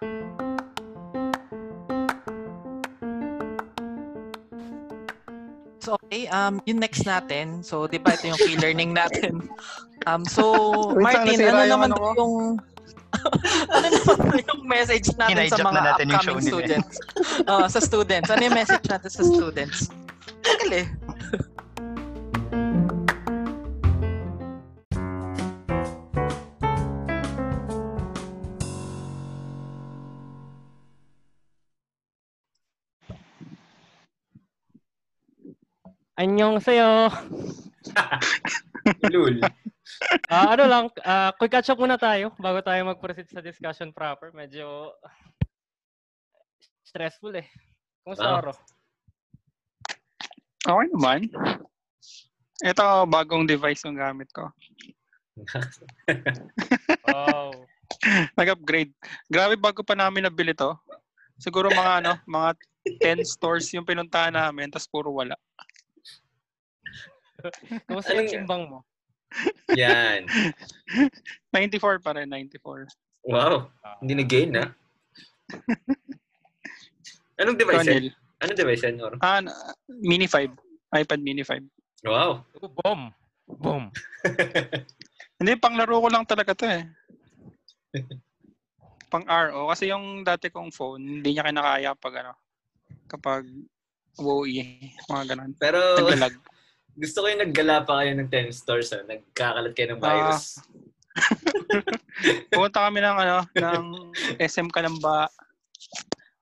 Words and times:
So, 0.00 0.08
okay, 6.00 6.24
um, 6.32 6.56
yung 6.64 6.80
next 6.80 7.04
natin, 7.04 7.60
so, 7.60 7.84
di 7.84 8.00
ba 8.00 8.16
ito 8.16 8.32
yung 8.32 8.40
key 8.40 8.56
learning 8.56 8.96
natin? 8.96 9.44
Um, 10.08 10.24
so, 10.24 10.56
Martin, 11.04 11.36
nasira 11.36 11.52
ano 11.52 11.60
yung 11.68 11.72
naman 11.76 11.90
ano 11.92 12.16
yung... 12.16 12.34
ano 13.76 13.86
naman 13.92 14.40
yung 14.40 14.62
message 14.64 15.12
natin 15.20 15.52
sa 15.52 15.60
mga 15.60 15.72
na 15.76 15.80
natin 15.92 16.16
upcoming 16.16 16.48
students? 16.48 16.96
Uh, 17.44 17.68
sa 17.76 17.80
students. 17.84 18.32
Ano 18.32 18.40
yung 18.40 18.56
message 18.56 18.86
natin 18.88 19.10
sa 19.12 19.20
students? 19.20 19.92
Tagal 20.40 20.80
eh. 20.80 20.86
Annyeonghaseyo. 36.20 37.08
Lul. 39.12 39.40
Ah, 40.28 40.52
ano 40.52 40.64
lang, 40.68 40.84
ah, 41.00 41.32
quick 41.32 41.48
catch 41.48 41.72
up 41.72 41.80
muna 41.80 41.96
tayo 41.96 42.36
bago 42.36 42.60
tayo 42.60 42.84
mag-proceed 42.84 43.32
sa 43.32 43.40
discussion 43.40 43.88
proper. 43.88 44.28
Medyo 44.36 44.92
stressful 46.84 47.32
eh. 47.40 47.48
Kumusta 48.04 48.28
Wow. 48.28 48.36
Oro? 48.36 48.52
Okay 50.60 50.86
naman. 50.92 51.20
Ito, 52.60 53.08
bagong 53.08 53.48
device 53.48 53.88
yung 53.88 53.96
gamit 53.96 54.28
ko. 54.36 54.52
Wow. 57.10 57.64
Nag-upgrade. 58.38 58.92
Grabe, 59.26 59.56
bago 59.56 59.80
pa 59.80 59.96
namin 59.96 60.28
nabili 60.28 60.52
to. 60.52 60.76
Siguro 61.40 61.72
mga 61.72 62.04
ano, 62.04 62.12
mga 62.28 62.54
10 63.02 63.24
stores 63.24 63.72
yung 63.72 63.88
pinuntahan 63.88 64.36
namin, 64.36 64.68
tapos 64.68 64.86
puro 64.86 65.10
wala. 65.10 65.34
Kumusta 67.88 68.16
yung 68.16 68.30
timbang 68.30 68.62
mo? 68.68 68.78
Yan. 69.78 70.26
94 71.54 72.02
pa 72.02 72.10
rin, 72.18 72.26
94. 72.28 72.86
Wow. 73.26 73.70
Hindi 74.02 74.12
na-gain, 74.20 74.56
ha? 74.56 74.66
Anong 77.40 77.56
device 77.56 77.86
yan? 77.88 77.94
Tonil. 77.96 78.08
Anong 78.40 78.58
device 78.58 78.82
yan, 78.84 78.96
Nor? 78.96 79.12
Ah, 79.20 79.40
na- 79.40 79.56
Mini 79.88 80.28
5. 80.28 80.52
iPad 80.92 81.20
Mini 81.20 81.44
5. 81.44 81.60
Wow. 82.04 82.44
Oh, 82.60 82.72
boom. 82.72 83.12
Boom. 83.60 83.84
Hindi, 85.40 85.52
pang 85.56 85.76
laro 85.76 86.00
ko 86.00 86.08
lang 86.08 86.24
talaga 86.28 86.52
to 86.56 86.66
eh. 86.68 86.84
pang 89.10 89.26
RO. 89.26 89.66
Kasi 89.68 89.90
yung 89.90 90.22
dati 90.22 90.48
kong 90.54 90.70
phone, 90.70 91.02
hindi 91.02 91.34
niya 91.34 91.42
kinakaya 91.42 91.98
pag 91.98 92.14
ano, 92.22 92.32
kapag 93.10 93.42
WoE, 94.20 94.94
mga 95.10 95.34
ganun. 95.34 95.52
Pero 95.58 95.78
Naglalag. 95.98 96.34
Gusto 97.00 97.24
ko 97.24 97.26
yung 97.32 97.42
naggala 97.48 97.80
pa 97.88 98.04
kayo 98.04 98.12
ng 98.12 98.28
10 98.28 98.52
stores, 98.52 98.92
ha? 98.92 99.00
Nagkakalat 99.08 99.72
kayo 99.72 99.96
ng 99.96 100.02
virus. 100.04 100.60
Pumunta 102.52 102.84
kami 102.84 103.00
ng 103.00 103.16
ano, 103.16 103.36
ng 103.56 103.84
SM 104.36 104.68
Kalamba, 104.68 105.32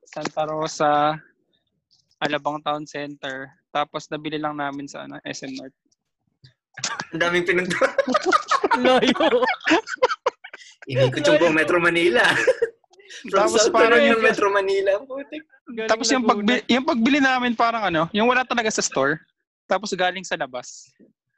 Santa 0.03 0.43
Rosa, 0.51 1.15
Alabang 2.19 2.59
Town 2.67 2.83
Center. 2.91 3.55
Tapos 3.71 4.11
nabili 4.11 4.43
lang 4.43 4.59
namin 4.59 4.91
sa 4.91 5.07
ano, 5.07 5.23
SM 5.23 5.55
North. 5.55 5.77
Ang 7.15 7.21
daming 7.23 7.47
pinunta. 7.47 7.79
Layo. 8.83 9.47
Inikot 10.91 11.23
yung 11.23 11.39
buong 11.39 11.57
Metro 11.57 11.79
Manila. 11.79 12.23
From 13.31 13.47
Tapos 13.47 13.63
South 13.67 13.75
parang 13.75 14.03
yung- 14.03 14.19
ng 14.19 14.27
Metro 14.27 14.49
Manila. 14.51 14.99
Putik. 15.07 15.43
Tapos 15.87 16.09
yung, 16.09 16.25
pagbili, 16.25 16.65
yung 16.67 16.87
pagbili 16.87 17.19
namin 17.21 17.53
parang 17.53 17.93
ano, 17.93 18.09
yung 18.17 18.27
wala 18.27 18.43
talaga 18.43 18.73
sa 18.73 18.83
store. 18.83 19.21
Tapos 19.69 19.93
galing 19.93 20.25
sa 20.25 20.35
labas. 20.35 20.89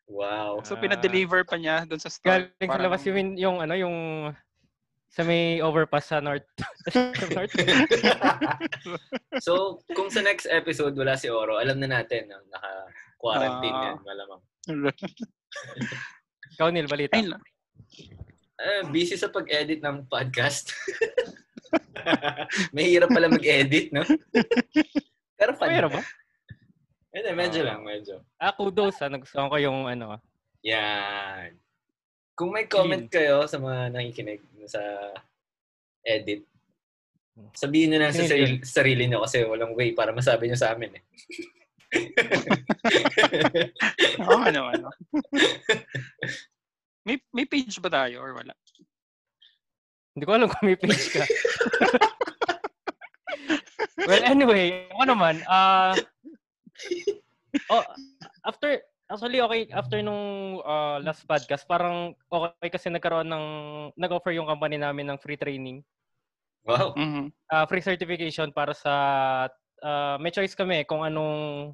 Wow. 0.07 0.63
So 0.63 0.75
Ah. 0.75 0.81
pinadeliver 0.81 1.43
pa 1.43 1.55
niya 1.55 1.83
doon 1.85 1.99
sa 1.99 2.09
store. 2.09 2.51
Galing 2.55 2.71
sa 2.71 2.81
labas 2.81 3.03
yung, 3.05 3.35
yung 3.37 3.57
ano, 3.59 3.75
yung 3.75 3.97
sa 5.11 5.27
may 5.27 5.59
overpass 5.59 6.07
sa 6.09 6.23
north. 6.23 6.47
sa 6.89 7.11
north. 7.35 7.51
so, 9.47 9.83
kung 9.91 10.07
sa 10.07 10.23
next 10.23 10.47
episode 10.47 10.95
wala 10.95 11.19
si 11.19 11.27
Oro, 11.27 11.59
alam 11.59 11.83
na 11.83 11.91
natin 11.91 12.31
na 12.31 12.39
naka-quarantine 12.47 13.75
Ah. 13.75 13.85
yan, 13.91 13.97
malamang. 14.07 14.41
Ikaw, 16.55 16.69
Neil, 16.71 16.87
balita. 16.87 17.19
Ayun 17.19 17.35
lang. 17.35 17.43
Eh, 18.61 18.83
busy 18.93 19.17
sa 19.17 19.33
pag-edit 19.33 19.81
ng 19.81 20.07
podcast. 20.07 20.71
Mahirap 22.75 23.11
pala 23.11 23.27
mag-edit, 23.27 23.91
no? 23.91 24.05
Pero 25.35 25.51
fun. 25.57 25.69
Mayroon 25.71 25.93
ba? 25.97 26.03
Hindi, 27.11 27.31
medyo 27.35 27.67
Ah. 27.67 27.75
lang, 27.75 27.81
medyo. 27.83 28.23
Ah, 28.39 28.55
kudos. 28.55 28.95
Ah. 29.03 29.11
Nagustuhan 29.11 29.51
ko 29.51 29.59
yung 29.59 29.91
ano. 29.91 30.23
Yan. 30.63 31.59
Kung 32.39 32.55
may 32.55 32.71
comment 32.71 33.11
kayo 33.11 33.51
sa 33.51 33.59
mga 33.59 33.91
nakikinig 33.91 34.41
sa 34.71 34.79
edit, 36.07 36.47
sabihin 37.53 37.93
nyo 37.93 37.99
na 38.01 38.15
sa 38.15 38.25
sarili, 38.25 38.63
sarili 38.65 39.05
nyo 39.11 39.27
kasi 39.27 39.45
walang 39.45 39.77
way 39.77 39.93
para 39.93 40.15
masabi 40.15 40.49
nyo 40.49 40.57
sa 40.57 40.73
amin 40.73 40.97
eh. 40.97 41.03
Oo, 44.25 44.41
ano, 44.47 44.71
ano. 44.71 44.89
may, 47.05 47.19
may 47.35 47.45
page 47.45 47.75
ba 47.83 47.91
tayo 47.91 48.23
or 48.23 48.33
wala? 48.39 48.55
Hindi 50.15 50.25
ko 50.25 50.33
alam 50.39 50.49
kung 50.49 50.65
may 50.65 50.79
page 50.79 51.11
ka. 51.13 51.27
well, 54.09 54.23
anyway, 54.25 54.87
ako 54.95 55.03
naman, 55.11 55.43
ah 55.51 55.93
oh, 57.73 57.85
after, 58.47 58.81
actually, 59.11 59.41
okay, 59.41 59.63
after 59.75 59.99
nung 60.03 60.59
ah, 60.65 60.99
last 61.03 61.27
podcast, 61.27 61.67
parang 61.67 62.15
okay 62.31 62.69
kasi 62.71 62.89
nagkaroon 62.89 63.29
ng, 63.29 63.47
nag-offer 63.99 64.33
yung 64.35 64.49
company 64.49 64.79
namin 64.79 65.11
ng 65.11 65.19
free 65.19 65.39
training, 65.39 65.83
Wow. 66.65 66.93
Mhm. 66.93 67.33
ah, 67.49 67.65
free 67.65 67.81
certification 67.85 68.53
para 68.53 68.77
sa, 68.77 68.95
ah, 69.81 70.17
may 70.21 70.31
choice 70.31 70.53
kami 70.53 70.85
kung 70.85 71.03
anong 71.03 71.73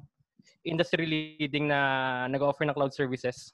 industry 0.63 1.05
leading 1.37 1.67
na 1.67 2.25
nag-offer 2.31 2.63
ng 2.63 2.75
cloud 2.75 2.95
services. 2.95 3.51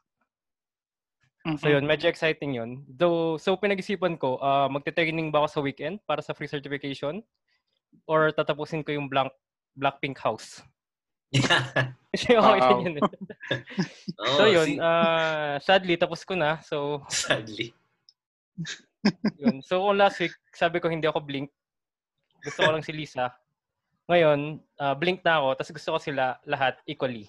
Mhm. 1.44 1.60
So 1.60 1.68
yun, 1.68 1.84
medyo 1.84 2.08
exciting 2.08 2.56
yun. 2.56 2.88
Though, 2.88 3.36
so 3.36 3.60
pinag-isipan 3.60 4.16
ko, 4.16 4.40
uh, 4.40 4.72
magte-training 4.72 5.28
ba 5.28 5.44
ako 5.44 5.48
sa 5.52 5.64
weekend 5.64 6.00
para 6.08 6.24
sa 6.24 6.32
free 6.32 6.48
certification? 6.48 7.20
Or 8.08 8.32
tatapusin 8.32 8.82
ko 8.82 8.96
yung 8.96 9.12
blank 9.12 9.30
Blackpink 9.76 10.22
house? 10.22 10.64
Kasi 12.14 12.38
okay 12.38 12.60
Wow. 12.62 12.78
yun. 12.86 12.94
oh, 14.22 14.38
so 14.38 14.44
yun, 14.46 14.68
si- 14.70 14.80
uh, 14.80 15.58
sadly, 15.58 15.98
tapos 15.98 16.22
ko 16.22 16.38
na. 16.38 16.62
So, 16.62 17.02
sadly. 17.10 17.74
yun. 19.42 19.66
So 19.66 19.82
kung 19.82 19.98
last 19.98 20.22
week, 20.22 20.38
sabi 20.54 20.78
ko 20.78 20.94
hindi 20.94 21.10
ako 21.10 21.26
blink. 21.26 21.50
Gusto 22.46 22.68
ko 22.68 22.70
lang 22.70 22.86
si 22.86 22.94
Lisa. 22.94 23.34
Ngayon, 24.06 24.60
uh, 24.84 24.94
blink 24.94 25.24
na 25.24 25.40
ako, 25.40 25.48
tapos 25.58 25.72
gusto 25.74 25.90
ko 25.96 26.00
sila 26.00 26.38
lahat 26.46 26.76
equally. 26.86 27.26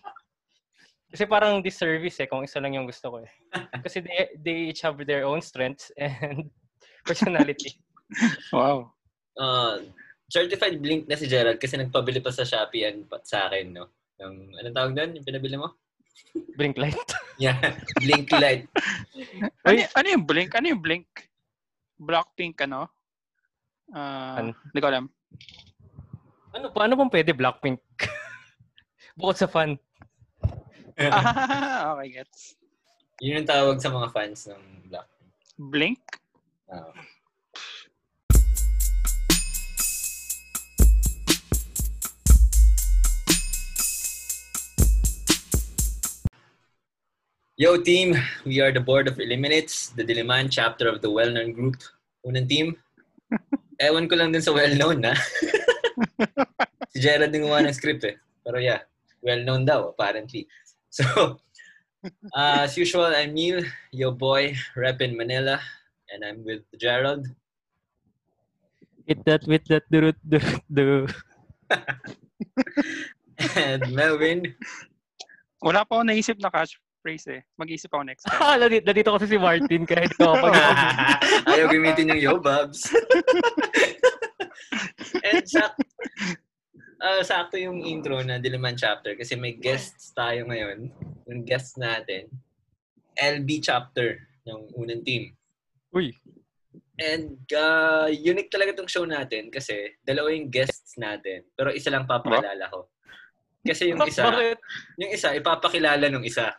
Kasi 1.15 1.31
parang 1.31 1.63
disservice 1.63 2.19
eh, 2.19 2.27
kung 2.27 2.43
isa 2.43 2.59
lang 2.59 2.75
yung 2.75 2.91
gusto 2.91 3.07
ko 3.15 3.17
eh. 3.23 3.31
Kasi 3.87 4.03
they, 4.03 4.35
they 4.35 4.59
each 4.75 4.83
have 4.83 4.99
their 5.07 5.23
own 5.23 5.39
strengths 5.39 5.95
and 5.95 6.51
personality. 7.07 7.79
Wow. 8.51 8.91
Uh, 9.39 9.87
certified 10.27 10.81
blink 10.81 11.07
na 11.07 11.17
si 11.17 11.27
Gerald 11.27 11.61
kasi 11.61 11.77
nagpabili 11.77 12.19
pa 12.19 12.33
sa 12.33 12.43
Shopee 12.43 12.85
and 12.85 13.07
pa- 13.07 13.23
sa 13.23 13.49
akin, 13.49 13.73
no? 13.73 13.89
Yung, 14.21 14.55
anong 14.55 14.77
tawag 14.77 14.95
doon? 14.95 15.11
Yung 15.19 15.27
pinabili 15.27 15.57
mo? 15.57 15.75
Blink 16.57 16.79
light. 16.79 16.99
Yeah, 17.35 17.59
blink 17.99 18.31
light. 18.31 18.71
Ano, 19.67 19.83
ano 19.91 20.07
yung 20.07 20.23
blink? 20.23 20.55
Ano 20.55 20.71
yung 20.71 20.79
blink? 20.79 21.11
Blackpink, 21.99 22.63
ano? 22.63 22.87
Ah, 23.91 24.39
Ano? 24.39 24.55
Hindi 24.55 24.79
ko 24.79 24.87
alam. 24.87 25.05
Ano 26.55 26.71
pa? 26.71 26.87
Ano 26.87 26.95
pang 26.95 27.11
pwede 27.11 27.35
Blackpink? 27.35 27.83
Bukod 29.19 29.35
sa 29.35 29.51
fun. 29.51 29.75
ah, 31.11 31.99
okay, 31.99 32.23
gets. 32.23 32.55
Yun 33.19 33.43
yung 33.43 33.51
tawag 33.51 33.83
sa 33.83 33.91
mga 33.91 34.15
fans 34.15 34.47
ng 34.47 34.63
Black. 34.87 35.11
Blink? 35.59 35.99
Uh, 36.71 36.95
Yo 47.57 47.79
team, 47.79 48.19
we 48.45 48.59
are 48.59 48.73
the 48.73 48.81
board 48.81 49.07
of 49.07 49.21
Eliminates, 49.21 49.91
the 49.91 50.03
Diliman 50.03 50.51
chapter 50.51 50.89
of 50.89 51.01
the 51.03 51.11
well-known 51.11 51.53
group. 51.53 51.77
Unang 52.27 52.49
team, 52.49 52.75
ewan 53.81 54.11
ko 54.11 54.19
lang 54.19 54.35
din 54.35 54.43
sa 54.43 54.51
well-known 54.51 54.99
na. 54.99 55.15
si 56.91 56.99
Gerald 56.99 57.31
yung 57.31 57.47
gumawa 57.47 57.63
ng 57.63 57.79
script 57.79 58.03
eh. 58.11 58.19
Pero 58.43 58.59
yeah, 58.59 58.83
well-known 59.23 59.63
daw 59.63 59.95
apparently. 59.95 60.51
So, 60.91 61.07
uh, 62.35 62.67
as 62.67 62.75
usual, 62.75 63.15
I'm 63.15 63.39
Neil, 63.39 63.63
your 63.95 64.11
boy, 64.11 64.59
rep 64.75 64.99
in 64.99 65.15
Manila, 65.15 65.63
and 66.11 66.27
I'm 66.27 66.43
with 66.43 66.67
Gerald. 66.75 67.31
Hit 69.07 69.23
that 69.31 69.47
with 69.47 69.63
that 69.71 69.87
durut 69.95 70.19
durut 70.27 70.59
do. 70.67 71.07
And 73.55 73.87
Melvin, 73.95 74.59
Wala 75.63 75.87
pa 75.87 75.97
ako 75.97 76.05
naisip 76.05 76.37
na 76.43 76.53
catchphrase 77.05 77.27
eh. 77.37 77.41
Mag-isip 77.61 77.93
ako 77.93 78.03
next 78.09 78.25
time. 78.25 78.41
Ah, 78.45 78.57
nandito, 78.57 78.85
nandito 78.89 79.09
kasi 79.13 79.27
si 79.29 79.37
Martin 79.37 79.83
kahit 79.85 80.13
ko 80.17 80.33
pag 80.33 80.57
ayaw 81.53 81.67
gamitin 81.69 82.17
yung 82.17 82.23
yo, 82.23 82.33
Babs. 82.41 82.89
And 85.21 85.45
sak 85.45 85.77
ah, 87.05 87.21
sakto 87.21 87.61
yung 87.61 87.85
intro 87.85 88.25
na 88.25 88.41
Diliman 88.41 88.77
chapter 88.77 89.13
kasi 89.21 89.37
may 89.37 89.53
guests 89.53 90.17
tayo 90.17 90.49
ngayon. 90.49 90.89
Yung 91.29 91.45
guests 91.45 91.77
natin, 91.77 92.33
LB 93.21 93.61
chapter 93.61 94.25
ng 94.49 94.73
unang 94.81 95.05
team. 95.05 95.37
Uy, 95.93 96.17
And 96.95 97.43
uh, 97.51 98.07
unique 98.07 98.55
talaga 98.55 98.79
tong 98.79 98.91
show 98.91 99.03
natin 99.03 99.51
kasi 99.51 99.99
dalawa 100.07 100.31
yung 100.31 100.47
guests 100.47 100.95
natin. 100.95 101.43
Pero 101.55 101.75
isa 101.75 101.91
lang 101.91 102.07
papakilala 102.07 102.71
ko. 102.71 102.87
Kasi 103.65 103.91
yung 103.91 104.05
isa, 104.05 104.29
yung 105.01 105.11
isa 105.11 105.35
ipapakilala 105.35 106.07
nung 106.07 106.23
isa. 106.23 106.55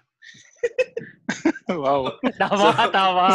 wow. 1.70 2.12
Tama, 2.38 2.58
So- 2.78 2.92
tama. 2.92 3.26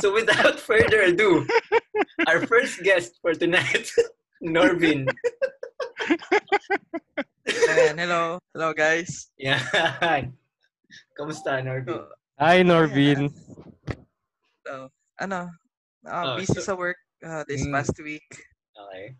So 0.00 0.08
without 0.12 0.56
further 0.58 1.02
ado, 1.12 1.44
our 2.26 2.44
first 2.46 2.82
guest 2.82 3.18
for 3.20 3.34
tonight, 3.34 3.88
Norvin. 4.40 5.06
Ayan, 7.46 7.96
hello. 7.98 8.38
Hello, 8.54 8.70
guys. 8.74 9.30
Yan. 9.38 10.34
Kamusta, 11.16 11.60
Norvin? 11.62 12.02
Hi, 12.40 12.60
Norvin. 12.62 13.30
So, 14.66 14.90
ano, 15.20 15.48
ah, 16.04 16.34
Oh, 16.34 16.36
busy 16.36 16.58
so- 16.60 16.72
sa 16.72 16.74
work 16.76 16.98
ah, 17.24 17.44
this 17.48 17.64
Mm. 17.64 17.72
past 17.72 17.96
week. 18.02 18.26
Okay. 18.76 19.16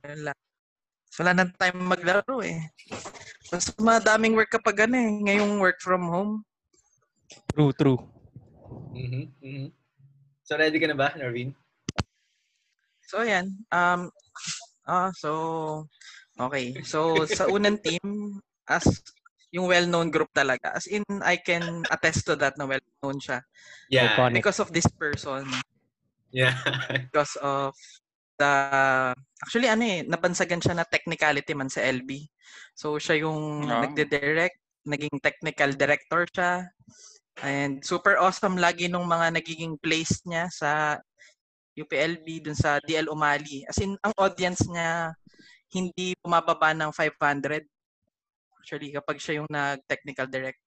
So, 1.12 1.24
wala 1.24 1.32
nang 1.32 1.52
time 1.56 1.80
maglaro 1.80 2.44
eh. 2.44 2.60
Mas 3.48 3.72
madaming 3.80 4.36
work 4.36 4.52
kapag 4.52 4.84
ano 4.84 5.00
eh. 5.00 5.10
Ngayong 5.24 5.56
work 5.62 5.80
from 5.80 6.04
home. 6.12 6.44
True, 7.50 7.72
true. 7.74 7.98
Mhm, 8.92 9.24
mhm. 9.42 9.68
So 10.46 10.54
ready 10.54 10.78
ka 10.78 10.86
na 10.86 10.98
ba, 10.98 11.10
Norvin? 11.18 11.50
So, 13.06 13.22
ayan. 13.22 13.54
Um, 13.70 14.10
ah, 14.86 15.14
so, 15.14 15.30
okay. 16.38 16.74
So, 16.82 17.22
sa 17.30 17.46
unang 17.46 17.78
team, 17.78 18.38
as 18.66 18.82
yung 19.54 19.70
well-known 19.70 20.10
group 20.10 20.30
talaga. 20.34 20.74
As 20.74 20.90
in, 20.90 21.06
I 21.22 21.38
can 21.38 21.86
attest 21.86 22.26
to 22.26 22.34
that 22.34 22.58
na 22.58 22.66
well-known 22.66 23.18
siya. 23.22 23.38
Yeah. 23.90 24.10
Iconic. 24.10 24.42
Because 24.42 24.58
of 24.58 24.74
this 24.74 24.90
person. 24.90 25.46
Yeah. 26.34 26.58
Because 27.08 27.38
of 27.38 27.78
the... 28.34 28.52
Actually, 29.38 29.70
ano 29.70 29.82
eh, 29.86 30.02
nabansagan 30.02 30.58
siya 30.58 30.74
na 30.74 30.84
technicality 30.84 31.54
man 31.54 31.70
sa 31.70 31.86
LB. 31.86 32.26
So, 32.74 32.98
siya 32.98 33.22
yung 33.22 33.70
Ah. 33.70 33.86
nagde-direct, 33.86 34.58
naging 34.82 35.14
technical 35.22 35.70
director 35.78 36.26
siya. 36.26 36.66
And 37.44 37.84
super 37.84 38.16
awesome 38.16 38.56
lagi 38.56 38.88
nung 38.88 39.04
mga 39.04 39.36
nagiging 39.36 39.76
plays 39.76 40.24
niya 40.24 40.48
sa 40.48 41.00
UPLB 41.76 42.40
dun 42.40 42.56
sa 42.56 42.80
DL 42.80 43.12
Umali. 43.12 43.68
As 43.68 43.76
in, 43.84 43.92
ang 44.00 44.14
audience 44.16 44.64
niya 44.64 45.12
hindi 45.76 46.16
bumababa 46.24 46.72
ng 46.72 46.88
500. 46.88 47.60
Actually, 48.62 48.88
kapag 48.96 49.20
siya 49.20 49.44
yung 49.44 49.50
nag-technical 49.52 50.26
direct. 50.32 50.60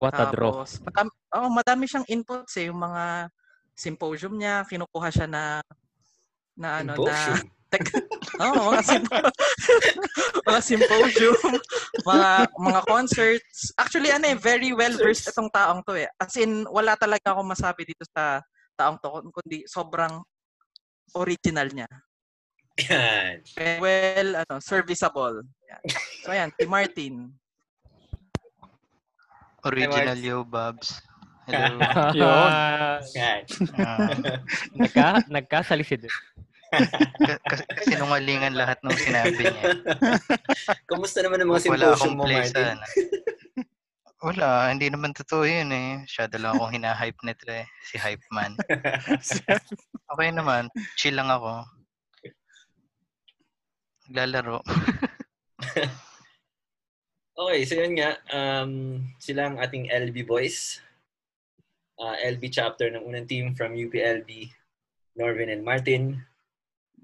What 0.00 0.16
a 0.16 0.32
draw. 0.32 0.64
Tapos, 0.64 0.80
madami, 0.80 1.10
oh, 1.36 1.50
madami 1.52 1.84
siyang 1.84 2.08
inputs 2.08 2.56
eh. 2.56 2.72
Yung 2.72 2.80
mga 2.80 3.28
symposium 3.76 4.34
niya, 4.36 4.64
kinukuha 4.64 5.08
siya 5.12 5.28
na 5.28 5.60
na 6.56 6.80
ano 6.80 6.96
na 6.96 7.36
Symposium. 8.36 8.52
oh, 8.60 8.70
mga 8.70 8.82
sympo- 8.84 9.32
mga 10.48 10.60
symposium, 10.62 11.38
mga 12.04 12.30
mga 12.52 12.80
concerts. 12.84 13.72
Actually 13.80 14.12
ano 14.12 14.28
eh, 14.30 14.36
very 14.36 14.76
well 14.76 14.92
versed 15.00 15.32
itong 15.32 15.48
taong 15.50 15.80
to 15.82 15.96
eh. 15.96 16.08
As 16.20 16.36
in 16.36 16.68
wala 16.68 16.94
talaga 17.00 17.32
ako 17.32 17.42
masabi 17.48 17.88
dito 17.88 18.04
sa 18.12 18.44
taong 18.76 19.00
to 19.00 19.08
kundi 19.32 19.64
sobrang 19.64 20.20
original 21.16 21.68
niya. 21.72 21.88
Yan. 22.92 23.40
Well, 23.80 24.30
ano, 24.44 24.60
serviceable. 24.60 25.40
Yan. 25.64 25.82
So 26.20 26.28
ayan, 26.28 26.50
si 26.52 26.64
Martin. 26.68 27.32
Original 29.64 30.18
yo, 30.20 30.44
Babs. 30.44 31.00
Hello. 31.46 31.78
Yun. 32.18 32.50
Yan. 33.14 33.42
Ah, 33.78 34.10
nagka, 34.74 35.06
nagkasalisid. 35.30 36.06
Ka- 37.26 37.42
kasi- 37.46 37.68
sinungalingan 37.88 38.54
lahat 38.54 38.78
ng 38.84 38.96
sinabi 38.96 39.42
niya. 39.46 39.64
Kamusta 40.90 41.24
naman 41.24 41.40
ang 41.42 41.50
mga 41.52 41.62
symposium 41.64 42.14
mo, 42.16 42.24
Martin? 42.28 42.76
Wala, 44.24 44.72
hindi 44.72 44.88
naman 44.88 45.12
totoo 45.12 45.44
yun 45.44 45.70
eh. 45.70 46.02
Masyado 46.02 46.40
lang 46.40 46.56
akong 46.56 46.74
hinahype 46.74 47.20
nito 47.22 47.46
eh. 47.52 47.68
Si 47.84 47.96
Hype 48.00 48.24
Man. 48.32 48.56
Okay 50.06 50.30
naman, 50.30 50.70
chill 50.94 51.18
lang 51.18 51.28
ako. 51.28 51.66
Naglalaro. 54.06 54.62
Okay, 57.36 57.68
so 57.68 57.76
yun 57.76 58.00
nga. 58.00 58.16
Um, 58.32 59.04
sila 59.20 59.52
ang 59.52 59.60
ating 59.60 59.92
LB 59.92 60.24
boys. 60.24 60.80
Uh, 62.00 62.16
LB 62.32 62.48
chapter 62.48 62.88
ng 62.88 63.04
unang 63.04 63.28
team 63.28 63.52
from 63.52 63.76
UPLB, 63.76 64.48
Norvin 65.12 65.52
and 65.52 65.60
Martin. 65.60 66.24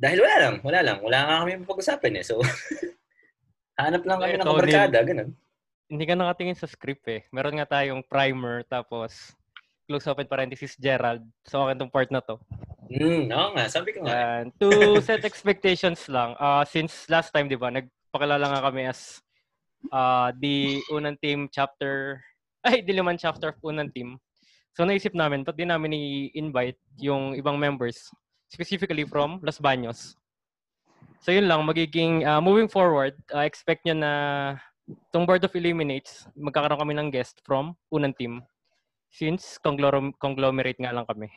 Dahil 0.02 0.18
wala 0.18 0.36
lang, 0.42 0.54
wala 0.66 0.80
lang. 0.82 0.98
Wala 0.98 1.18
nga 1.22 1.34
kami 1.46 1.62
pag-usapan 1.62 2.18
eh. 2.18 2.24
So, 2.26 2.42
hanap 3.78 4.02
lang 4.02 4.18
kami 4.18 4.34
ng 4.34 4.42
Ikaw, 4.42 4.54
kabarkada, 4.58 4.98
ganun. 5.06 5.30
Hindi 5.86 6.04
ka 6.10 6.14
nakatingin 6.18 6.58
sa 6.58 6.66
script 6.66 7.06
eh. 7.06 7.22
Meron 7.30 7.62
nga 7.62 7.78
tayong 7.78 8.02
primer, 8.02 8.66
tapos 8.66 9.30
close 9.86 10.10
open 10.10 10.26
parenthesis 10.26 10.74
Gerald. 10.74 11.22
So, 11.46 11.62
akin 11.62 11.78
tong 11.78 11.94
part 11.94 12.10
na 12.10 12.18
to. 12.18 12.34
Hmm, 12.90 13.30
oo 13.30 13.48
nga. 13.54 13.70
Sabi 13.70 13.94
ko 13.94 14.02
nga. 14.02 14.42
And 14.42 14.50
to 14.58 14.98
set 15.06 15.22
expectations 15.22 16.10
lang, 16.10 16.34
uh, 16.34 16.66
since 16.66 17.06
last 17.06 17.30
time, 17.30 17.46
di 17.46 17.54
ba, 17.54 17.70
nagpakilala 17.70 18.42
nga 18.42 18.64
kami 18.66 18.90
as 18.90 19.22
uh, 19.94 20.34
the 20.42 20.82
unang 20.90 21.14
team 21.22 21.46
chapter, 21.46 22.18
ay, 22.66 22.82
diliman 22.82 23.14
chapter 23.14 23.54
of 23.54 23.62
unang 23.62 23.94
team. 23.94 24.18
So, 24.74 24.82
naisip 24.82 25.14
namin, 25.14 25.46
ba't 25.46 25.54
di 25.54 25.62
namin 25.62 25.94
i-invite 25.94 26.80
yung 26.98 27.38
ibang 27.38 27.54
members, 27.54 28.10
specifically 28.52 29.08
from 29.08 29.40
Los 29.40 29.56
Baños. 29.56 30.20
So, 31.24 31.32
yun 31.32 31.48
lang, 31.48 31.64
magiging, 31.64 32.28
uh, 32.28 32.44
moving 32.44 32.68
forward, 32.68 33.16
uh, 33.32 33.48
expect 33.48 33.88
nyo 33.88 33.96
na 33.96 34.12
itong 35.08 35.24
Board 35.24 35.40
of 35.40 35.56
Eliminates, 35.56 36.28
magkakaroon 36.36 36.82
kami 36.84 36.94
ng 37.00 37.08
guest 37.08 37.40
from 37.48 37.72
unang 37.88 38.12
team. 38.12 38.44
Since 39.08 39.56
conglom- 39.64 40.12
conglomerate 40.20 40.76
nga 40.76 40.92
lang 40.92 41.08
kami. 41.08 41.32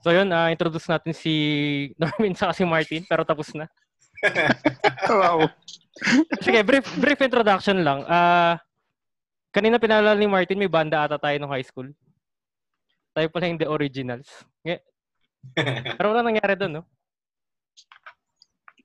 So 0.00 0.10
yun, 0.10 0.32
ah, 0.32 0.48
introduce 0.48 0.88
natin 0.88 1.12
si 1.12 1.34
Norman 2.00 2.34
sa 2.34 2.56
si 2.56 2.64
Martin, 2.64 3.04
pero 3.04 3.22
tapos 3.22 3.52
na. 3.52 3.68
wow. 5.20 5.44
Sige, 6.40 6.64
brief, 6.64 6.88
brief 6.96 7.20
introduction 7.20 7.84
lang. 7.84 8.02
Ah, 8.08 8.56
kanina 9.52 9.76
pinalala 9.76 10.16
ni 10.16 10.24
Martin, 10.24 10.56
may 10.56 10.72
banda 10.72 11.04
ata 11.04 11.20
tayo 11.20 11.36
nung 11.36 11.52
high 11.52 11.64
school. 11.64 11.92
Tayo 13.10 13.26
pala 13.30 13.50
hindi 13.50 13.66
originals. 13.66 14.28
Nge- 14.62 14.84
Pero 15.98 16.14
wala 16.14 16.22
nangyari 16.22 16.54
doon, 16.54 16.80
no? 16.80 16.84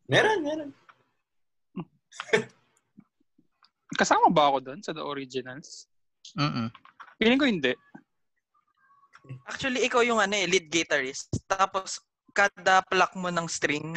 meron, 0.05 0.39
meron. 0.45 0.69
Kasama 3.99 4.29
ba 4.29 4.49
ako 4.53 4.57
doon 4.61 4.79
sa 4.85 4.93
The 4.93 5.01
Originals? 5.01 5.87
Mm-mm. 6.37 6.69
Feeling 7.17 7.39
ko 7.39 7.45
hindi. 7.47 7.73
Actually, 9.49 9.81
ikaw 9.85 10.05
yung 10.05 10.21
ano 10.21 10.37
eh, 10.37 10.45
lead 10.45 10.69
guitarist. 10.69 11.33
Tapos, 11.49 11.97
kada 12.35 12.83
pluck 12.83 13.15
mo 13.15 13.31
ng 13.31 13.47
string, 13.47 13.95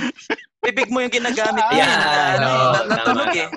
bibig 0.62 0.86
mo 0.94 1.02
yung 1.02 1.10
ginagamit. 1.10 1.66
Yan. 1.74 1.90
eh, 1.90 1.98
na, 1.98 2.22
ano, 2.38 2.50
na, 2.70 2.80
natunog 2.86 3.34
eh. 3.34 3.48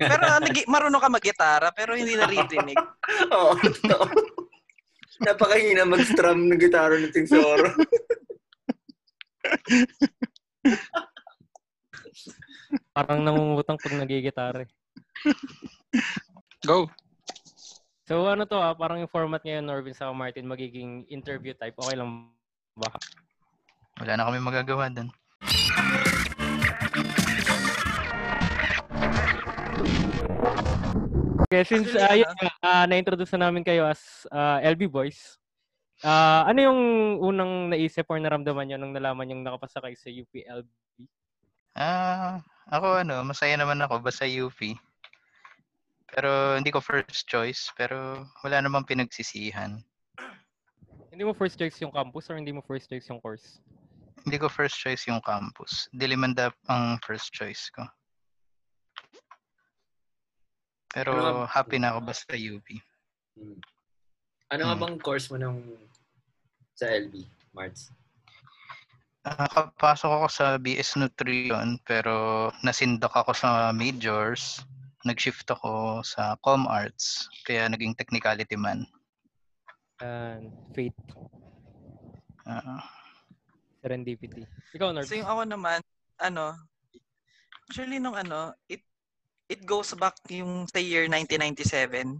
Pero 0.00 0.22
ah, 0.24 0.40
nag- 0.40 0.68
marunong 0.72 1.02
ka 1.04 1.08
mag-gitara, 1.12 1.68
pero 1.76 1.92
hindi 1.92 2.16
naririnig. 2.16 2.80
Oo, 3.36 3.52
totoo. 3.60 4.08
Napakahina 5.20 5.84
mag-strum 5.84 6.48
ng 6.48 6.58
gitara 6.58 6.96
ng 6.96 7.12
Tingsoro. 7.12 7.68
Parang 12.96 13.20
nangungutang 13.20 13.76
pag 13.76 13.94
nagigitara 14.00 14.64
eh. 14.64 14.70
Go. 16.64 16.88
So 18.02 18.26
ano 18.26 18.44
to 18.46 18.58
ah, 18.58 18.74
parang 18.74 18.98
yung 18.98 19.10
format 19.10 19.42
ngayon, 19.42 19.64
Norvin 19.66 19.94
sa 19.94 20.10
Martin, 20.10 20.48
magiging 20.48 21.06
interview 21.06 21.54
type. 21.54 21.78
Okay 21.78 21.94
lang 21.94 22.30
ba? 22.74 22.90
Wala 24.02 24.12
na 24.18 24.26
kami 24.26 24.38
magagawa 24.42 24.90
doon. 24.90 25.08
Okay, 31.46 31.68
since 31.68 31.92
uh, 31.92 32.16
yun 32.16 32.32
ah, 32.64 32.88
na-introduce 32.88 33.30
na 33.36 33.46
namin 33.48 33.60
kayo 33.62 33.84
as 33.84 34.24
ah, 34.32 34.58
LB 34.64 34.88
Boys, 34.88 35.42
Ah, 36.02 36.42
ano 36.50 36.58
yung 36.58 36.80
unang 37.22 37.70
naisip 37.70 38.10
or 38.10 38.18
naramdaman 38.18 38.66
niyo 38.66 38.76
nung 38.76 38.90
nalaman 38.90 39.30
yung 39.30 39.46
nakapasa 39.46 39.78
kayo 39.78 39.94
sa 39.94 40.10
UPLB? 40.10 40.66
Ah, 41.78 42.42
ako 42.66 43.06
ano, 43.06 43.22
masaya 43.22 43.54
naman 43.54 43.78
ako 43.78 44.02
basta 44.02 44.26
UP. 44.26 44.58
Pero 46.12 46.60
hindi 46.60 46.68
ko 46.68 46.84
first 46.84 47.24
choice, 47.24 47.72
pero 47.72 48.28
wala 48.44 48.60
namang 48.60 48.84
pinagsisihan. 48.84 49.80
Hindi 51.08 51.24
mo 51.24 51.32
first 51.32 51.56
choice 51.56 51.80
yung 51.80 51.92
campus 51.92 52.28
or 52.28 52.36
hindi 52.36 52.52
mo 52.52 52.60
first 52.64 52.88
choice 52.88 53.08
yung 53.08 53.20
course? 53.20 53.60
Hindi 54.24 54.36
ko 54.36 54.46
first 54.52 54.76
choice 54.76 55.08
yung 55.08 55.24
campus. 55.24 55.88
Dilimanda 55.92 56.52
ang 56.68 57.00
first 57.00 57.32
choice 57.32 57.72
ko. 57.72 57.88
Pero 60.92 61.16
Ano 61.16 61.48
happy 61.48 61.80
na 61.80 61.96
ako 61.96 62.00
basta 62.04 62.36
UP. 62.36 62.68
Hmm. 63.36 63.56
Ano 64.52 64.62
nga 64.68 64.76
Hmm. 64.76 64.82
bang 64.84 64.96
course 65.00 65.32
mo 65.32 65.40
nung 65.40 65.64
sa 66.76 66.92
LB, 66.92 67.24
Marts? 67.56 67.88
Nakapasok 69.24 70.10
ako 70.12 70.26
sa 70.28 70.58
BS 70.60 71.00
Nutrition 71.00 71.80
pero 71.88 72.48
nasindok 72.60 73.16
ako 73.16 73.32
sa 73.32 73.72
majors. 73.72 74.60
Nag-shift 75.02 75.46
ako 75.46 76.00
sa 76.00 76.38
Com 76.38 76.64
Arts 76.64 77.26
kaya 77.42 77.66
naging 77.66 77.92
technicality 77.92 78.54
man. 78.54 78.86
Yan, 79.98 80.46
fate, 80.70 80.94
Ah, 82.42 82.82
serendipity. 83.78 84.42
Ikaw, 84.74 84.90
Norb. 84.90 85.06
So 85.06 85.14
yung 85.14 85.26
ako 85.28 85.42
naman, 85.48 85.78
ano, 86.18 86.58
actually 87.64 87.98
nung 87.98 88.14
ano, 88.14 88.50
it 88.66 88.82
it 89.46 89.62
goes 89.62 89.94
back 89.94 90.18
yung 90.26 90.66
sa 90.66 90.78
year 90.78 91.06
1997. 91.06 92.18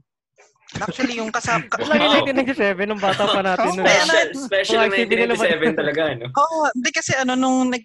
Actually 0.79 1.19
yung 1.19 1.29
kasama, 1.29 1.67
ka, 1.71 1.83
Lagi 1.83 2.07
Wow. 2.23 2.23
1997, 2.23 2.87
nung 2.87 3.03
bata 3.03 3.25
pa 3.25 3.41
natin. 3.41 3.71
na- 3.75 3.83
Special, 3.83 4.27
special 4.41 4.75
Mga 4.77 4.79
ng 4.81 4.91
activity 4.93 5.15
nila 5.17 5.35
ba- 5.35 5.43
1997 5.45 5.75
talaga, 5.75 6.03
no? 6.15 6.27
Oo, 6.33 6.59
hindi 6.71 6.91
kasi 6.93 7.13
ano 7.15 7.33
nung 7.35 7.59
nag 7.69 7.83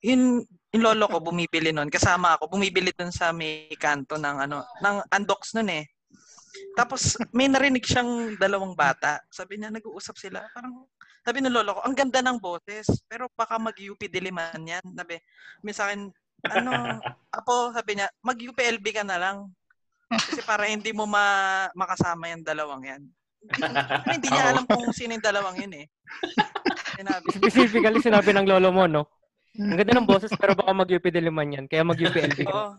yun 0.00 0.22
yung 0.72 0.84
lolo 0.84 1.08
ko 1.08 1.18
bumibili 1.24 1.72
noon, 1.72 1.88
kasama 1.88 2.36
ako 2.36 2.58
bumibili 2.58 2.92
doon 2.92 3.08
sa 3.08 3.32
may 3.32 3.72
kanto 3.80 4.20
ng 4.20 4.36
ano, 4.44 4.64
ng 4.84 4.96
Andox 5.08 5.56
noon 5.56 5.72
eh. 5.72 5.84
Tapos 6.76 7.16
may 7.32 7.48
narinig 7.48 7.84
siyang 7.84 8.36
dalawang 8.36 8.76
bata. 8.76 9.22
Sabi 9.32 9.56
niya 9.56 9.72
nag-uusap 9.72 10.20
sila, 10.20 10.44
parang 10.52 10.84
sabi 11.24 11.44
ng 11.44 11.52
lolo 11.52 11.76
ko, 11.76 11.80
ang 11.84 11.96
ganda 11.96 12.20
ng 12.24 12.40
boses, 12.40 12.88
pero 13.04 13.28
baka 13.32 13.60
mag-UP 13.60 14.00
Diliman 14.00 14.64
yan. 14.64 14.84
Sabi, 14.96 15.20
may 15.60 15.76
sa 15.76 15.88
akin, 15.88 16.08
ano, 16.48 16.72
apo, 17.28 17.72
sabi 17.72 18.00
niya, 18.00 18.08
mag-UPLB 18.24 18.86
ka 18.96 19.04
na 19.04 19.20
lang. 19.20 19.36
Kasi 20.08 20.40
para 20.40 20.64
hindi 20.64 20.88
mo 20.96 21.04
ma 21.04 21.68
makasama 21.76 22.32
yung 22.32 22.40
dalawang 22.40 22.80
yan. 22.80 23.02
Pero 23.44 24.08
hindi 24.08 24.28
niya 24.32 24.44
alam 24.56 24.64
kung 24.64 24.88
sino 24.92 25.12
yung 25.12 25.24
dalawang 25.24 25.56
yun 25.60 25.84
eh. 25.84 25.86
Sinabi. 26.96 27.28
Specifically, 27.28 28.00
sinabi 28.00 28.32
ng 28.32 28.48
lolo 28.48 28.72
mo, 28.72 28.84
no? 28.88 29.04
Ang 29.56 29.78
ganda 29.80 29.96
ng 29.96 30.08
boses, 30.08 30.30
pero 30.36 30.52
baka 30.52 30.70
mag-UP 30.76 31.06
Diliman 31.08 31.48
yan. 31.48 31.66
Kaya 31.70 31.86
mag-UPLB 31.86 32.44
ka. 32.44 32.52
Oo. 32.52 32.72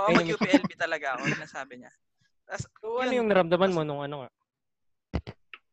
Oo, 0.00 0.10
mag-UPLB 0.16 0.70
talaga 0.84 1.18
ako, 1.18 1.28
nasabi 1.36 1.84
niya. 1.84 1.92
Tapos, 2.48 2.64
So, 2.80 3.00
ano 3.00 3.12
yun, 3.12 3.24
yung 3.24 3.28
naramdaman 3.30 3.72
mo 3.72 3.82
nung 3.84 4.00
ano 4.00 4.24
nga? 4.24 4.30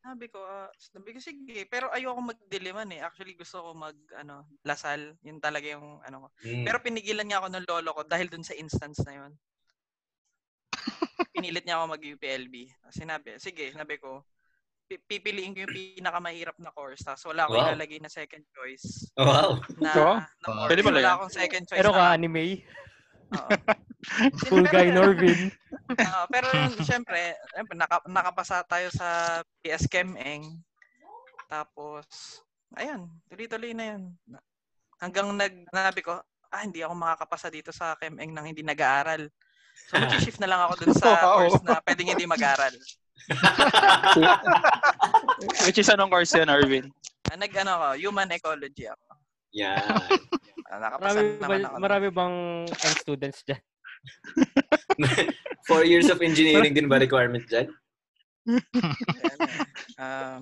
sabi 0.02 0.26
ko, 0.28 0.42
ah, 0.42 0.68
sabi 0.76 1.14
ko, 1.14 1.18
sige, 1.22 1.64
pero 1.70 1.86
ayoko 1.94 2.18
magdiliman 2.20 2.90
eh. 2.90 3.00
Actually, 3.00 3.38
gusto 3.38 3.62
ko 3.62 3.70
mag, 3.72 3.94
ano, 4.18 4.50
lasal. 4.66 5.14
Yun 5.22 5.38
talaga 5.38 5.72
yung, 5.72 6.02
ano 6.02 6.26
ko. 6.26 6.28
Hmm. 6.42 6.66
Pero 6.66 6.76
pinigilan 6.82 7.22
niya 7.24 7.38
ako 7.38 7.48
ng 7.48 7.66
lolo 7.70 7.90
ko 7.94 8.02
dahil 8.02 8.26
dun 8.26 8.42
sa 8.44 8.52
instance 8.58 8.98
na 9.06 9.14
yun. 9.14 9.32
Pinilit 11.32 11.64
niya 11.64 11.78
ako 11.80 11.96
mag-UPLB. 11.96 12.54
Sinabi, 12.90 13.38
sige, 13.38 13.70
sabi 13.72 13.96
ko, 14.02 14.26
pipiliin 14.98 15.52
ko 15.54 15.64
yung 15.64 15.74
pinakamahirap 15.74 16.56
na 16.58 16.72
course. 16.72 17.00
Tapos 17.00 17.22
wala 17.24 17.46
akong 17.46 17.56
Wow. 17.56 17.68
ilalagay 17.72 17.98
na 18.00 18.10
second 18.12 18.44
choice. 18.50 19.08
Oh, 19.16 19.24
wow. 19.24 19.50
Na, 19.80 19.90
Oo. 19.92 20.16
na 20.18 20.26
course. 20.42 20.68
Pwede 20.68 20.82
pala 20.82 20.96
wala 20.96 21.02
yan. 21.04 21.14
akong 21.16 21.32
second 21.32 21.64
choice. 21.68 21.78
Pero 21.78 21.90
ka 21.92 22.04
anime, 22.12 22.44
Oo. 23.32 23.50
full 24.50 24.66
guy 24.66 24.88
Norvin. 24.90 25.40
Oo, 25.92 26.22
pero 26.28 26.48
syempre, 26.82 27.36
syempre 27.54 27.74
naka, 27.78 28.02
nakapasa 28.04 28.60
tayo 28.66 28.90
sa 28.90 29.40
PS 29.62 29.86
Chem 29.88 30.16
Eng. 30.18 30.58
Tapos, 31.46 32.04
ayun, 32.74 33.08
tuloy-tuloy 33.28 33.72
na 33.76 33.94
yun. 33.94 34.02
Hanggang 34.98 35.28
nag, 35.34 35.54
nabi 35.68 36.00
ko, 36.00 36.16
ah, 36.48 36.62
hindi 36.62 36.80
ako 36.80 36.94
makakapasa 36.96 37.48
dito 37.48 37.70
sa 37.72 37.92
Chem 38.00 38.16
Eng 38.20 38.32
nang 38.32 38.48
hindi 38.48 38.64
nag-aaral. 38.64 39.28
So, 39.88 39.96
mag-shift 40.28 40.40
na 40.40 40.48
lang 40.48 40.60
ako 40.64 40.84
dun 40.84 40.94
sa 40.96 41.08
Wow. 41.22 41.36
course 41.44 41.60
na 41.64 41.80
pwedeng 41.84 42.08
hindi 42.16 42.24
mag-aral. 42.24 42.72
Which 45.66 45.78
is 45.78 45.88
anong 45.88 46.10
course 46.10 46.34
yan, 46.34 46.50
Arvin? 46.50 46.90
Ah, 47.30 47.38
nag, 47.38 47.54
ano 47.54 47.70
ako, 47.78 47.88
human 47.98 48.30
ecology 48.34 48.90
ako. 48.90 49.06
Yan. 49.56 49.78
Ah, 50.72 50.80
nakapasa 50.80 51.20
Marami, 51.20 51.36
naman 51.36 51.60
ba, 51.60 51.68
ako. 51.68 51.76
marami 51.84 52.08
bang 52.08 52.36
end 52.68 52.96
students 53.00 53.40
dyan? 53.44 53.60
Four 55.68 55.84
years 55.84 56.08
of 56.10 56.18
engineering 56.24 56.74
din 56.74 56.88
ba 56.90 56.98
requirement 56.98 57.44
dyan? 57.46 57.68
Ayan, 58.48 59.38
um, 60.02 60.40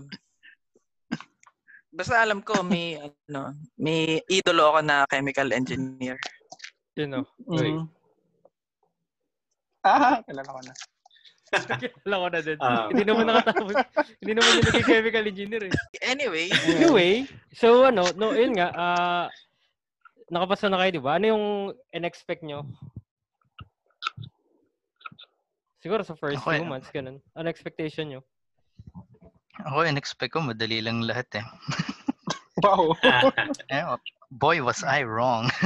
basta 1.93 2.17
alam 2.23 2.41
ko, 2.41 2.63
may, 2.65 2.97
ano, 2.97 3.53
may 3.77 4.23
idolo 4.31 4.73
ako 4.73 4.81
na 4.87 5.05
chemical 5.11 5.53
engineer. 5.53 6.17
You 6.97 7.11
know. 7.11 7.27
Mm. 7.45 7.91
Ah, 9.85 10.23
kilala 10.25 10.49
ko 10.49 10.61
na. 10.65 10.73
Alam 12.07 12.19
ko 12.23 12.29
na 12.31 12.41
din. 12.41 12.59
Ah. 12.63 12.87
hindi 12.87 13.03
naman 13.03 13.27
nakatapos. 13.27 13.75
hindi 14.23 14.33
naman 14.39 14.51
yung 14.55 14.67
naging 14.71 14.87
chemical 14.87 15.25
engineer 15.27 15.63
eh. 15.67 15.73
Anyway, 16.07 16.47
Anyway, 16.51 17.27
so 17.51 17.91
ano, 17.91 18.07
no, 18.15 18.31
yun 18.31 18.55
nga, 18.55 18.69
ah, 18.75 19.27
nakapasa 20.31 20.71
na 20.71 20.79
kayo, 20.79 20.91
di 20.95 21.03
ba? 21.03 21.19
Ano 21.19 21.27
yung 21.27 21.47
in-expect 21.91 22.47
nyo? 22.47 22.63
Siguro 25.83 26.05
sa 26.05 26.15
first 26.15 26.45
few 26.45 26.61
eh. 26.61 26.63
months, 26.63 26.93
ganun. 26.93 27.19
Ano 27.35 27.51
expectation 27.51 28.07
nyo? 28.13 28.21
Ako, 29.65 29.85
in-expect 29.89 30.33
ko 30.37 30.45
madali 30.45 30.79
lang 30.81 31.03
lahat 31.05 31.41
eh. 31.41 31.47
Wow. 32.61 32.93
Eh, 33.73 33.85
boy, 34.29 34.61
was 34.61 34.85
I 34.85 35.01
wrong. 35.09 35.49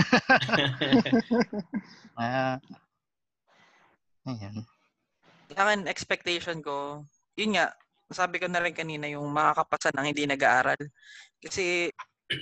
Ah, 2.15 2.63
ayun. 4.23 4.63
Ang 5.53 5.91
expectation 5.91 6.65
ko, 6.65 7.05
yun 7.37 7.59
nga, 7.59 7.75
sabi 8.09 8.41
ko 8.41 8.49
na 8.49 8.65
rin 8.65 8.73
kanina 8.73 9.05
yung 9.11 9.29
makakapasa 9.29 9.93
ng 9.93 10.07
hindi 10.09 10.25
nag-aaral. 10.25 10.81
Kasi 11.41 11.93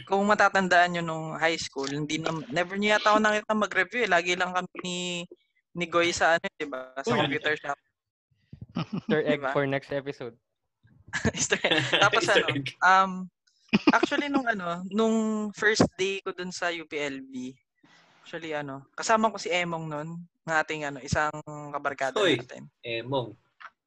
kung 0.06 0.22
matatandaan 0.30 0.94
nyo 0.94 1.02
nung 1.02 1.26
high 1.34 1.58
school, 1.58 1.90
hindi 1.90 2.22
na, 2.22 2.30
never 2.54 2.78
niya 2.78 2.98
yata 2.98 3.14
ako 3.14 3.18
nakita 3.18 3.52
mag-review 3.54 4.00
eh. 4.06 4.10
Lagi 4.10 4.32
lang 4.38 4.54
kami 4.54 4.74
ni, 4.86 4.98
ni 5.74 5.86
Goy 5.90 6.14
sa 6.14 6.38
ano, 6.38 6.46
di 6.54 6.66
ba? 6.68 6.94
Sa 7.02 7.18
computer 7.18 7.54
shop. 7.58 7.78
Easter 8.72 9.20
egg 9.28 9.40
Diba? 9.42 9.52
for 9.52 9.64
next 9.68 9.92
episode. 9.92 10.34
Easter 11.36 11.60
egg. 11.60 11.82
Tapos 12.00 12.24
Easter 12.24 12.40
ano, 12.46 12.62
um, 12.80 13.12
actually 13.92 14.28
nung 14.32 14.48
ano, 14.48 14.84
nung 14.88 15.16
first 15.52 15.84
day 16.00 16.20
ko 16.24 16.32
dun 16.32 16.52
sa 16.52 16.72
UPLB, 16.72 17.56
actually 18.24 18.56
ano, 18.56 18.86
kasama 18.96 19.32
ko 19.32 19.36
si 19.36 19.52
Emong 19.52 19.88
nun, 19.88 20.08
ng 20.42 20.56
ating 20.58 20.82
ano, 20.88 20.98
isang 21.02 21.32
kabarkada 21.70 22.18
Hoy. 22.18 22.42
natin. 22.42 22.66
eh, 22.82 23.02
Mong. 23.06 23.34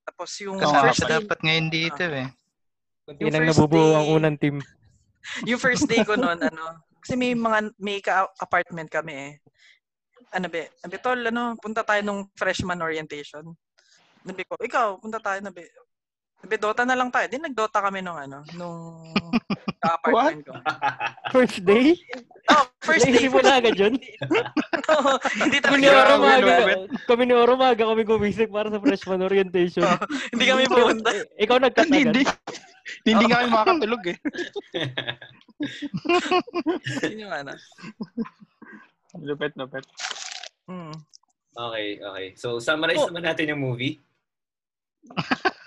Tapos 0.06 0.30
yung 0.40 0.62
Kasama 0.62 0.88
first 0.88 1.02
pa 1.04 1.08
day, 1.10 1.16
dapat 1.20 1.40
ngayon 1.42 1.68
dito 1.68 2.04
eh. 2.06 2.28
Kunti 3.06 3.20
Yung 3.22 3.32
nang 3.34 3.42
first 3.44 3.52
nabubuo 3.58 3.90
ang 3.94 4.08
unang 4.10 4.38
team. 4.40 4.58
yung 5.50 5.60
first 5.62 5.86
day 5.90 6.02
ko 6.06 6.16
noon, 6.16 6.40
ano, 6.40 6.66
kasi 7.02 7.14
may 7.18 7.34
mga, 7.34 7.60
may 7.78 7.98
ka-apartment 8.00 8.90
kami 8.90 9.14
eh. 9.14 9.32
Ano 10.34 10.50
be, 10.50 10.70
sabi, 10.80 10.96
tol, 11.02 11.20
ano, 11.20 11.58
punta 11.60 11.86
tayo 11.86 12.02
nung 12.02 12.30
freshman 12.34 12.82
orientation. 12.82 13.46
Sabi 14.26 14.42
ko, 14.46 14.58
ikaw, 14.58 14.98
punta 14.98 15.22
tayo, 15.22 15.38
nabi, 15.44 15.66
sabi, 16.46 16.62
Dota 16.62 16.86
na 16.86 16.94
lang 16.94 17.10
tayo. 17.10 17.26
Di 17.26 17.42
nag-Dota 17.42 17.82
kami 17.82 18.06
nung 18.06 18.16
ano, 18.16 18.46
nung 18.54 19.02
ka-apartment 19.82 20.46
ko. 20.46 20.54
First 21.34 21.66
day? 21.66 21.98
Oh, 22.46 22.62
first 22.86 23.10
day. 23.10 23.26
Mo 23.26 23.42
na 23.42 23.58
agad 23.58 23.74
yun? 23.74 23.98
Oo, 24.94 25.18
hindi 25.42 25.58
Kami 25.58 25.82
ni 25.82 25.90
talaga. 25.90 26.06
Oro 26.06 26.14
Grabe, 26.14 26.22
Maga, 26.22 26.46
grabe. 26.46 26.74
kami 27.10 27.24
ni 27.26 27.34
Oro 27.34 27.54
Maga 27.58 27.84
kami 27.90 28.04
gumising 28.06 28.54
para 28.54 28.70
sa 28.70 28.78
freshman 28.78 29.26
orientation. 29.26 29.90
Hindi 30.30 30.46
kami 30.46 30.64
pumunta. 30.70 31.10
Ikaw 31.42 31.58
nagtatagal. 31.58 31.98
Hindi. 31.98 32.22
Hindi 33.02 33.24
nga 33.26 33.42
kayo 33.42 33.50
makakatulog 33.50 34.04
eh. 34.06 34.18
Yun 37.10 37.26
yung 37.26 37.34
ano. 37.34 37.52
Lupet, 39.18 39.52
lupet. 39.58 39.86
Hmm. 40.70 40.94
Okay, 41.56 41.98
okay. 41.98 42.26
So, 42.38 42.62
summarize 42.62 43.02
Oh. 43.02 43.10
naman 43.10 43.26
natin 43.26 43.50
yung 43.50 43.66
movie. 43.66 43.98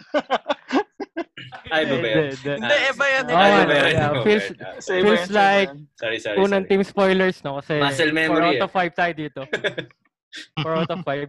Ay, 1.69 1.85
ba 1.85 1.97
ba 1.97 2.09
yun? 2.09 2.33
Hindi, 2.33 2.77
iba 2.88 3.05
yan. 3.07 3.25
Oh, 3.25 3.33
iba 3.33 3.38
Ay, 3.38 3.50
yan. 3.53 3.67
ba 3.69 3.77
yun? 3.77 4.25
feels- 4.25 4.53
Ah, 4.59 4.77
Same 4.81 5.03
Feels 5.05 5.29
like-. 5.29 5.75
Sorry, 5.95 6.19
sorry, 6.19 6.37
Unang 6.38 6.65
sorry. 6.65 6.69
team 6.71 6.83
spoilers, 6.83 7.38
no? 7.45 7.61
Kasi 7.61 7.77
Muscle 7.79 8.09
4 8.09 8.17
memory, 8.17 8.57
out 8.57 8.65
of 8.65 8.73
5 8.73 8.95
tayo 8.95 9.12
dito. 9.12 9.41
4 10.65 10.81
out 10.81 10.91
of 10.91 11.00
5. 11.05 11.29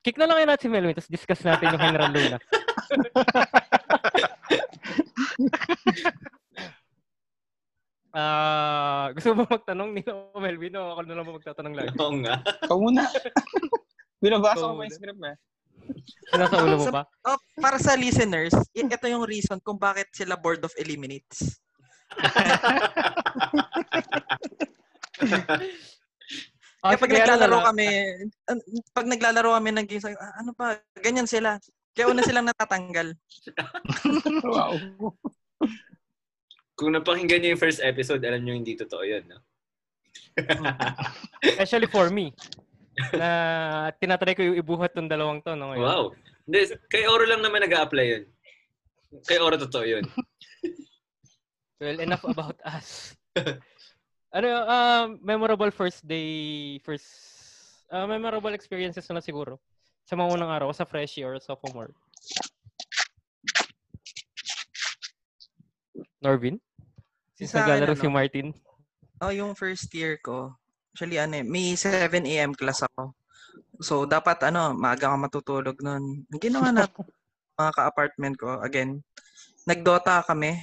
Kick 0.00 0.16
na 0.16 0.24
lang 0.24 0.38
yun 0.38 0.48
natin 0.48 0.62
si 0.62 0.70
Melvin, 0.70 0.94
tapos 0.94 1.10
discuss 1.10 1.42
natin 1.42 1.74
yung 1.74 1.82
General 1.82 2.08
Luna. 2.08 2.38
Ah, 8.10 9.14
gusto 9.14 9.38
mo 9.38 9.46
magtanong 9.46 9.90
ni 9.94 10.02
Melvin 10.34 10.74
o 10.74 10.98
ako 10.98 11.00
na 11.06 11.14
lang 11.14 11.26
magtatanong 11.30 11.74
lagi? 11.78 11.94
Oo 12.02 12.14
nga. 12.26 12.42
Ikaw 12.66 12.74
muna. 12.76 13.06
Binabasa 14.18 14.66
ko 14.66 14.74
pa 14.74 14.82
yung 14.82 14.90
script 14.98 15.22
eh. 15.22 15.36
Nasa 16.34 16.62
ulo 16.62 16.76
mo 16.78 16.86
ba? 16.90 17.02
Oh, 17.26 17.38
para 17.58 17.78
sa 17.80 17.98
listeners, 17.98 18.54
ito 18.74 19.06
yung 19.10 19.26
reason 19.26 19.58
kung 19.62 19.78
bakit 19.78 20.10
sila 20.14 20.38
Board 20.38 20.62
of 20.62 20.74
Eliminates. 20.78 21.58
Ah, 26.80 26.96
Kaya 26.96 26.96
pag 26.96 27.12
sige, 27.12 27.20
ano 27.20 27.20
na 27.20 27.36
naglalaro 27.36 27.58
kami, 27.60 27.86
pag 28.96 29.04
naglalaro 29.04 29.52
kami 29.52 29.68
ng 29.68 29.84
games, 29.84 30.08
ah, 30.16 30.32
ano 30.40 30.56
pa, 30.56 30.80
ganyan 31.04 31.28
sila. 31.28 31.60
Kaya 31.92 32.08
una 32.08 32.24
silang 32.24 32.48
natatanggal. 32.48 33.12
Wow. 34.48 34.80
Kung 36.72 36.96
napakinggan 36.96 37.44
niyo 37.44 37.52
yung 37.52 37.60
first 37.60 37.84
episode, 37.84 38.24
alam 38.24 38.40
niyo 38.40 38.56
hindi 38.56 38.80
totoo 38.80 39.04
yun. 39.04 39.28
No? 39.28 39.44
Especially 41.44 41.92
for 41.92 42.08
me. 42.08 42.32
Na 43.14 43.30
tinatry 43.96 44.36
ko 44.36 44.42
yung 44.44 44.58
ibuhat 44.60 44.92
tong 44.92 45.10
dalawang 45.10 45.40
to. 45.42 45.54
No, 45.54 45.72
ngayon. 45.72 45.84
Wow. 45.84 46.04
Hindi, 46.44 46.74
kay 46.90 47.06
Oro 47.06 47.24
lang 47.24 47.44
naman 47.44 47.62
nag 47.62 47.74
apply 47.74 48.06
yun. 48.06 48.24
Kay 49.26 49.38
Oro 49.38 49.56
totoo 49.58 49.84
yun. 49.86 50.04
Well, 51.80 51.96
enough 51.96 52.28
about 52.28 52.60
us. 52.60 53.16
ano, 54.36 54.48
uh, 54.68 55.16
memorable 55.24 55.72
first 55.72 56.04
day, 56.04 56.76
first, 56.84 57.08
uh, 57.88 58.04
memorable 58.04 58.52
experiences 58.52 59.08
na 59.08 59.24
siguro. 59.24 59.56
Sa 60.04 60.12
mga 60.12 60.36
unang 60.36 60.52
araw, 60.52 60.68
sa 60.76 60.84
freshie 60.84 61.24
or 61.24 61.40
sophomore. 61.40 61.96
Norvin? 66.20 66.60
Since 67.40 67.56
Sa 67.56 67.64
naglalaro 67.64 67.96
ano? 67.96 68.02
si 68.04 68.08
Martin. 68.12 68.48
Oh, 69.24 69.32
yung 69.32 69.56
first 69.56 69.88
year 69.96 70.20
ko, 70.20 70.59
actually 71.00 71.16
ano 71.16 71.40
eh, 71.40 71.46
may 71.48 71.72
7 71.72 72.12
a.m. 72.28 72.52
class 72.52 72.84
ako. 72.84 73.16
So, 73.80 74.04
dapat 74.04 74.44
ano, 74.44 74.76
maaga 74.76 75.08
ka 75.08 75.16
matutulog 75.16 75.80
nun. 75.80 76.28
Ang 76.28 76.42
ginawa 76.44 76.68
na 76.68 76.84
mga 77.56 77.72
ka-apartment 77.72 78.36
ko, 78.36 78.60
again, 78.60 79.00
nagdota 79.64 80.20
kami. 80.28 80.60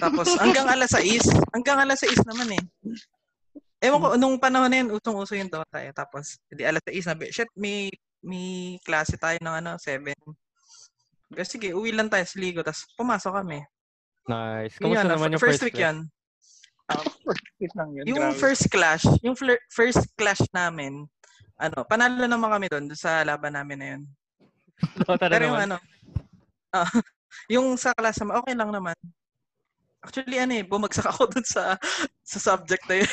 Tapos, 0.00 0.32
hanggang 0.40 0.64
alas 0.64 0.96
6. 0.96 1.28
Hanggang 1.52 1.76
alas 1.76 2.00
6 2.00 2.24
naman 2.24 2.56
eh. 2.56 2.64
Ewan 3.84 4.00
ko, 4.00 4.08
nung 4.16 4.40
panahon 4.40 4.72
na 4.72 4.80
yun, 4.80 4.96
usong-uso 4.96 5.36
yung 5.36 5.52
Dota 5.52 5.84
eh. 5.84 5.92
Tapos, 5.92 6.40
di 6.48 6.64
alas 6.64 6.80
6 6.88 7.04
na, 7.12 7.20
shit, 7.28 7.52
may, 7.52 7.92
may 8.24 8.80
klase 8.80 9.20
tayo 9.20 9.36
ng 9.44 9.56
ano, 9.60 9.76
7. 9.76 10.08
Kasi 11.36 11.60
sige, 11.60 11.76
uwi 11.76 11.92
lang 11.92 12.08
tayo 12.08 12.24
sa 12.24 12.40
ligo, 12.40 12.64
tapos 12.64 12.88
pumasok 12.96 13.44
kami. 13.44 13.60
Nice. 14.24 14.80
Kamusta 14.80 15.04
yun, 15.04 15.12
naman 15.12 15.36
yung 15.36 15.42
first, 15.44 15.60
first, 15.60 15.68
week 15.68 15.76
class? 15.76 15.92
yun. 15.92 16.08
Wait 17.60 17.72
lang 17.74 17.88
yun. 17.96 18.04
Yung 18.08 18.20
grabe. 18.20 18.38
first 18.38 18.68
clash, 18.68 19.04
yung 19.24 19.36
flir- 19.36 19.62
first 19.72 20.04
clash 20.18 20.42
namin, 20.52 21.08
ano, 21.56 21.86
panalo 21.88 22.28
naman 22.28 22.50
kami 22.50 22.66
doon 22.68 22.86
sa 22.92 23.24
laban 23.24 23.56
namin 23.56 23.76
na 23.78 23.86
yun. 23.96 24.02
Dota 25.06 25.30
Pero 25.30 25.48
yung 25.48 25.56
naman. 25.56 25.68
ano, 25.70 25.76
ah, 26.76 26.90
yung 27.48 27.66
sa 27.78 27.94
class 27.96 28.20
naman, 28.20 28.42
okay 28.42 28.54
lang 28.54 28.70
naman. 28.70 28.96
Actually, 30.04 30.36
ano 30.36 30.52
eh, 30.60 30.64
bumagsak 30.66 31.08
ako 31.08 31.32
doon 31.32 31.46
sa 31.48 31.80
sa 32.20 32.38
subject 32.52 32.84
na 32.84 33.00
yun. 33.00 33.12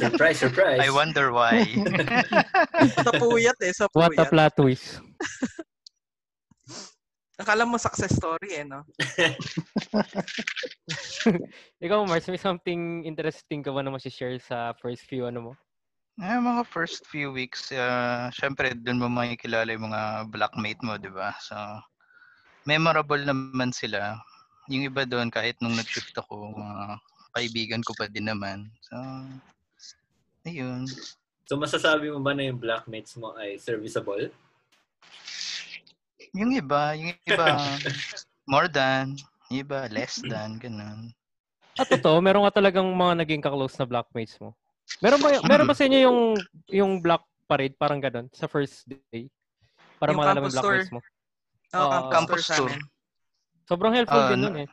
Surprise, 0.00 0.38
surprise. 0.40 0.80
I 0.80 0.88
wonder 0.88 1.28
why. 1.28 1.68
sa 2.96 3.12
puyat 3.20 3.58
eh, 3.60 3.72
sa 3.76 3.84
What 3.92 4.16
a 4.16 4.24
puyat. 4.24 4.30
plot 4.32 4.52
twist. 4.56 5.04
Akala 7.42 7.66
mo 7.66 7.74
success 7.74 8.14
story 8.14 8.62
eh, 8.62 8.64
no? 8.64 8.86
Ikaw, 11.84 12.06
Mars, 12.06 12.30
may 12.30 12.38
something 12.38 13.02
interesting 13.02 13.66
ka 13.66 13.74
ba 13.74 13.82
na 13.82 13.90
share 13.98 14.38
sa 14.38 14.70
first 14.78 15.02
few 15.10 15.26
ano 15.26 15.50
mo? 15.50 15.52
Eh, 16.22 16.38
mga 16.38 16.62
first 16.70 17.02
few 17.10 17.34
weeks, 17.34 17.74
uh, 17.74 18.30
syempre 18.30 18.78
doon 18.78 19.02
mo 19.02 19.10
makikilala 19.10 19.74
yung 19.74 19.90
mga 19.90 20.30
blackmate 20.30 20.78
mo, 20.86 20.94
di 20.94 21.10
ba? 21.10 21.34
So, 21.42 21.58
memorable 22.62 23.26
naman 23.26 23.74
sila. 23.74 24.22
Yung 24.70 24.86
iba 24.86 25.02
doon, 25.02 25.26
kahit 25.26 25.58
nung 25.58 25.74
nag-shift 25.74 26.14
ako, 26.14 26.54
mga 26.54 27.02
kaibigan 27.34 27.82
ko 27.82 27.90
pa 27.98 28.06
din 28.06 28.30
naman. 28.30 28.70
So, 28.86 28.94
ayun. 30.46 30.86
So 31.52 31.58
masasabi 31.58 32.08
mo 32.08 32.22
ba 32.22 32.32
na 32.32 32.46
yung 32.46 32.56
blackmates 32.56 33.18
mo 33.18 33.34
ay 33.34 33.58
serviceable? 33.58 34.30
Yung 36.32 36.50
iba, 36.50 36.96
yung 36.96 37.12
iba, 37.22 37.46
more 38.48 38.64
than, 38.66 39.16
yung 39.52 39.60
iba, 39.62 39.84
less 39.92 40.16
than, 40.24 40.56
ganun. 40.56 41.12
At 41.76 41.88
totoo, 41.88 42.20
meron 42.20 42.48
ka 42.48 42.56
talagang 42.56 42.88
mga 42.88 43.24
naging 43.24 43.42
kaklose 43.44 43.76
na 43.76 43.84
blackmates 43.84 44.40
mo. 44.40 44.56
Meron 45.00 45.20
ba, 45.20 45.28
meron 45.44 45.68
ba 45.68 45.76
sa 45.76 45.84
inyo 45.84 45.98
yung, 46.00 46.18
yung 46.68 46.92
black 46.98 47.20
parade, 47.44 47.76
parang 47.76 48.00
ganun, 48.00 48.32
sa 48.32 48.48
first 48.48 48.88
day? 49.12 49.28
Para 50.00 50.12
Yung 50.12 50.20
malalaman 50.20 50.48
tour. 50.48 50.60
blackmates 50.80 50.92
mo. 50.92 51.00
Oh, 51.72 51.80
Oo. 51.80 51.90
campus, 52.08 52.12
Campus 52.12 52.44
tour 52.48 52.56
tour. 52.56 52.68
amin. 52.68 52.82
Sobrang 53.62 53.92
helpful 53.94 54.20
Ah, 54.20 54.28
din 54.28 54.40
nun 54.40 54.56
eh. 54.58 54.68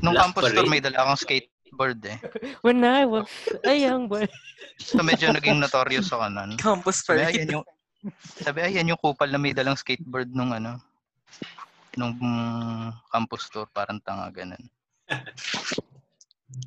Nung 0.00 0.12
Black 0.12 0.24
campus 0.26 0.42
tour, 0.46 0.52
parade? 0.64 0.68
may 0.68 0.80
dala 0.80 0.98
akong 1.00 1.20
skateboard 1.20 2.00
eh. 2.04 2.18
When 2.64 2.84
I 2.84 3.04
was 3.04 3.28
a 3.64 3.72
young 3.72 4.04
boy. 4.04 4.28
So 4.78 5.00
medyo 5.00 5.28
naging 5.30 5.60
notorious 5.60 6.08
ako 6.08 6.28
nun. 6.28 6.56
Campus 6.56 7.00
parade. 7.00 7.32
ayan 7.32 7.60
yung, 7.60 7.64
sabi, 8.38 8.62
ayan 8.62 8.88
yung 8.88 8.96
kupal 8.96 9.26
na 9.26 9.36
may 9.36 9.50
dalang 9.50 9.74
skateboard 9.74 10.30
nung 10.30 10.50
ano, 10.50 10.78
nung 11.94 12.14
campus 13.08 13.48
tour, 13.48 13.66
parang 13.68 13.98
tanga 13.98 14.28
ganun. 14.30 14.62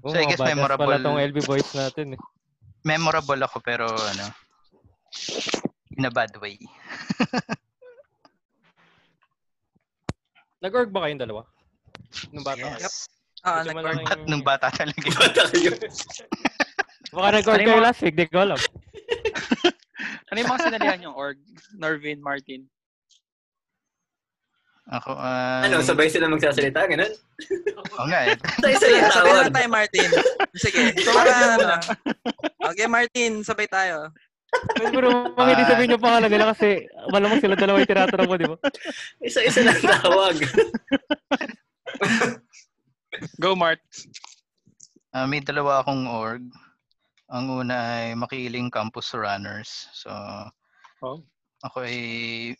Oh, 0.02 0.08
So, 0.08 0.13
I 0.13 0.24
mga 0.24 0.30
guess 0.30 0.46
memorable- 0.46 0.94
pala 0.94 1.02
tong 1.02 1.17
LB 1.17 1.38
boys 1.41 1.67
natin 1.74 2.13
eh. 2.13 2.20
Memorable 2.82 3.41
ako 3.41 3.58
pero 3.60 3.86
ano, 3.89 4.26
in 5.91 6.04
a 6.04 6.10
bad 6.10 6.32
way. 6.38 6.58
Nag-org 10.62 10.89
ba 10.89 11.02
kayong 11.02 11.20
dalawa? 11.20 11.41
Nung 12.30 12.46
bata? 12.46 12.78
Yes. 12.78 13.10
Ah, 13.41 13.65
Medyo 13.65 13.74
nag 13.74 13.78
malaki 13.82 14.04
At 14.06 14.22
nung 14.30 14.46
bata 14.46 14.70
talaga. 14.70 15.02
Bata 15.17 15.41
kayo. 15.50 15.74
Baka 17.10 17.28
nag-org 17.34 17.58
kayo 17.58 17.74
yung 17.74 17.82
last 17.82 18.02
week, 18.06 18.13
di 18.13 18.30
ko 18.30 18.46
alam. 18.46 18.60
Ano 20.32 20.38
yung 20.39 20.52
mga 20.56 20.63
sinalihan 20.63 21.06
yung 21.12 21.15
org? 21.20 21.36
Norvin, 21.76 22.24
Martin. 22.24 22.63
Ako, 24.88 25.12
ah... 25.20 25.60
Ano, 25.67 25.84
sabay 25.84 26.08
sila 26.08 26.32
magsasalita, 26.32 26.88
ganun? 26.88 27.12
Oo 28.00 28.08
nga 28.08 28.32
eh. 28.32 28.36
Sabay 28.63 28.76
sila 28.80 29.12
sabay 29.12 29.32
tawag. 29.32 29.44
na 29.44 29.56
tayo, 29.60 29.70
Martin. 29.72 30.10
Sige. 30.56 30.82
Para, 31.04 31.32
ano. 31.60 31.76
Okay, 32.72 32.88
Martin, 32.88 33.32
sabay 33.44 33.67
tayo. 33.67 34.08
Pwede 34.52 34.91
mo 34.96 35.00
naman 35.04 35.52
hindi 35.56 35.63
sabihin 35.67 35.94
yung 35.96 36.04
pangalan 36.04 36.32
nila 36.32 36.52
kasi 36.52 36.84
malamang 37.08 37.39
sila 37.39 37.56
dalawa 37.56 37.80
yung 37.84 37.91
tinatanong 37.91 38.28
mo, 38.28 38.36
di 38.36 38.48
ba? 38.52 38.58
Isa-isa 39.24 39.63
lang 39.63 39.80
tawag. 39.80 40.36
Go, 43.39 43.56
Mart. 43.56 43.80
Ah, 45.12 45.28
may 45.28 45.44
dalawa 45.44 45.84
akong 45.84 46.08
org. 46.08 46.44
Ang 47.32 47.63
una 47.63 47.76
ay 48.04 48.12
Makiling 48.20 48.67
Campus 48.67 49.15
Runners. 49.15 49.88
So, 49.96 50.12
Oh. 51.02 51.24
ako 51.65 51.88
ay 51.88 51.98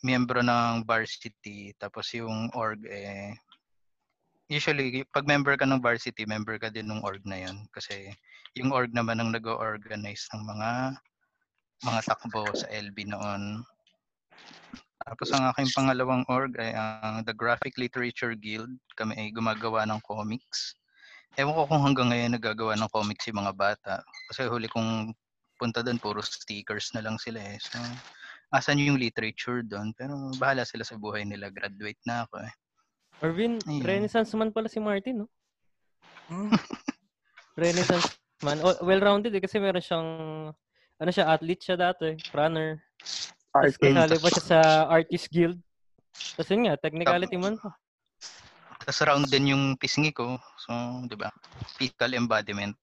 miyembro 0.02 0.40
ng 0.42 0.82
varsity. 0.88 1.76
Tapos 1.78 2.10
yung 2.16 2.50
org 2.56 2.80
eh, 2.88 3.36
usually, 4.50 5.04
pag 5.12 5.28
member 5.28 5.54
ka 5.54 5.68
ng 5.68 5.78
varsity, 5.78 6.24
member 6.24 6.58
ka 6.58 6.72
din 6.72 6.88
ng 6.88 7.04
org 7.04 7.22
na 7.28 7.46
yun. 7.46 7.68
Kasi 7.70 8.10
yung 8.58 8.72
org 8.72 8.90
naman 8.90 9.20
ang 9.20 9.30
nag-organize 9.30 10.26
ng 10.34 10.42
mga 10.42 10.70
mga 11.82 12.00
takbo 12.08 12.46
sa 12.54 12.66
LB 12.70 13.10
noon. 13.10 13.62
Tapos 15.02 15.28
ang 15.34 15.50
aking 15.50 15.70
pangalawang 15.74 16.22
org 16.30 16.54
ay 16.62 16.72
ang 16.78 17.26
The 17.26 17.34
Graphic 17.34 17.74
Literature 17.74 18.38
Guild. 18.38 18.70
Kami 18.94 19.18
ay 19.18 19.34
gumagawa 19.34 19.82
ng 19.86 19.98
comics. 20.06 20.78
Ewan 21.40 21.56
ko 21.56 21.64
kung 21.64 21.80
hanggang 21.80 22.12
ngayon 22.12 22.36
nagagawa 22.36 22.76
ng 22.76 22.92
comics 22.92 23.24
yung 23.28 23.40
mga 23.40 23.56
bata. 23.56 23.94
Kasi 24.28 24.44
huli 24.44 24.68
kong 24.68 25.16
punta 25.56 25.80
doon, 25.80 25.96
puro 25.96 26.20
stickers 26.20 26.92
na 26.92 27.00
lang 27.00 27.16
sila 27.16 27.40
eh. 27.40 27.56
So, 27.56 27.80
asan 28.52 28.84
yung 28.84 29.00
literature 29.00 29.64
doon? 29.64 29.96
Pero 29.96 30.12
bahala 30.36 30.68
sila 30.68 30.84
sa 30.84 31.00
buhay 31.00 31.24
nila. 31.24 31.48
Graduate 31.48 32.00
na 32.04 32.28
ako 32.28 32.44
eh. 32.44 32.52
Marvin, 33.22 33.62
Ayun. 33.64 33.86
renaissance 33.86 34.34
man 34.34 34.50
pala 34.50 34.66
si 34.66 34.82
Martin, 34.82 35.24
no? 35.24 35.28
Hmm. 36.26 36.50
Renaissance 37.62 38.18
man. 38.42 38.58
Oh, 38.60 38.76
well-rounded 38.82 39.32
eh, 39.32 39.40
kasi 39.40 39.62
meron 39.62 39.80
siyang, 39.80 40.08
ano 40.98 41.10
siya, 41.14 41.30
athlete 41.30 41.62
siya 41.62 41.76
dati, 41.78 42.18
runner. 42.34 42.82
Tapos 43.52 43.78
kasali 43.78 44.16
pa 44.18 44.28
siya 44.28 44.44
sa 44.44 44.58
artist 44.90 45.30
guild. 45.30 45.56
Tapos 46.34 46.50
yun 46.50 46.66
nga, 46.66 46.74
technicality 46.76 47.36
man 47.38 47.56
pa. 47.56 47.70
Tapos 48.82 49.00
round 49.06 49.26
din 49.30 49.54
yung 49.54 49.78
pisngi 49.78 50.10
ko. 50.10 50.38
So, 50.58 50.72
di 51.06 51.14
ba? 51.14 51.30
Physical 51.78 52.18
embodiment. 52.18 52.74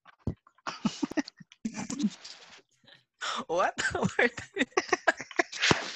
What? 3.52 3.76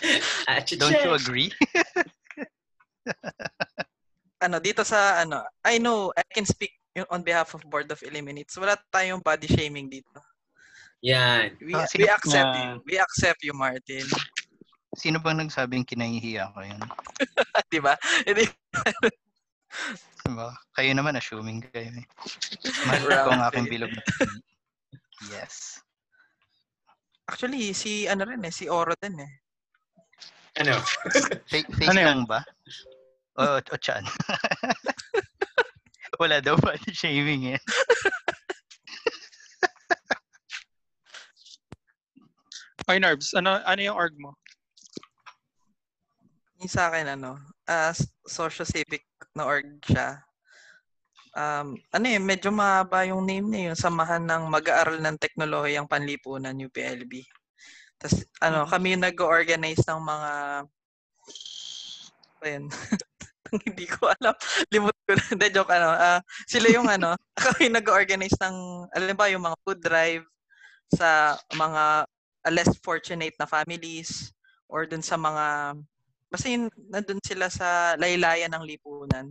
Don't 0.80 1.00
you 1.00 1.16
agree? 1.16 1.50
ano, 4.44 4.60
dito 4.60 4.84
sa, 4.84 5.24
ano, 5.24 5.40
I 5.64 5.80
know, 5.80 6.12
I 6.20 6.24
can 6.28 6.44
speak 6.44 6.76
on 7.08 7.24
behalf 7.24 7.56
of 7.56 7.64
Board 7.72 7.88
of 7.90 8.04
Eliminates, 8.04 8.60
wala 8.60 8.76
tayong 8.92 9.24
body 9.24 9.48
shaming 9.48 9.88
dito. 9.88 10.20
Yan. 11.00 11.56
We, 11.64 11.74
Ah, 11.74 11.88
we 11.96 12.06
accept 12.12 12.52
Yeah. 12.54 12.60
you. 12.60 12.72
We 12.86 12.96
accept 13.00 13.40
you, 13.42 13.56
Martin. 13.56 14.06
Sino 15.00 15.18
bang 15.18 15.42
nagsabing 15.42 15.88
kinahihiya 15.88 16.54
ko 16.54 16.60
yun? 16.62 16.82
Di 17.72 17.80
ba? 17.82 17.98
Diba? 20.24 20.50
Kayo 20.78 20.92
naman, 20.96 21.18
assuming 21.18 21.64
kayo 21.68 21.90
eh. 21.92 22.06
Mahal 22.88 23.04
ko 23.26 23.30
ang 23.34 23.44
aking 23.52 23.68
bilog 23.70 23.92
na. 23.92 24.04
Yes. 25.32 25.80
Actually, 27.28 27.72
si 27.72 28.08
ano 28.08 28.28
rin 28.28 28.44
eh, 28.44 28.54
si 28.54 28.68
Oro 28.68 28.94
din 29.00 29.16
eh. 29.20 29.32
Ano? 30.62 30.78
Fake, 31.50 31.72
fake 31.80 31.90
Ano 31.90 32.02
lang 32.04 32.22
ba? 32.28 32.44
O, 33.40 33.58
o 33.58 33.78
chan. 33.82 34.06
Wala 36.22 36.38
daw 36.44 36.54
body 36.60 36.94
shaming 36.94 37.58
eh. 37.58 37.60
Oy, 42.92 43.00
Nerves, 43.00 43.32
ano, 43.34 43.64
ano 43.64 43.80
yung 43.80 43.96
org 43.96 44.14
mo? 44.20 44.36
Yung 46.64 46.72
sa 46.72 46.88
akin, 46.88 47.20
ano, 47.20 47.36
uh, 47.68 47.92
socio-civic 48.24 49.04
na 49.36 49.44
org 49.44 49.68
siya. 49.84 50.24
Um, 51.36 51.76
ano 51.92 52.06
eh, 52.08 52.16
medyo 52.24 52.56
mahaba 52.56 53.04
yung 53.04 53.28
name 53.28 53.52
niya, 53.52 53.76
yung 53.76 53.80
samahan 53.84 54.24
ng 54.24 54.48
mag-aaral 54.48 54.96
ng 55.04 55.20
teknolohiyang 55.20 55.92
panlipunan, 55.92 56.56
UPLB. 56.56 57.28
Tapos, 58.00 58.24
ano, 58.40 58.64
kami 58.64 58.96
yung 58.96 59.04
nag-organize 59.04 59.84
ng 59.84 60.02
mga, 60.08 60.32
ayun, 62.48 62.66
hindi 63.68 63.84
ko 63.84 64.08
alam. 64.08 64.32
Limot 64.72 64.96
ko 65.04 65.20
na. 65.20 65.24
Hindi, 65.36 65.46
joke, 65.52 65.76
ano. 65.76 65.90
ah, 65.92 66.24
sila 66.48 66.72
yung, 66.72 66.88
ano, 66.88 67.20
kami 67.44 67.76
nag-organize 67.76 68.40
ng, 68.40 68.88
alam 68.96 69.16
ba, 69.20 69.28
yung 69.28 69.44
mga 69.44 69.58
food 69.68 69.84
drive 69.84 70.24
sa 70.96 71.36
mga 71.60 72.08
ah, 72.08 72.54
less 72.56 72.72
fortunate 72.80 73.36
na 73.36 73.52
families 73.52 74.32
or 74.72 74.88
dun 74.88 75.04
sa 75.04 75.20
mga 75.20 75.76
basta 76.34 76.50
yun, 76.50 76.66
nandun 76.90 77.22
sila 77.22 77.48
sa 77.54 77.94
laylayan 78.02 78.50
ng 78.58 78.66
lipunan. 78.66 79.30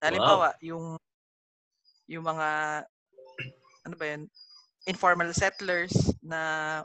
Halimbawa, 0.00 0.56
yung 0.64 0.96
yung 2.08 2.24
mga 2.24 2.48
ano 3.86 3.94
ba 3.96 4.06
yun, 4.08 4.26
informal 4.88 5.30
settlers 5.36 5.92
na 6.24 6.40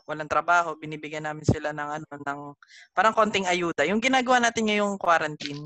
walang 0.07 0.27
trabaho, 0.27 0.75
binibigyan 0.75 1.23
namin 1.23 1.47
sila 1.47 1.71
ng 1.71 1.89
ano 2.01 2.05
ng 2.11 2.41
parang 2.95 3.15
konting 3.15 3.47
ayuda. 3.47 3.87
Yung 3.87 4.03
ginagawa 4.03 4.43
natin 4.43 4.67
ngayong 4.67 4.99
quarantine. 4.99 5.63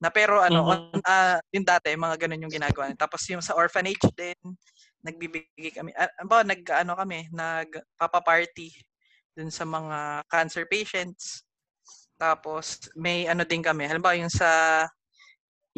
Na 0.00 0.08
pero 0.12 0.40
ano, 0.44 0.64
Mhm. 0.64 0.72
on, 0.72 1.00
ah, 1.08 1.38
yung 1.52 1.64
dati 1.66 1.92
mga 1.96 2.16
ganun 2.28 2.44
yung 2.48 2.54
ginagawa. 2.54 2.92
Tapos 2.96 3.22
yung 3.32 3.44
sa 3.44 3.56
orphanage 3.56 4.02
din, 4.16 4.36
nagbibigay 5.04 5.72
kami. 5.76 5.92
Ah, 5.96 6.10
ba, 6.26 6.42
nag 6.44 6.62
ano 6.72 6.96
kami, 6.98 7.28
nagpapa-party 7.32 8.72
dun 9.38 9.50
sa 9.52 9.64
mga 9.68 10.24
cancer 10.30 10.64
patients. 10.68 11.47
Tapos 12.18 12.90
may 12.98 13.30
ano 13.30 13.46
din 13.46 13.62
kami. 13.62 13.86
Halimbawa 13.86 14.18
yung 14.18 14.32
sa 14.32 14.50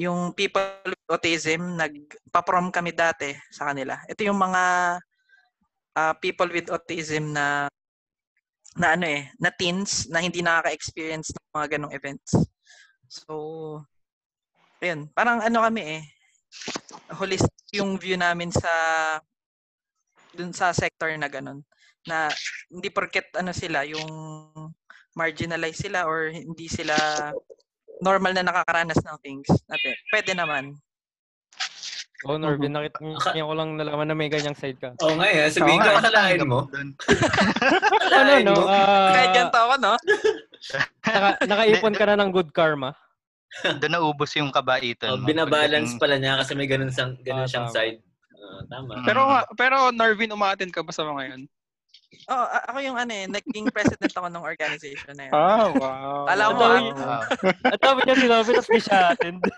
yung 0.01 0.33
people 0.33 0.65
with 0.89 1.05
autism, 1.13 1.77
nagpa-prom 1.77 2.73
kami 2.73 2.97
dati 2.97 3.37
sa 3.53 3.69
kanila. 3.69 4.01
Ito 4.09 4.25
yung 4.25 4.41
mga 4.41 4.63
ah, 6.01 6.15
people 6.17 6.49
with 6.49 6.73
autism 6.73 7.37
na 7.37 7.69
na 8.81 8.97
ano 8.97 9.05
eh, 9.05 9.29
na 9.37 9.53
teens 9.53 10.09
na 10.09 10.25
hindi 10.25 10.41
nakaka-experience 10.41 11.37
ng 11.37 11.53
mga 11.53 11.69
ganong 11.77 11.93
events. 11.93 12.33
So, 13.11 13.83
ayun, 14.81 15.11
parang 15.13 15.43
ano 15.45 15.59
kami 15.61 16.01
eh, 16.01 16.03
holistic 17.13 17.53
yung 17.75 17.99
view 17.99 18.17
namin 18.17 18.55
sa 18.55 18.73
dun 20.31 20.55
sa 20.55 20.71
sector 20.71 21.11
na 21.19 21.27
ganun 21.27 21.67
na 22.07 22.31
hindi 22.71 22.89
porket 22.89 23.35
ano 23.35 23.51
sila 23.51 23.83
yung 23.83 24.11
marginalize 25.21 25.77
sila 25.79 26.05
or 26.05 26.29
hindi 26.29 26.65
sila 26.67 26.97
normal 28.01 28.33
na 28.33 28.41
nakakaranas 28.43 28.97
ng 28.99 29.19
things 29.21 29.49
natin. 29.69 29.93
Pwede 30.09 30.33
naman. 30.33 30.81
Oh, 32.23 32.37
Norvin, 32.37 32.69
nakita 32.69 33.01
niya 33.33 33.49
ko 33.49 33.55
lang 33.55 33.81
nalaman 33.81 34.05
na 34.05 34.13
may 34.13 34.29
ganyang 34.29 34.53
side 34.53 34.77
ka. 34.77 34.93
Oo 35.01 35.17
nga 35.17 35.25
eh. 35.27 35.49
Sabihin 35.49 35.81
ko, 35.81 35.89
nga, 35.89 36.01
akalain 36.01 36.45
mo. 36.45 36.61
Ano, 38.13 38.33
no? 38.45 38.53
mo. 38.55 38.65
ah, 38.67 39.09
Kahit 39.11 39.31
ganito 39.33 39.57
ako, 39.59 39.75
no? 39.79 39.93
naka, 41.03 41.29
nakaipon 41.43 41.95
ka 41.95 42.05
na 42.05 42.17
ng 42.19 42.31
good 42.31 42.53
karma. 42.53 42.93
Doon 43.81 43.89
naubos 43.91 44.37
yung 44.37 44.53
kabaitan 44.53 45.11
Oh, 45.11 45.19
mo. 45.19 45.25
binabalance 45.25 45.97
Pagdating- 45.97 46.01
pala 46.01 46.15
niya 46.17 46.33
kasi 46.37 46.53
may 46.53 46.69
ganun, 46.69 46.93
sang, 46.93 47.17
ganun 47.21 47.45
Ah, 47.45 47.49
siyang 47.49 47.67
tama. 47.67 47.75
side. 47.75 47.99
Ah, 48.31 48.63
tama. 48.69 48.93
Mm. 48.95 49.05
Pero 49.05 49.21
nga- 49.25 49.49
pero 49.57 49.77
Norvin, 49.91 50.31
umaattend 50.31 50.71
ka 50.71 50.85
ba 50.85 50.93
sa 50.93 51.03
mga 51.03 51.23
yan? 51.27 51.43
A- 52.27 52.67
ako 52.69 52.79
yung 52.81 52.99
ano 52.99 53.13
eh, 53.13 53.27
naging 53.27 53.71
president 53.71 54.11
ako 54.11 54.27
ng 54.27 54.43
organization 54.43 55.15
na 55.15 55.31
yun. 55.31 55.35
Ah, 55.35 55.67
wow. 55.71 56.27
Alam 56.27 56.49
mo, 56.53 56.65
Wow. 56.67 56.91
ah. 56.99 57.23
At 57.65 57.79
sabi 57.79 57.99
niya 58.03 58.17
sinabi, 58.19 58.49
tapos 58.51 58.69
may 58.69 58.83
siya 58.83 58.99
attend. 59.09 59.41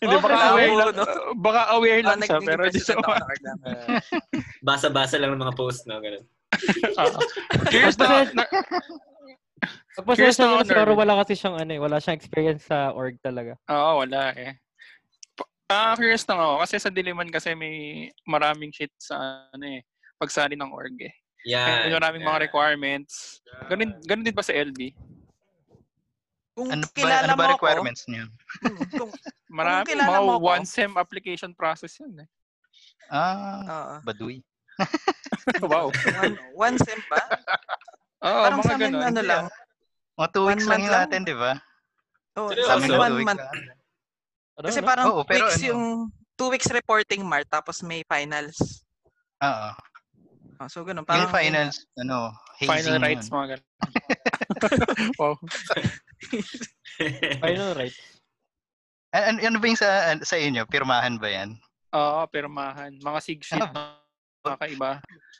Hindi, 0.00 0.16
baka 0.16 0.26
bravo, 0.26 0.54
aware 0.54 0.74
lang, 0.74 0.90
no? 0.94 1.04
baka 1.36 1.60
aware 1.74 2.00
Ah, 2.00 2.06
lang 2.08 2.18
siya, 2.20 2.36
naging 2.38 2.48
pero 2.48 2.62
di 2.66 2.80
siya 2.80 2.96
organ. 2.98 3.56
Basa-basa 4.66 5.16
lang 5.16 5.30
ng 5.32 5.42
mga 5.42 5.54
post, 5.54 5.84
no? 5.84 6.00
Ganun. 6.00 6.24
Ah. 6.98 7.14
Curious 7.68 7.96
na, 7.96 8.26
na, 8.32 8.44
Tapos 9.92 10.14
Curious 10.14 10.34
siya 10.34 10.46
na 10.46 10.50
ako, 10.50 10.62
niya, 10.62 10.72
pero 10.74 10.90
wala 10.94 11.14
kasi 11.20 11.32
siyang 11.36 11.56
ano 11.56 11.70
eh, 11.70 11.80
wala 11.80 11.96
siyang 12.00 12.16
experience 12.16 12.64
sa 12.64 12.90
org 12.90 13.16
talaga. 13.20 13.54
Oo, 13.68 14.02
wala 14.02 14.32
eh. 14.34 14.56
Ah, 15.70 15.94
curious 15.94 16.26
lang 16.26 16.42
ako 16.42 16.66
kasi 16.66 16.74
sa 16.76 16.90
Diliman 16.90 17.30
kasi 17.30 17.54
may 17.54 17.74
maraming 18.26 18.74
shit 18.74 18.90
sa 18.98 19.46
ano 19.54 19.64
eh, 19.68 19.86
pagsali 20.20 20.52
ng 20.52 20.68
org 20.68 20.92
eh. 21.00 21.14
Yan. 21.48 21.88
May 21.88 21.96
maraming 21.96 22.20
mga 22.22 22.40
requirements. 22.44 23.40
Ganun, 23.66 23.96
ganun 24.04 24.26
din 24.28 24.36
ba 24.36 24.44
sa 24.44 24.52
LB? 24.52 24.92
Kung 26.52 26.68
Ano 26.68 26.84
ba, 26.84 26.92
kilala 26.92 27.24
ano 27.24 27.32
ba 27.32 27.48
mo 27.48 27.52
requirements 27.56 28.04
niyo? 28.04 28.28
ako, 28.60 28.80
kung, 29.00 29.10
Marami, 29.48 29.84
kilala 29.88 30.08
mga 30.12 30.20
mo 30.20 30.32
ako- 30.36 30.44
one 30.44 30.64
sem 30.68 30.92
application 30.94 31.56
process 31.56 31.96
yun 31.96 32.12
eh. 32.20 32.28
Ah, 33.08 33.64
oo, 33.64 33.94
baduy. 34.04 34.44
wow. 35.64 35.88
one, 36.20 36.36
one 36.54 36.76
sem 36.78 37.00
ba? 37.08 37.24
Oo, 38.20 38.40
Parang 38.44 38.58
mga 38.60 38.68
sa 38.68 38.74
amin, 38.76 38.92
ganun. 38.92 39.08
ano 39.08 39.20
lang, 39.24 39.44
Mga 40.14 40.28
two 40.30 40.44
One 40.44 40.52
weeks 40.52 40.68
lang 40.68 40.82
lang. 40.84 40.92
natin, 41.00 41.20
di 41.24 41.32
ba? 41.32 41.52
oh, 42.36 42.48
Seryoso? 42.52 42.68
sa 42.68 42.74
amin 42.76 42.90
one 42.92 43.00
two 43.08 43.16
weeks 43.16 43.26
month. 43.26 43.40
lang. 43.40 43.56
Ano, 44.52 44.64
Kasi 44.68 44.78
ano? 44.78 44.86
parang 44.86 45.04
Oo, 45.08 45.22
pero 45.24 45.44
weeks 45.48 45.56
ano? 45.56 45.68
yung, 45.72 45.82
two 46.36 46.48
weeks 46.48 46.68
reporting 46.68 47.22
Mart, 47.22 47.48
tapos 47.48 47.80
may 47.80 48.04
finals. 48.04 48.84
Oo. 49.40 49.68
Oh, 50.60 50.68
so, 50.68 50.84
ganun. 50.84 51.00
Yung 51.00 51.08
Parang, 51.08 51.32
finals, 51.32 51.88
ano, 51.96 52.36
hazing 52.60 52.68
Final 52.68 52.92
yun. 52.92 53.02
rights, 53.02 53.26
mga 53.28 53.46
ganun. 53.50 53.66
wow. 55.20 55.34
Final 57.40 57.70
right. 57.74 57.96
An- 59.10 59.26
an- 59.32 59.42
ano 59.42 59.56
ba 59.56 59.66
yung 59.66 59.80
sa, 59.80 59.88
an- 60.12 60.22
sa 60.22 60.36
inyo? 60.36 60.68
Pirmahan 60.68 61.16
ba 61.16 61.26
yan? 61.26 61.56
Oo, 61.90 62.22
pirmahan. 62.28 62.92
Mga 62.94 63.18
sig 63.18 63.40
sheet, 63.40 63.58
Ah, 63.58 63.96
mga 64.44 64.56
kaiba. 64.60 64.92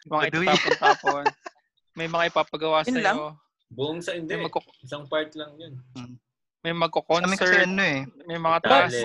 Mga 0.09 0.21
Baduy. 0.27 0.47
itatapon-tapon. 0.49 1.25
May 1.99 2.09
mga 2.09 2.25
ipapagawa 2.27 2.81
lang? 2.97 3.17
sa'yo. 3.17 3.29
Buong 3.71 4.01
sa 4.01 4.17
hindi. 4.17 4.33
Magko- 4.35 4.65
Isang 4.81 5.05
part 5.05 5.31
lang 5.37 5.53
yun. 5.55 5.77
may 6.61 6.73
Sa 6.73 7.23
amin 7.23 7.37
kasi 7.37 7.45
magko-concert. 7.45 7.69
ano 7.69 7.83
eh. 7.85 8.01
May 8.25 8.37
mga 8.37 8.59
task. 8.65 9.05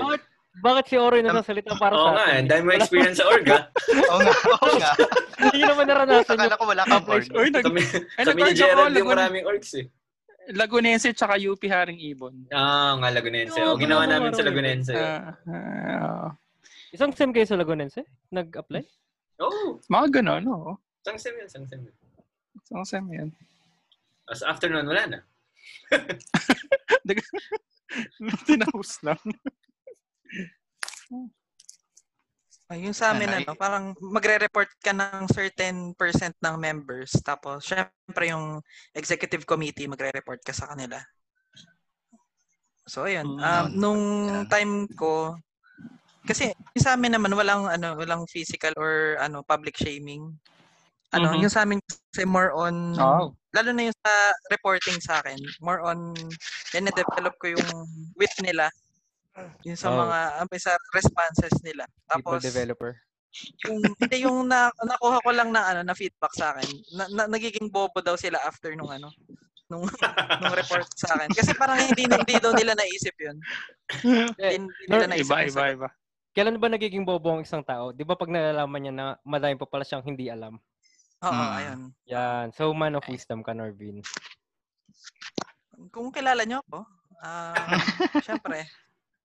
Bakit, 0.63 0.83
si 0.87 0.95
yung 0.95 1.11
nasasalita 1.25 1.75
para 1.75 1.93
Oo 1.95 2.05
sa 2.05 2.11
nga, 2.15 2.23
atin? 2.31 2.39
eh. 2.39 2.47
dahil 2.47 2.63
mo 2.63 2.71
experience 2.71 3.17
sa 3.19 3.27
org, 3.27 3.45
ha? 3.51 3.59
Oo 4.11 4.19
nga, 4.23 4.33
oo 4.55 4.73
nga. 4.79 4.91
Hindi 5.51 5.59
naman 5.67 5.85
naranasan 5.87 6.35
yung 6.35 6.43
Akala 6.47 6.55
ko 6.55 6.65
wala 6.71 6.83
kang 6.87 7.05
org. 7.11 7.27
Uy, 7.35 7.47
nag, 7.51 7.63
Ay, 8.15 8.23
kami 8.23 8.41
ni 8.41 8.53
Gerald 8.55 8.95
yung 8.95 9.11
maraming 9.11 9.43
orgs, 9.43 9.73
eh. 9.75 9.85
Lagunense 10.53 11.09
tsaka 11.17 11.41
UP 11.41 11.57
Haring 11.65 11.97
Ibon. 11.97 12.45
Ah, 12.53 12.93
nga 13.01 13.09
Lagunense. 13.09 13.57
Oo, 13.57 13.73
O, 13.73 13.77
ginawa 13.81 14.05
namin 14.05 14.29
sa. 14.31 14.45
Lagunense. 14.45 14.93
Ah, 14.93 15.33
ah, 15.49 16.29
Isang 16.93 17.09
sem 17.17 17.33
kayo 17.33 17.49
sa 17.49 17.57
Lagunense? 17.57 18.05
Nag-apply? 18.29 18.85
Oo. 19.41 19.81
mga 19.91 20.21
ganun, 20.21 20.43
no? 20.45 20.77
Isang 21.03 21.17
sem 21.19 21.33
yun, 21.35 21.47
isang 21.49 21.65
sem 21.67 21.81
yun. 21.81 21.95
Isang 22.63 22.85
sem 22.87 23.03
yan. 23.11 23.29
As 24.31 24.41
after 24.45 24.69
nun, 24.71 24.87
wala 24.87 25.03
na. 25.05 25.19
Tinapos 28.47 29.03
lang. 29.03 29.19
Ah, 32.69 32.81
yung 32.81 32.97
sa 32.97 33.13
amin, 33.13 33.29
Ano, 33.29 33.53
parang 33.53 33.93
magre-report 34.01 34.69
ka 34.81 34.89
ng 34.89 35.29
certain 35.29 35.93
percent 35.93 36.33
ng 36.41 36.57
members. 36.57 37.13
Tapos, 37.21 37.61
syempre 37.61 38.33
yung 38.33 38.57
executive 38.97 39.45
committee, 39.45 39.85
magre-report 39.85 40.41
ka 40.41 40.49
sa 40.49 40.65
kanila. 40.73 40.97
So, 42.89 43.05
ayun. 43.05 43.25
Mm, 43.25 43.41
Um, 43.41 43.65
nung 43.77 44.03
time 44.49 44.85
ko, 44.97 45.37
kasi 46.25 46.53
yung 46.77 46.83
sa 46.85 46.93
amin 46.97 47.13
naman, 47.17 47.33
walang, 47.37 47.69
ano, 47.69 47.97
walang 47.97 48.25
physical 48.29 48.73
or 48.77 49.17
ano 49.21 49.41
public 49.45 49.77
shaming. 49.77 50.33
Ano, 51.13 51.33
Mhm. 51.33 51.41
yung 51.45 51.53
sa 51.53 51.63
amin 51.65 51.81
kasi 51.85 52.25
more 52.25 52.53
on, 52.53 52.97
Oh. 52.97 53.35
lalo 53.53 53.69
na 53.73 53.89
yung 53.89 53.97
sa 54.05 54.13
reporting 54.51 54.97
sa 55.01 55.21
akin, 55.21 55.37
more 55.61 55.81
on, 55.85 56.29
yan 56.73 56.85
na-develop 56.89 57.33
ko 57.41 57.47
yung 57.57 57.67
wit 58.17 58.33
nila 58.41 58.69
Yung 59.63 59.75
sa 59.75 59.89
Oh. 59.89 59.99
mga 59.99 60.17
um, 60.41 60.49
sa 60.55 60.71
responses 60.91 61.53
nila. 61.61 61.83
People 62.07 62.39
Tapos 62.39 62.41
developer. 62.41 62.91
yung 63.67 63.83
hindi 63.99 64.17
yung 64.23 64.47
na, 64.47 64.71
nakuha 64.77 65.19
ko 65.19 65.29
lang 65.29 65.51
na 65.51 65.67
ano 65.67 65.83
na 65.83 65.91
feedback 65.91 66.31
sa 66.31 66.55
akin. 66.55 66.69
Na, 66.93 67.03
na- 67.11 67.27
nagiging 67.29 67.67
bobo 67.67 67.99
daw 67.99 68.15
sila 68.15 68.39
after 68.41 68.71
nung 68.73 68.87
ano 68.87 69.11
nung 69.67 69.83
nung 70.39 70.55
report 70.55 70.87
sa 70.95 71.19
akin. 71.19 71.27
Kasi 71.29 71.51
parang 71.51 71.75
hindi 71.75 72.07
hindi 72.07 72.35
daw 72.39 72.55
nila 72.55 72.71
naisip 72.73 73.11
'yun. 73.17 73.35
Eh, 74.39 74.55
Hindi, 74.55 74.71
hindi 74.71 74.83
nila 74.87 75.07
naisip. 75.09 75.27
Iba, 75.27 75.43
iba, 75.43 75.63
iba. 75.75 75.89
Kailan 76.31 76.59
ba 76.59 76.67
nagiging 76.67 77.03
bobo 77.03 77.31
ang 77.31 77.43
isang 77.43 77.59
tao? 77.59 77.91
Di 77.91 78.03
ba 78.03 78.15
pag 78.15 78.27
nalalaman 78.27 78.79
niya 78.81 78.93
na 78.93 79.05
madami 79.21 79.55
pa 79.55 79.63
pala 79.65 79.83
siyang 79.83 80.03
hindi 80.03 80.27
alam? 80.27 80.55
Oo, 81.19 81.31
Mm. 81.31 81.51
ayun. 81.55 81.79
Yan. 82.05 82.45
So, 82.51 82.71
man 82.71 82.91
of 82.93 83.07
wisdom 83.07 83.39
ka, 83.39 83.51
Norvin. 83.51 84.03
Kung 85.91 86.11
kilala 86.11 86.43
niyo 86.43 86.59
ako, 86.67 86.83
ah 87.19 87.55
syempre, 88.27 88.67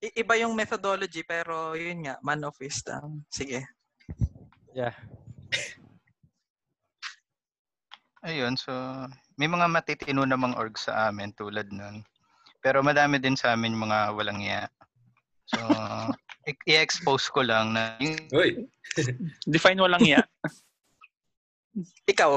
iba 0.00 0.34
yung 0.40 0.56
methodology 0.56 1.20
pero 1.20 1.76
yun 1.76 2.08
nga, 2.08 2.16
man 2.24 2.40
of 2.44 2.56
wisdom. 2.56 3.20
Sige. 3.28 3.68
Ayun, 8.24 8.56
so 8.56 8.72
may 9.40 9.48
mga 9.48 9.68
matitino 9.68 10.24
namang 10.28 10.56
org 10.56 10.76
sa 10.76 11.08
amin 11.08 11.32
tulad 11.36 11.68
nun. 11.72 12.04
Pero 12.60 12.84
madami 12.84 13.16
din 13.16 13.36
sa 13.36 13.56
amin 13.56 13.72
mga 13.72 14.12
walang 14.12 14.40
iya. 14.44 14.68
So, 15.48 15.56
i- 16.48 16.64
i-expose 16.68 17.32
ko 17.32 17.40
lang 17.40 17.72
na 17.72 17.96
yung 18.00 18.20
Uy, 18.36 18.68
Define 19.52 19.80
walang 19.80 20.04
iya. 20.04 20.20
Ikaw, 22.04 22.36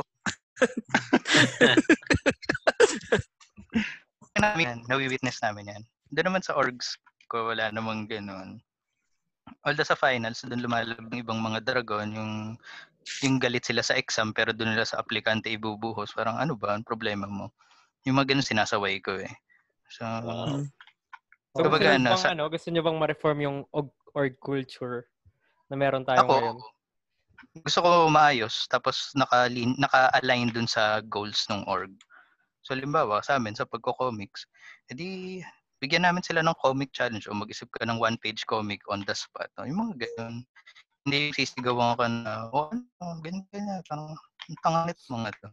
namin 4.39 4.83
nawi-witness 4.87 5.43
namin 5.43 5.71
yan. 5.71 5.83
Doon 6.13 6.25
naman 6.31 6.43
sa 6.45 6.55
orgs 6.55 6.95
ko, 7.27 7.51
wala 7.51 7.69
namang 7.73 8.07
ganun. 8.07 8.59
Although 9.63 9.87
sa 9.87 9.99
finals, 9.99 10.43
doon 10.43 10.63
lumalabas 10.63 10.99
yung 11.11 11.19
ibang 11.19 11.39
mga 11.39 11.59
dragon, 11.63 12.07
yung 12.11 12.33
yung 13.19 13.35
galit 13.35 13.67
sila 13.67 13.83
sa 13.83 13.99
exam 13.99 14.31
pero 14.31 14.55
doon 14.55 14.71
nila 14.71 14.87
sa 14.87 14.99
aplikante 15.03 15.51
ibubuhos. 15.51 16.15
Parang 16.15 16.39
ano 16.39 16.55
ba 16.55 16.75
ang 16.75 16.87
problema 16.87 17.27
mo? 17.27 17.51
Yung 18.07 18.15
mga 18.15 18.35
ganun 18.35 18.47
sinasaway 18.47 19.03
ko 19.03 19.19
eh. 19.19 19.31
So, 19.91 20.03
Wow. 20.03 20.63
So, 21.53 21.69
gusto 21.69 21.85
ano, 21.85 22.09
bang, 22.09 22.17
sa- 22.17 22.33
ano, 22.33 22.49
gusto 22.49 22.67
niyo 22.73 22.81
bang 22.81 22.97
ma-reform 22.97 23.37
yung 23.45 23.57
org, 23.69 23.93
org 24.17 24.33
culture 24.41 25.05
na 25.69 25.77
meron 25.77 26.01
tayo 26.01 26.25
ako, 26.25 26.33
ngayon? 26.33 26.57
gusto 27.61 27.79
ko 27.85 27.89
maayos 28.09 28.65
tapos 28.65 29.13
naka 29.13 29.45
naka-align 29.53 30.49
dun 30.49 30.65
sa 30.65 30.97
goals 31.05 31.45
ng 31.53 31.61
org. 31.69 31.93
So, 32.65 32.73
limbawa, 32.73 33.21
sa 33.21 33.37
amin, 33.37 33.53
sa 33.53 33.69
pagko-comics, 33.69 34.47
edi 34.89 35.43
bigyan 35.83 36.07
namin 36.07 36.23
sila 36.23 36.39
ng 36.39 36.55
comic 36.63 36.95
challenge 36.95 37.27
o 37.27 37.35
mag-isip 37.35 37.67
ka 37.75 37.83
ng 37.83 37.99
one-page 37.99 38.47
comic 38.47 38.79
on 38.87 39.03
the 39.03 39.11
spot. 39.11 39.51
O, 39.59 39.67
yung 39.67 39.83
mga 39.83 40.07
ganun. 40.07 40.47
Hindi 41.03 41.15
yung 41.27 41.35
sisigawan 41.35 41.99
ka 41.99 42.07
na, 42.07 42.47
o 42.55 42.71
ano, 42.71 43.19
ganyan, 43.19 43.43
ganyan. 43.51 43.83
Parang, 43.91 44.15
ang 44.15 44.59
tangit 44.63 44.95
mga 45.11 45.35
to. 45.43 45.49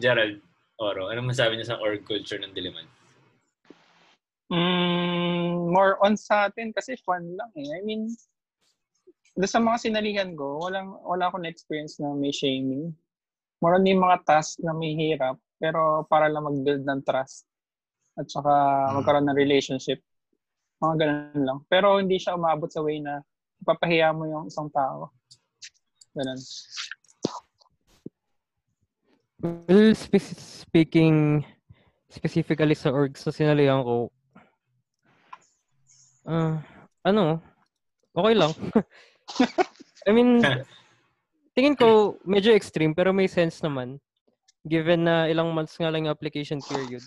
Gerald, 0.00 0.40
Oro, 0.80 1.12
ano 1.12 1.20
masabi 1.28 1.60
niyo 1.60 1.68
sa 1.68 1.78
org 1.84 2.00
culture 2.08 2.40
ng 2.40 2.56
Diliman? 2.56 2.88
Mm, 4.48 5.68
more 5.68 6.00
on 6.00 6.16
sa 6.16 6.48
atin 6.48 6.72
kasi 6.72 6.96
fun 7.04 7.36
lang 7.36 7.52
eh. 7.60 7.68
I 7.68 7.84
mean, 7.84 8.08
doon 9.36 9.52
sa 9.52 9.60
mga 9.60 9.76
sinalihan 9.84 10.32
ko, 10.32 10.64
walang, 10.64 10.96
wala 11.04 11.28
akong 11.28 11.44
experience 11.44 12.00
na 12.00 12.16
may 12.16 12.32
shaming. 12.32 12.96
More 13.60 13.76
on 13.76 13.84
yung 13.84 14.00
mga 14.00 14.24
task 14.24 14.56
na 14.64 14.72
may 14.72 14.96
hirap, 14.96 15.36
pero 15.60 16.08
para 16.08 16.32
lang 16.32 16.48
mag-build 16.48 16.88
ng 16.88 17.04
trust. 17.04 17.44
At 18.12 18.28
saka 18.28 18.52
Mm. 18.52 18.94
magkaroon 19.00 19.26
ng 19.28 19.38
relationship. 19.38 19.98
Mga 20.82 20.94
ganun 21.00 21.44
lang. 21.46 21.58
Pero 21.70 21.96
hindi 21.96 22.18
siya 22.20 22.36
umabot 22.36 22.68
sa 22.68 22.82
way 22.84 23.00
na 23.00 23.22
ipapahiya 23.62 24.12
mo 24.12 24.26
yung 24.26 24.44
isang 24.50 24.68
tao. 24.68 25.14
Ganun. 26.12 26.40
Well, 29.42 29.90
spe- 29.94 30.38
speaking 30.38 31.42
specifically 32.06 32.76
sa 32.78 32.92
org 32.94 33.16
sa 33.18 33.32
sinalihan 33.34 33.82
ko, 33.82 34.12
ah, 36.28 36.62
ano, 37.02 37.40
okay 38.14 38.34
lang. 38.36 38.52
I 40.06 40.10
mean, 40.14 40.38
tingin 41.56 41.74
ko 41.74 42.20
medyo 42.22 42.54
extreme 42.54 42.94
pero 42.94 43.10
may 43.10 43.26
sense 43.26 43.58
naman. 43.64 43.98
Given 44.62 45.10
na 45.10 45.26
ilang 45.26 45.50
months 45.50 45.74
nga 45.74 45.90
lang 45.90 46.06
yung 46.06 46.14
application 46.14 46.62
period. 46.62 47.02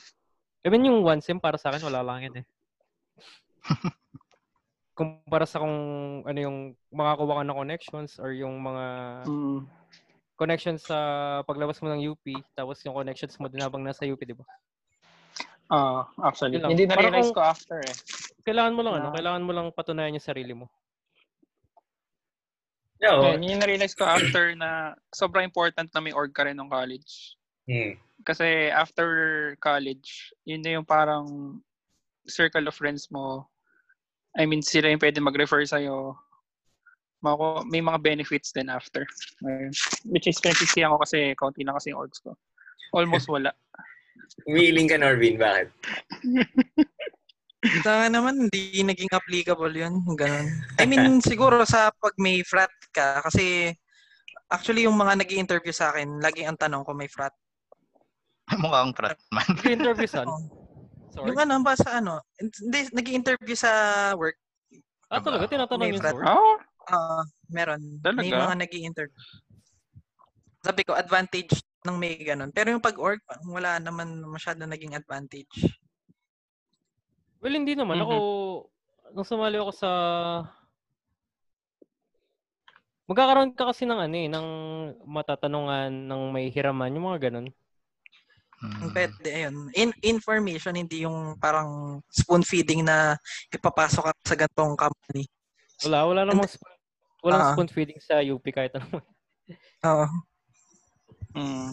I 0.66 0.70
mean, 0.74 0.82
yung 0.82 1.06
one 1.06 1.22
sem 1.22 1.38
para 1.38 1.62
sa 1.62 1.70
akin, 1.70 1.86
wala 1.86 2.02
lang 2.02 2.26
yun 2.26 2.42
eh. 2.42 2.46
Kumpara 4.98 5.46
sa 5.46 5.62
kung 5.62 5.76
ano 6.26 6.40
yung 6.42 6.58
makakuha 6.90 7.38
ka 7.38 7.44
ng 7.46 7.60
connections 7.62 8.12
or 8.18 8.34
yung 8.34 8.58
mga 8.58 8.86
Mm. 9.30 9.62
connections 10.34 10.82
sa 10.90 10.98
paglabas 11.46 11.78
mo 11.86 11.94
ng 11.94 12.02
UP, 12.10 12.26
tapos 12.58 12.82
yung 12.82 12.98
connections 12.98 13.38
mo 13.38 13.46
din 13.46 13.62
habang 13.62 13.86
nasa 13.86 14.10
UP, 14.10 14.18
di 14.18 14.34
ba? 14.34 14.44
Ah, 15.70 16.10
actually. 16.26 16.58
Yun 16.58 16.62
lang. 16.66 16.72
Hindi 16.74 16.86
na-realize 16.90 17.30
kung- 17.30 17.38
ko 17.38 17.42
after 17.46 17.78
eh. 17.86 17.96
Kailangan 18.46 18.74
mo 18.74 18.82
lang 18.82 18.94
ano, 19.02 19.08
Ah. 19.10 19.14
kailangan 19.14 19.44
mo 19.46 19.52
lang 19.54 19.68
patunayan 19.74 20.18
yung 20.18 20.24
sarili 20.26 20.54
mo. 20.58 20.66
Yeah, 23.02 23.20
oh. 23.20 23.22
Yeah, 23.22 23.38
yun 23.38 23.52
yung 23.58 23.62
na-realize 23.62 23.94
ko 23.94 24.08
after 24.08 24.56
na 24.56 24.96
sobrang 25.12 25.44
important 25.46 25.92
na 25.92 26.00
may 26.02 26.16
org 26.16 26.32
ka 26.32 26.48
rin 26.48 26.56
ng 26.58 26.70
college. 26.72 27.36
Hmm. 27.66 27.98
Kasi 28.26 28.70
after 28.74 29.08
college, 29.62 30.34
yun 30.46 30.62
na 30.62 30.80
yung 30.80 30.88
parang 30.88 31.60
circle 32.26 32.66
of 32.66 32.78
friends 32.78 33.10
mo. 33.14 33.46
I 34.38 34.46
mean, 34.46 34.62
sila 34.62 34.90
yung 34.90 35.02
pwede 35.02 35.22
mag-refer 35.22 35.64
sa'yo. 35.66 36.18
Mako, 37.22 37.66
may 37.66 37.82
mga 37.82 38.02
benefits 38.02 38.54
din 38.54 38.70
after. 38.70 39.06
Which 40.06 40.28
is 40.30 40.42
pinagsisihan 40.42 40.94
ko 40.94 41.02
kasi 41.02 41.34
kaunti 41.38 41.66
lang 41.66 41.78
kasi 41.78 41.94
yung 41.94 42.06
orgs 42.06 42.22
ko. 42.22 42.38
Almost 42.94 43.30
wala. 43.30 43.54
Umiiling 44.50 44.90
ka, 44.90 44.98
Norvin. 44.98 45.38
Bakit? 45.38 45.68
Sa 47.82 48.06
naman, 48.10 48.48
hindi 48.48 48.84
naging 48.86 49.10
applicable 49.10 49.74
yun. 49.74 50.06
Ganun. 50.14 50.48
I 50.78 50.86
mean, 50.86 51.18
siguro 51.30 51.66
sa 51.66 51.90
pag 51.94 52.14
may 52.22 52.46
frat 52.46 52.72
ka, 52.94 53.26
kasi 53.26 53.74
actually 54.52 54.86
yung 54.86 54.98
mga 54.98 55.26
nag 55.26 55.32
interview 55.34 55.74
sa 55.74 55.90
akin, 55.94 56.22
lagi 56.22 56.46
ang 56.46 56.60
tanong 56.60 56.86
ko 56.86 56.94
may 56.94 57.10
frat. 57.10 57.34
Mukhang 58.64 58.94
prat 58.94 59.18
man. 59.36 59.46
Nag-interview 59.62 60.10
saan? 60.10 60.30
Oh. 60.30 60.42
Sorry. 61.16 61.32
Yung 61.32 61.40
ano 61.40 61.64
ba 61.64 61.74
sa 61.80 62.04
ano? 62.04 62.20
Hindi, 62.38 62.92
nag 62.92 63.08
interview 63.08 63.56
sa 63.56 63.72
work. 64.20 64.36
ah, 65.08 65.24
talaga? 65.24 65.48
Tinatanong 65.48 65.82
May 65.82 65.92
yung 65.96 66.02
frat. 66.04 66.14
source? 66.14 66.28
Oh, 66.28 66.58
Ah, 66.86 67.26
meron. 67.50 67.82
May 68.14 68.30
Talaga? 68.30 68.46
mga 68.46 68.56
nag 68.62 68.72
interview 68.78 69.24
Sabi 70.62 70.82
ko, 70.86 70.94
advantage 70.94 71.58
ng 71.82 71.98
may 71.98 72.14
ganun. 72.22 72.54
Pero 72.54 72.70
yung 72.70 72.82
pag-org, 72.84 73.22
wala 73.50 73.82
naman 73.82 74.22
masyado 74.22 74.66
naging 74.66 74.94
advantage. 74.94 75.50
Well, 77.42 77.54
hindi 77.54 77.74
naman. 77.74 77.98
Mhm. 77.98 78.06
Ako, 78.06 78.16
nung 79.14 79.26
sumali 79.26 79.58
ako 79.58 79.72
sa... 79.74 79.90
Magkakaroon 83.06 83.54
ka 83.54 83.70
kasi 83.70 83.86
ng 83.86 84.02
ano 84.02 84.16
eh, 84.18 84.30
ng 84.30 84.48
matatanungan, 85.06 85.90
ng 85.94 86.22
may 86.34 86.50
hiraman, 86.50 86.94
yung 86.94 87.06
mga 87.14 87.30
ganun. 87.30 87.50
Mm. 88.56 88.92
Pwede, 88.92 89.28
ayun. 89.30 89.56
In 89.76 89.90
information, 90.02 90.74
hindi 90.74 91.04
yung 91.04 91.36
parang 91.38 92.00
spoon 92.08 92.42
feeding 92.42 92.88
na 92.88 93.20
ipapasok 93.52 94.04
ka 94.08 94.12
sa 94.24 94.36
gantong 94.36 94.74
company. 94.80 95.28
Wala, 95.84 96.08
wala 96.08 96.22
namang 96.24 96.48
sp- 96.48 96.66
walang 97.20 97.42
Ah. 97.42 97.52
spoon 97.54 97.68
feeding 97.68 98.00
sa 98.00 98.24
UP 98.24 98.42
kahit 98.48 98.72
ano. 98.80 99.02
Oo. 99.86 100.06
mm. 101.36 101.70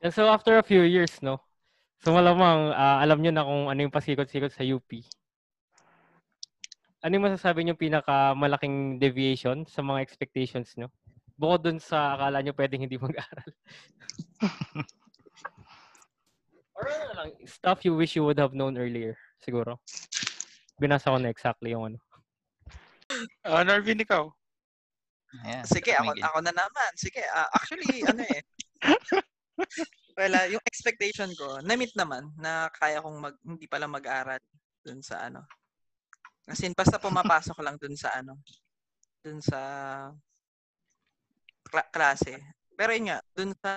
And 0.00 0.12
so 0.14 0.28
after 0.32 0.56
a 0.56 0.64
few 0.64 0.80
years, 0.82 1.12
no? 1.20 1.40
So 2.00 2.16
malamang 2.16 2.72
ah, 2.72 3.04
alam 3.04 3.20
nyo 3.20 3.32
na 3.32 3.44
kung 3.44 3.68
ano 3.68 3.80
yung 3.84 3.92
pasikot-sikot 3.92 4.52
sa 4.56 4.64
UP. 4.64 4.88
Ano 7.00 7.16
yung 7.16 7.32
masasabi 7.32 7.64
nyo 7.64 7.72
pinakamalaking 7.80 9.00
deviation 9.00 9.64
sa 9.64 9.80
mga 9.80 10.04
expectations 10.04 10.76
nyo? 10.76 10.92
Bukod 11.40 11.64
dun 11.64 11.80
sa 11.80 12.12
akala 12.12 12.44
nyo 12.44 12.52
pwedeng 12.52 12.84
hindi 12.84 13.00
mag-aral. 13.00 13.50
Or 16.76 16.84
ano 16.84 17.04
na 17.08 17.14
lang, 17.24 17.28
stuff 17.48 17.88
you 17.88 17.96
wish 17.96 18.20
you 18.20 18.24
would 18.28 18.36
have 18.36 18.52
known 18.52 18.76
earlier, 18.76 19.16
siguro. 19.40 19.80
Binasa 20.76 21.08
ko 21.08 21.16
na 21.16 21.32
exactly 21.32 21.72
yung 21.72 21.96
ano. 21.96 21.98
Ah, 23.48 23.64
Norvin, 23.64 24.04
ikaw. 24.04 24.28
Ayan, 25.40 25.64
Sige, 25.64 25.96
ako, 25.96 26.12
ako 26.20 26.38
na 26.44 26.52
naman. 26.52 26.90
Sige, 27.00 27.24
ah, 27.32 27.48
actually, 27.56 28.04
ano 28.04 28.20
eh. 28.28 28.40
well, 30.20 30.36
ah, 30.36 30.44
yung 30.52 30.60
expectation 30.68 31.32
ko, 31.32 31.64
na-meet 31.64 31.96
naman 31.96 32.28
na 32.36 32.68
kaya 32.76 33.00
kong 33.00 33.24
mag, 33.24 33.36
hindi 33.40 33.64
pala 33.64 33.88
mag-aral 33.88 34.40
dun 34.84 35.00
sa 35.00 35.32
ano. 35.32 35.48
Kasi 36.50 36.74
basta 36.74 36.98
pumapasok 36.98 37.62
lang 37.62 37.78
dun 37.78 37.94
sa 37.94 38.10
ano, 38.18 38.34
dun 39.22 39.38
sa 39.38 39.60
kla- 41.70 41.90
klase. 41.94 42.42
Pero 42.74 42.90
yun 42.90 43.06
nga, 43.14 43.18
dun 43.38 43.54
sa 43.54 43.70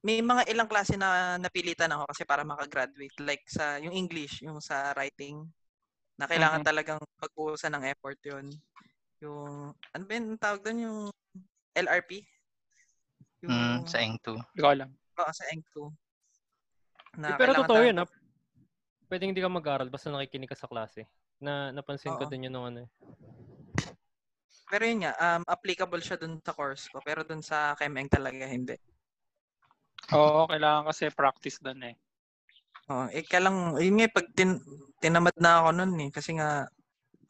may 0.00 0.24
mga 0.24 0.48
ilang 0.48 0.72
klase 0.72 0.96
na 0.96 1.36
napilitan 1.36 1.92
ako 1.92 2.08
kasi 2.08 2.24
para 2.24 2.48
makagraduate. 2.48 3.12
Like 3.20 3.44
sa 3.44 3.76
yung 3.76 3.92
English, 3.92 4.40
yung 4.40 4.56
sa 4.64 4.96
writing, 4.96 5.44
na 6.16 6.24
kailangan 6.24 6.64
Mhm. 6.64 6.68
talagang 6.72 7.00
pag-uusan 7.20 7.76
ng 7.76 7.84
effort 7.92 8.16
yun. 8.24 8.48
Yung, 9.20 9.76
ano 9.76 10.02
ba 10.08 10.12
yung 10.16 10.40
tawag 10.40 10.64
doon? 10.64 10.78
Yung 10.80 10.98
LRP? 11.76 12.24
Yung, 13.44 13.84
Mm, 13.84 13.84
sa 13.84 14.00
Eng 14.00 14.16
2. 14.24 14.40
Hindi 14.40 14.60
ko 14.64 14.68
alam. 14.72 14.88
Oo, 15.20 15.32
sa 15.36 15.44
Eng 15.52 15.64
2. 15.68 15.92
Na 17.20 17.36
Eh, 17.36 17.36
pero 17.36 17.52
totoo 17.52 17.84
yun, 17.84 18.00
ha? 18.00 18.08
Pwedeng 19.06 19.30
hindi 19.30 19.42
ka 19.42 19.46
mag-aral 19.46 19.86
basta 19.86 20.10
nakikinig 20.10 20.50
ka 20.50 20.58
sa 20.58 20.66
klase. 20.66 21.06
Na 21.38 21.70
napansin 21.70 22.10
ko 22.18 22.26
Oo. 22.26 22.30
din 22.30 22.50
yun 22.50 22.54
nung 22.58 22.66
ano 22.66 22.78
eh. 22.82 22.90
Pero 24.66 24.82
yun 24.82 25.06
nga, 25.06 25.14
um, 25.14 25.42
applicable 25.46 26.02
siya 26.02 26.18
dun 26.18 26.42
sa 26.42 26.50
course 26.50 26.90
ko. 26.90 26.98
Pero 27.06 27.22
dun 27.22 27.38
sa 27.38 27.78
KMeng 27.78 28.10
talaga 28.10 28.50
hindi. 28.50 28.74
Oo, 30.10 30.50
kailangan 30.50 30.90
kasi 30.90 31.06
practice 31.14 31.62
doon 31.62 31.94
eh. 31.94 31.96
Oo, 32.90 33.06
eh, 33.14 33.22
kaya 33.22 33.46
lang, 33.46 33.78
yun 33.78 33.98
nga, 33.98 34.06
eh, 34.10 34.12
pag 34.14 34.26
tin, 34.34 34.58
tinamad 34.98 35.34
na 35.38 35.62
ako 35.62 35.68
nun 35.70 35.94
eh. 36.02 36.10
Kasi 36.10 36.34
nga, 36.34 36.66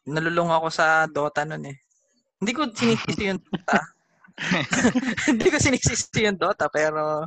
nalulung 0.09 0.49
ako 0.49 0.67
sa 0.73 1.05
Dota 1.05 1.45
nun 1.45 1.61
eh. 1.69 1.77
Hindi 2.41 2.51
ko 2.57 2.69
sinisisi 2.73 3.29
yung 3.29 3.41
Dota. 3.41 3.81
hindi 5.29 5.47
ko 5.49 5.57
sinisisi 5.61 6.25
yung 6.25 6.37
Dota, 6.37 6.69
pero, 6.73 7.25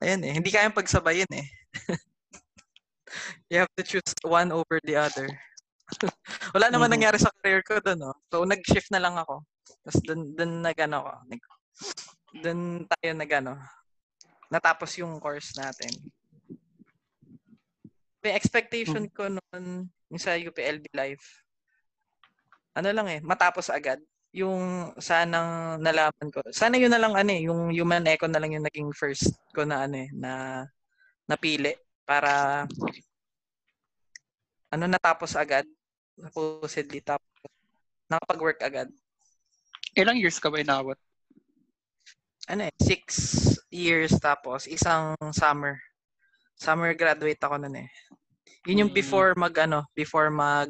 ayun 0.00 0.24
eh, 0.24 0.32
hindi 0.36 0.48
kayang 0.48 0.76
pagsabayin 0.76 1.28
eh. 1.36 1.48
You 3.54 3.62
have 3.62 3.70
to 3.78 3.86
choose 3.86 4.10
one 4.26 4.50
over 4.50 4.82
the 4.82 4.98
other. 4.98 5.30
Wala 6.58 6.74
naman 6.74 6.90
Mhm. 6.90 6.94
nangyari 6.98 7.18
sa 7.22 7.30
career 7.38 7.62
ko 7.62 7.78
doon, 7.78 8.10
no? 8.10 8.12
So, 8.26 8.42
nag-shift 8.42 8.90
na 8.90 8.98
lang 8.98 9.14
ako. 9.14 9.46
Tapos 9.86 10.00
doon, 10.02 10.20
doon 10.34 10.52
nag-ano 10.58 11.06
ko. 11.06 11.12
Doon 12.42 12.82
tayo 12.90 13.10
nag-ano. 13.14 13.52
Natapos 14.50 14.90
yung 14.98 15.22
course 15.22 15.54
natin. 15.54 15.94
May 18.24 18.34
expectation 18.34 19.06
ko 19.12 19.30
noon 19.30 19.86
yung 20.10 20.20
sa 20.20 20.34
UPLB 20.34 20.90
Life. 20.90 21.44
Ano 22.74 22.90
lang 22.90 23.06
eh, 23.06 23.20
matapos 23.22 23.70
agad. 23.70 24.02
Yung 24.34 24.90
sanang 24.98 25.78
nalaman 25.78 26.28
ko. 26.34 26.42
Sana 26.50 26.74
yun 26.74 26.90
na 26.90 26.98
lang 26.98 27.14
ano 27.14 27.30
eh, 27.30 27.46
yung 27.46 27.70
human 27.70 28.02
eco 28.10 28.26
na 28.26 28.42
lang 28.42 28.50
yung 28.50 28.66
naging 28.66 28.90
first 28.90 29.30
ko 29.54 29.62
na 29.62 29.86
ano 29.86 30.02
eh, 30.02 30.10
na 30.10 30.64
napili 31.30 31.76
para 32.02 32.64
ano 34.74 34.90
natapos 34.90 35.38
agad. 35.38 35.62
Supposedly 36.18 36.98
tapos 37.00 37.30
nakapag-work 38.10 38.58
agad. 38.60 38.90
Ilang 39.94 40.18
years 40.18 40.42
ka 40.42 40.50
ba 40.50 40.58
inabot? 40.58 40.98
Ano 42.50 42.68
eh, 42.68 42.74
six 42.82 43.02
years 43.70 44.12
tapos 44.18 44.66
isang 44.66 45.14
summer. 45.32 45.78
Summer 46.58 46.92
graduate 46.92 47.40
ako 47.40 47.56
nun 47.62 47.86
eh. 47.86 47.88
Yun 48.66 48.86
yung 48.86 48.92
Mm. 48.92 48.98
before 48.98 49.30
mag 49.34 49.54
ano, 49.58 49.86
before 49.94 50.28
mag 50.28 50.68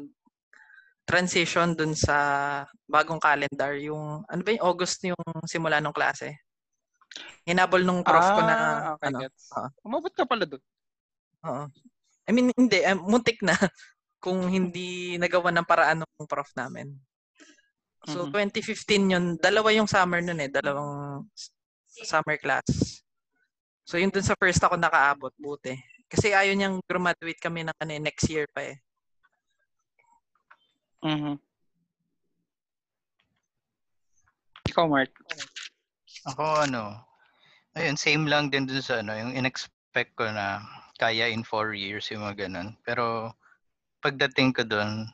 transition 1.05 1.77
dun 1.77 1.93
sa 1.93 2.17
bagong 2.89 3.21
calendar. 3.21 3.77
Yung, 3.77 4.25
ano 4.25 4.41
ba 4.41 4.49
yung 4.49 4.65
August 4.65 5.05
yung 5.05 5.21
simula 5.45 5.77
ng 5.77 5.93
klase? 5.93 6.33
Hinabol 7.45 7.85
nung 7.85 8.01
prof 8.01 8.25
ko 8.33 8.41
na, 8.41 8.53
Ah, 8.57 8.93
okay, 8.97 9.05
ano, 9.13 9.17
gets. 9.21 9.53
oo. 9.53 9.69
Umabot 9.85 10.09
ka 10.09 10.25
pala 10.25 10.49
doon. 10.49 10.63
oo. 11.45 11.65
I 12.25 12.31
mean, 12.33 12.49
hindi, 12.57 12.81
eh, 12.81 12.97
muntik 12.97 13.37
na 13.45 13.53
kung 14.25 14.49
hindi 14.49 15.21
nagawa 15.21 15.53
ng 15.53 15.69
paraan 15.69 16.01
ng 16.01 16.25
prof 16.25 16.49
namin. 16.57 16.89
So, 18.09 18.25
Mhm. 18.25 18.33
2015 18.33 19.13
yun, 19.13 19.25
dalawa 19.37 19.69
yung 19.69 19.85
summer 19.85 20.17
nun 20.17 20.41
eh, 20.41 20.49
dalawang 20.49 21.21
summer 21.85 22.41
class. 22.41 22.65
So, 23.85 24.01
yun 24.01 24.09
dun 24.09 24.25
sa 24.25 24.33
first 24.33 24.65
ako 24.65 24.81
nakaabot, 24.81 25.29
buti. 25.37 25.77
Kasi 26.09 26.33
ayaw 26.33 26.57
niyang 26.57 26.81
graduate 26.89 27.37
kami 27.37 27.69
ng 27.69 27.77
ano, 27.77 27.91
eh, 27.93 28.01
next 28.01 28.25
year 28.33 28.49
pa 28.49 28.65
eh. 28.65 28.81
Mhm. 31.05 31.37
Ikaw, 34.73 34.85
Mark. 34.89 35.13
Ako 36.33 36.65
ano, 36.65 36.97
ayun, 37.77 37.93
same 37.93 38.25
lang 38.25 38.49
din 38.49 38.65
dun 38.65 38.81
sa 38.81 39.05
ano, 39.05 39.13
yung 39.13 39.37
in-expect 39.37 40.17
ko 40.17 40.25
na 40.25 40.65
kaya 40.97 41.29
in 41.29 41.45
four 41.45 41.77
years 41.77 42.09
yung 42.09 42.25
mga 42.25 42.49
ganun. 42.49 42.73
Pero 42.81 43.33
pagdating 44.05 44.53
ko 44.53 44.61
dun, 44.61 45.09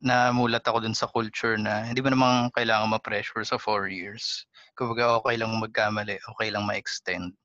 namulat 0.00 0.64
ako 0.64 0.80
dun 0.80 0.96
sa 0.96 1.04
culture 1.12 1.60
na 1.60 1.84
hindi 1.84 2.00
mo 2.00 2.08
namang 2.08 2.48
kailangan 2.56 2.88
ma-pressure 2.88 3.44
sa 3.44 3.60
four 3.60 3.92
years. 3.92 4.48
Kumbaga 4.72 5.20
okay 5.20 5.36
lang 5.36 5.52
magkamali, 5.60 6.16
okay 6.32 6.48
lang 6.48 6.64
ma-extend. 6.64 7.36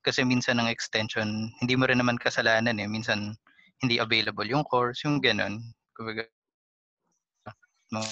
Kasi 0.00 0.24
minsan 0.24 0.56
ang 0.56 0.72
extension, 0.72 1.52
hindi 1.60 1.76
mo 1.76 1.84
rin 1.84 2.00
naman 2.00 2.16
kasalanan 2.16 2.80
eh. 2.80 2.88
Minsan 2.88 3.36
hindi 3.84 4.00
available 4.00 4.48
yung 4.48 4.64
course, 4.64 5.04
yung 5.04 5.20
ganun. 5.20 5.60
Kumbaga, 5.92 6.24
mga 7.92 8.08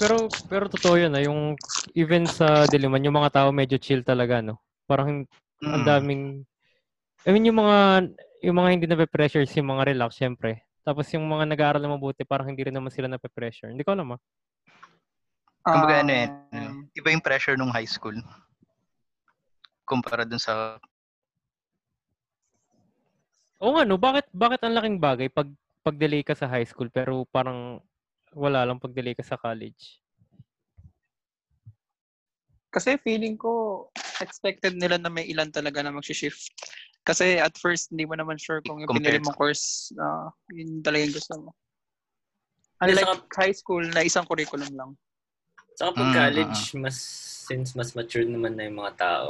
Pero 0.00 0.30
pero 0.48 0.64
totoo 0.72 0.94
yun, 0.96 1.12
ah, 1.12 1.22
yung 1.22 1.54
even 1.92 2.24
sa 2.24 2.64
Diliman, 2.64 3.04
yung 3.04 3.18
mga 3.20 3.44
tao 3.44 3.48
medyo 3.52 3.76
chill 3.76 4.00
talaga, 4.00 4.40
no? 4.40 4.56
Parang 4.88 5.28
ang 5.62 5.82
Mm. 5.82 5.88
daming 5.88 6.24
I 7.22 7.30
mean, 7.30 7.46
yung 7.46 7.62
mga 7.62 8.10
yung 8.42 8.58
mga 8.58 8.70
hindi 8.74 8.86
na-pressure 8.90 9.46
si 9.46 9.62
mga 9.62 9.94
relax, 9.94 10.18
syempre. 10.18 10.66
Tapos 10.82 11.06
yung 11.14 11.22
mga 11.30 11.46
nag-aaral 11.46 11.78
na 11.78 11.94
mabuti, 11.94 12.26
parang 12.26 12.50
hindi 12.50 12.66
rin 12.66 12.74
naman 12.74 12.90
sila 12.90 13.06
na-pressure. 13.06 13.70
Hindi 13.70 13.86
ko 13.86 13.94
alam, 13.94 14.18
ah. 14.18 14.20
Kumbaga 15.62 16.02
ano 16.02 16.10
eh, 16.10 16.26
Um, 16.52 16.90
iba 16.90 17.14
yung 17.14 17.22
pressure 17.22 17.54
nung 17.54 17.70
high 17.70 17.86
school. 17.86 18.18
Kumpara 19.86 20.26
dun 20.26 20.42
sa 20.42 20.82
Oo 23.62 23.78
nga, 23.78 23.86
no? 23.86 23.94
Bakit, 23.94 24.34
bakit 24.34 24.60
ang 24.66 24.74
laking 24.74 24.98
bagay 24.98 25.30
pag 25.30 25.46
pag-delay 25.86 26.26
ka 26.26 26.34
sa 26.34 26.50
high 26.50 26.66
school 26.66 26.90
pero 26.90 27.22
parang 27.30 27.78
wala 28.34 28.66
lang 28.66 28.82
pag-delay 28.82 29.14
ka 29.14 29.22
sa 29.22 29.38
college? 29.38 30.02
Kasi 32.74 32.98
feeling 32.98 33.38
ko, 33.38 33.86
expected 34.22 34.78
nila 34.78 34.96
na 34.96 35.10
may 35.10 35.26
ilan 35.28 35.50
talaga 35.50 35.82
na 35.82 35.90
mag-shift. 35.90 36.54
Kasi 37.02 37.42
at 37.42 37.58
first, 37.58 37.90
hindi 37.90 38.06
mo 38.06 38.14
naman 38.14 38.38
sure 38.38 38.62
kung 38.62 38.78
yung 38.78 38.86
Compared 38.88 39.18
pinili 39.18 39.26
mong 39.26 39.34
course, 39.34 39.90
na 39.98 40.30
yun 40.54 40.78
talaga 40.80 41.02
yung 41.02 41.16
gusto 41.18 41.34
mo. 41.42 41.50
Unlike 42.82 43.30
high 43.34 43.54
school 43.54 43.82
na 43.90 44.06
isang 44.06 44.26
curriculum 44.26 44.70
lang. 44.74 44.90
Saka 45.74 45.98
pag 45.98 46.08
Mm, 46.10 46.14
college, 46.14 46.60
mas 46.78 46.96
since 47.42 47.74
mas 47.74 47.94
mature 47.98 48.26
naman 48.26 48.54
na 48.54 48.70
yung 48.70 48.78
mga 48.78 48.94
tao, 48.98 49.26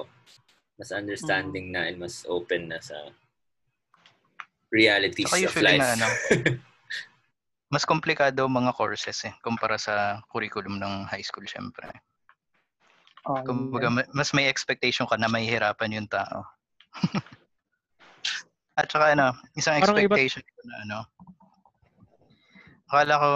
mas 0.76 0.92
understanding 0.92 1.68
Mm. 1.68 1.72
na 1.72 1.80
and 1.88 1.96
mas 2.00 2.24
open 2.28 2.68
na 2.68 2.80
sa 2.80 2.96
realities 4.72 5.28
Saka 5.28 5.48
of 5.48 5.56
life. 5.60 5.80
nga 5.80 5.92
ano, 5.96 6.06
mas 7.72 7.84
komplikado 7.88 8.44
mga 8.48 8.72
courses 8.76 9.16
eh, 9.28 9.32
kumpara 9.40 9.80
sa 9.80 10.20
curriculum 10.28 10.76
ng 10.76 11.08
high 11.08 11.24
school 11.24 11.44
syempre. 11.48 11.88
Oh, 13.22 13.38
Kumbaga, 13.46 13.86
ma- 13.86 14.10
mas 14.10 14.34
may 14.34 14.50
expectation 14.50 15.06
ka 15.06 15.14
na 15.14 15.30
mahihirapan 15.30 15.94
yung 15.94 16.10
tao. 16.10 16.42
At 18.78 18.90
saka 18.90 19.14
ano, 19.14 19.36
isang 19.54 19.78
Parang 19.78 20.00
iba- 20.00 20.16
expectation 20.18 20.42
ko 20.42 20.60
na 20.66 20.74
ano, 20.82 20.98
akala 22.92 23.14
ko, 23.16 23.30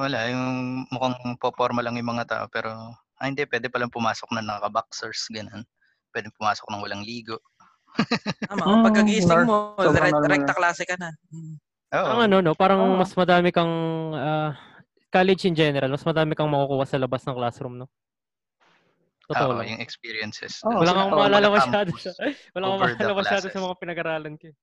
wala, 0.00 0.18
yung 0.32 0.46
mukhang 0.90 1.16
poporma 1.38 1.84
lang 1.84 1.94
yung 2.00 2.10
mga 2.18 2.26
tao, 2.26 2.44
pero, 2.48 2.72
ah 3.20 3.26
hindi, 3.28 3.46
pwede 3.46 3.70
palang 3.70 3.92
pumasok 3.92 4.34
na 4.34 4.42
naka-boxers, 4.42 5.30
ganun. 5.30 5.62
Pwede 6.10 6.32
pumasok 6.34 6.66
ng 6.66 6.82
walang 6.82 7.04
ligo. 7.06 7.38
Tama, 8.50 8.64
Mm, 8.64 8.82
pagkagising 8.82 9.44
mo, 9.46 9.76
sobrang 9.78 10.08
direct, 10.08 10.14
normal 10.16 10.32
rekta 10.32 10.52
na. 10.52 10.58
klase 10.58 10.82
ka 10.88 10.96
na. 10.98 11.10
Mm. 11.30 11.54
Oo. 11.92 12.08
Ang 12.08 12.20
ano, 12.26 12.36
no? 12.40 12.52
Parang 12.56 12.80
mas 12.96 13.12
madami 13.12 13.52
kang 13.52 13.70
ah, 14.16 14.56
college 15.12 15.44
in 15.46 15.54
general, 15.54 15.92
mas 15.92 16.02
madami 16.02 16.32
kang 16.32 16.48
makukuha 16.48 16.88
sa 16.88 16.96
labas 16.98 17.22
ng 17.28 17.36
classroom, 17.36 17.76
no? 17.76 17.86
Totoo 19.22 19.48
Oo, 19.48 19.58
lang. 19.60 19.68
yung 19.70 19.82
experiences. 19.82 20.58
Dun 20.60 20.82
Wala 20.82 20.92
Oo, 21.06 21.14
maalala 21.14 21.46
mga 21.46 21.56
masyado 21.56 21.90
sa 21.96 22.10
wala 22.52 22.64
kang 22.66 22.74
over 22.74 22.90
the 22.90 22.96
maalala 22.98 23.14
masyado 23.16 23.44
sa 23.44 23.50
classes. 23.50 23.66
mga 23.70 23.76
pinag-aralan 23.78 24.34
ko. 24.36 24.44
eh. 24.50 24.56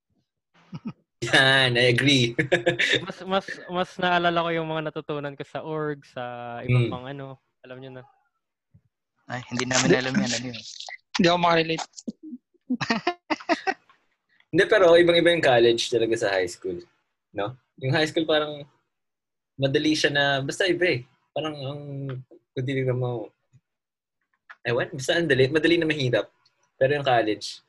Yan, 1.30 1.70
I 1.76 1.86
agree. 1.92 2.32
Mas 3.04 3.18
mas 3.28 3.46
mas 3.68 3.90
naalala 4.00 4.40
ko 4.40 4.50
yung 4.56 4.68
mga 4.68 4.88
natutunan 4.88 5.36
ko 5.36 5.44
sa 5.44 5.60
org, 5.60 6.00
sa 6.06 6.22
ibang 6.64 6.88
Mm. 6.88 6.92
pang 6.92 7.04
ano, 7.04 7.26
alam 7.60 7.76
niyo 7.76 7.90
na. 7.92 8.02
Ay, 9.28 9.44
hindi 9.52 9.64
namin 9.64 9.90
alam 9.92 10.14
yan. 10.16 10.32
Ano 10.32 10.46
yun? 10.48 10.60
Hindi 11.20 11.26
ako 11.28 11.38
makarelate. 11.38 11.86
Hindi, 14.50 14.62
pero 14.66 14.96
ibang-iba 14.96 15.30
yung 15.30 15.44
college 15.44 15.82
talaga 15.86 16.14
sa 16.16 16.32
high 16.32 16.48
school. 16.48 16.80
No? 17.30 17.54
Yung 17.78 17.92
high 17.92 18.08
school 18.08 18.24
parang 18.24 18.64
madali 19.54 19.92
siya 19.92 20.10
na, 20.10 20.24
basta 20.40 20.64
iba 20.64 20.88
eh. 20.88 21.00
Parang 21.30 21.54
ang, 21.54 21.80
kung 22.50 22.64
tinignan 22.64 22.96
mo, 22.96 23.28
ewan, 24.66 24.88
basta 24.92 25.16
ang 25.16 25.28
dali, 25.28 25.48
madali 25.48 25.76
na 25.80 25.88
mahirap. 25.88 26.26
Pero 26.80 26.90
yung 26.96 27.06
college, 27.06 27.60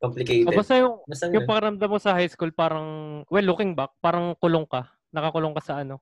complicated. 0.00 0.48
O 0.48 0.56
basta 0.56 0.74
yung 0.80 0.94
Basta 1.04 1.30
yung 1.30 1.46
pakiramdam 1.46 1.88
mo 1.88 1.98
sa 2.00 2.16
high 2.16 2.28
school 2.28 2.50
parang 2.50 3.22
well 3.30 3.46
looking 3.46 3.72
back, 3.76 3.94
parang 4.02 4.34
kulong 4.40 4.66
ka. 4.66 4.88
Nakakulong 5.12 5.54
ka 5.54 5.62
sa 5.62 5.74
ano. 5.84 6.00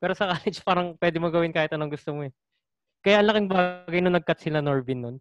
Pero 0.00 0.16
sa 0.16 0.26
college 0.32 0.64
parang 0.64 0.96
pwede 0.96 1.20
mo 1.20 1.28
gawin 1.28 1.52
kahit 1.52 1.74
anong 1.76 1.92
gusto 1.92 2.16
mo 2.16 2.24
eh. 2.24 2.32
Kaya 3.00 3.20
ang 3.20 3.28
laking 3.32 3.48
bagay 3.48 3.98
nung 4.00 4.16
nag-cut 4.16 4.40
sila 4.40 4.60
Norvin 4.60 5.00
nun. 5.00 5.16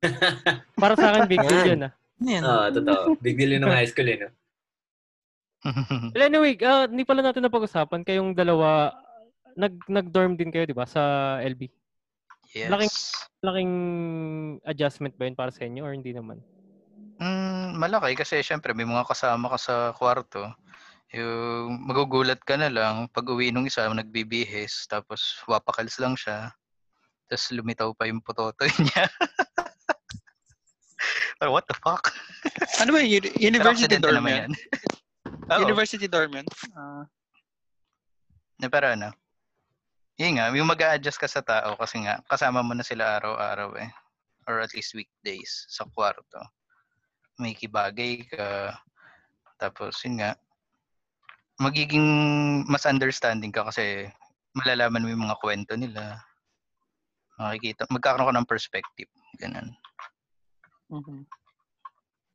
Para 0.82 0.96
sa 0.96 1.12
akin, 1.12 1.28
big 1.28 1.40
deal 1.44 1.64
Yan. 1.64 1.68
yun 1.72 1.82
ah. 1.88 1.92
Ano? 2.20 2.44
Oo, 2.44 2.66
totoo. 2.76 3.02
Big 3.24 3.36
deal 3.40 3.56
yun 3.56 3.64
ng 3.64 3.72
high 3.72 3.88
school, 3.88 4.08
eh, 4.08 4.20
no? 4.20 4.28
Well, 6.12 6.24
anyway, 6.24 6.56
hindi 6.88 7.04
pala 7.04 7.24
natin 7.24 7.44
napag-usapan. 7.44 8.04
Kayong 8.04 8.36
dalawa, 8.36 8.92
nag, 9.56 9.76
nag-dorm 9.88 10.36
din 10.36 10.52
kayo, 10.52 10.68
di 10.68 10.76
ba? 10.76 10.84
Sa 10.84 11.36
LB. 11.40 11.72
Yes. 12.52 12.70
Laking- 12.70 12.98
Laking 13.40 13.74
adjustment 14.64 15.16
ba 15.16 15.24
yun 15.24 15.32
para 15.32 15.48
sa 15.48 15.64
inyo 15.64 15.80
or 15.80 15.96
hindi 15.96 16.12
naman? 16.12 16.44
Mm, 17.16 17.76
malaki 17.76 18.12
kasi 18.12 18.40
syempre 18.40 18.72
may 18.72 18.84
mga 18.84 19.08
kasama 19.08 19.48
ka 19.48 19.56
sa 19.56 19.74
kwarto. 19.92 20.44
Yung 21.10 21.88
magugulat 21.88 22.38
ka 22.44 22.54
na 22.54 22.68
lang 22.68 23.08
pag 23.08 23.24
uwi 23.24 23.48
nung 23.50 23.64
isa 23.64 23.88
nagbibihis 23.88 24.84
tapos 24.86 25.40
wapakals 25.44 25.96
lang 25.96 26.14
siya. 26.14 26.52
Tapos 27.26 27.48
lumitaw 27.50 27.96
pa 27.96 28.04
yung 28.06 28.20
pototoy 28.20 28.68
niya. 28.84 29.08
Parang, 31.40 31.56
what 31.56 31.64
the 31.64 31.76
fuck? 31.80 32.12
Ano 32.84 32.92
ba 32.92 33.00
yun? 33.00 33.24
Uni- 33.24 33.32
Pero 33.32 33.40
University 33.40 33.96
dorm 33.96 34.20
naman 34.20 34.32
yan? 34.36 34.52
Oo. 35.56 35.60
University 35.64 36.06
dorm 36.06 36.30
yan? 36.36 36.46
Ah, 36.76 37.04
Na 38.60 38.68
pero 38.68 38.92
ano, 38.92 39.08
yun 40.20 40.36
nga, 40.36 40.52
yung 40.52 40.68
mag 40.68 40.84
adjust 40.84 41.16
ka 41.16 41.24
sa 41.24 41.40
tao 41.40 41.80
kasi 41.80 42.04
nga, 42.04 42.20
kasama 42.28 42.60
mo 42.60 42.76
na 42.76 42.84
sila 42.84 43.16
araw-araw 43.16 43.72
eh. 43.80 43.88
Or 44.44 44.60
at 44.60 44.76
least 44.76 44.92
weekdays 44.92 45.64
sa 45.72 45.88
kwarto. 45.88 46.44
May 47.40 47.56
kibagay 47.56 48.28
ka. 48.28 48.76
Tapos 49.56 49.96
yun 50.04 50.20
nga, 50.20 50.36
magiging 51.56 52.04
mas 52.68 52.84
understanding 52.84 53.48
ka 53.48 53.64
kasi 53.72 54.12
malalaman 54.52 55.00
mo 55.00 55.08
yung 55.08 55.24
mga 55.24 55.40
kwento 55.40 55.72
nila. 55.72 56.20
Makikita, 57.40 57.88
magkakaroon 57.88 58.28
ka 58.28 58.36
ng 58.36 58.50
perspective. 58.50 59.08
Ganun. 59.40 59.72
mhm. 60.92 61.24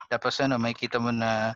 Tapos 0.10 0.38
ano, 0.42 0.58
makikita 0.58 0.98
mo 0.98 1.14
na 1.14 1.54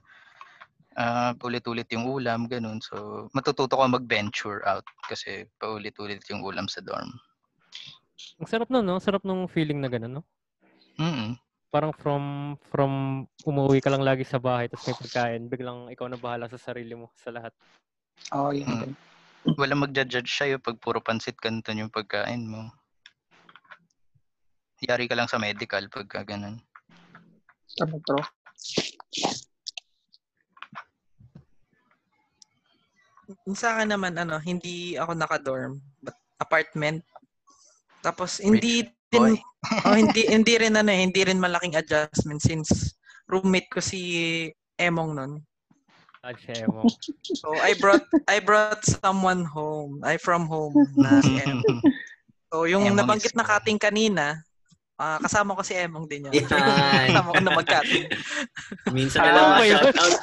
ah, 0.99 1.31
paulit-ulit 1.39 1.87
yung 1.95 2.05
ulam, 2.05 2.51
ganun. 2.51 2.83
So, 2.83 3.27
matututo 3.31 3.79
ka 3.79 3.87
mag-venture 3.87 4.61
out 4.67 4.83
kasi 5.07 5.47
paulit-ulit 5.57 6.21
yung 6.27 6.43
ulam 6.43 6.67
sa 6.67 6.83
dorm. 6.83 7.09
Ang 8.39 8.49
sarap 8.51 8.67
nun, 8.67 8.83
no? 8.83 8.99
Ang 8.99 9.05
sarap 9.05 9.23
nung 9.23 9.47
feeling 9.47 9.79
na 9.79 9.87
gano'n, 9.87 10.19
no? 10.19 10.23
mm 10.99 11.39
Parang 11.69 11.93
from 11.93 12.57
from 12.73 12.91
umuwi 13.45 13.77
ka 13.77 13.93
lang 13.93 14.01
lagi 14.01 14.25
sa 14.25 14.41
bahay 14.41 14.65
tapos 14.65 14.89
may 14.89 14.97
pagkain, 14.97 15.43
biglang 15.53 15.85
ikaw 15.93 16.09
na 16.09 16.17
bahala 16.17 16.49
sa 16.49 16.57
sarili 16.57 16.97
mo 16.97 17.13
sa 17.13 17.29
lahat. 17.29 17.53
Oo, 18.33 18.49
yun. 18.57 18.65
Mm. 18.65 18.81
din. 18.81 18.93
Walang 19.53 19.85
magja-judge 19.85 20.33
sa'yo 20.33 20.57
pag 20.57 20.81
puro 20.81 20.97
pansit 20.99 21.37
kanton 21.37 21.85
yung 21.85 21.93
pagkain 21.93 22.41
mo. 22.41 22.73
Yari 24.81 25.05
ka 25.05 25.13
lang 25.13 25.29
sa 25.29 25.37
medical 25.37 25.85
pagka 25.93 26.25
ganun. 26.25 26.57
Tama, 27.77 28.01
bro. 28.01 28.19
Sa 33.53 33.77
akin 33.77 33.93
naman, 33.93 34.17
ano, 34.17 34.41
hindi 34.41 34.97
ako 34.97 35.11
naka-dorm, 35.13 35.81
but 36.01 36.17
apartment. 36.41 37.05
Tapos, 38.01 38.41
hindi 38.41 38.89
din, 39.11 39.37
oh, 39.85 39.95
hindi, 39.95 40.25
hindi 40.29 40.53
rin, 40.57 40.73
ano, 40.77 40.89
eh, 40.89 41.01
hindi 41.05 41.21
rin 41.21 41.37
malaking 41.37 41.77
adjustment 41.77 42.41
since 42.41 42.95
roommate 43.29 43.69
ko 43.69 43.79
si 43.83 44.01
Emong 44.79 45.13
nun. 45.13 45.33
Ah, 46.19 46.35
siya 46.35 46.67
mo. 46.67 46.83
So, 47.23 47.55
I 47.55 47.77
brought, 47.79 48.03
I 48.27 48.43
brought 48.43 48.83
someone 48.83 49.45
home. 49.47 50.03
I 50.03 50.19
from 50.19 50.49
home 50.49 50.75
na 50.97 51.21
si 51.21 51.37
Emong. 51.39 51.81
So, 52.49 52.65
yung 52.65 52.89
Emong 52.89 52.97
nabanggit 52.97 53.37
na 53.37 53.45
cutting 53.45 53.77
kanina, 53.77 54.41
ah, 54.99 55.17
kasama 55.17 55.55
ko 55.55 55.63
si 55.63 55.73
Emong 55.73 56.05
din 56.05 56.27
yun. 56.27 56.33
Kasama 56.43 57.31
ko 57.31 57.39
na 57.39 57.55
mag-cutting. 57.55 58.05
Minsan 58.89 59.19
Ah, 59.19 59.25
na 59.25 59.31
lang 59.33 59.47
ba 59.49 59.63
yun? 59.63 59.79
ma-shoutout 59.79 60.15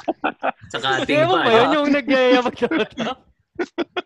sa 0.67 0.77
cutting 0.79 1.19
pa. 1.19 1.35
ba 1.35 1.51
yun 1.51 1.69
yung 1.73 1.87
nagyaya 1.89 2.39
mag-shoutout? 2.39 3.17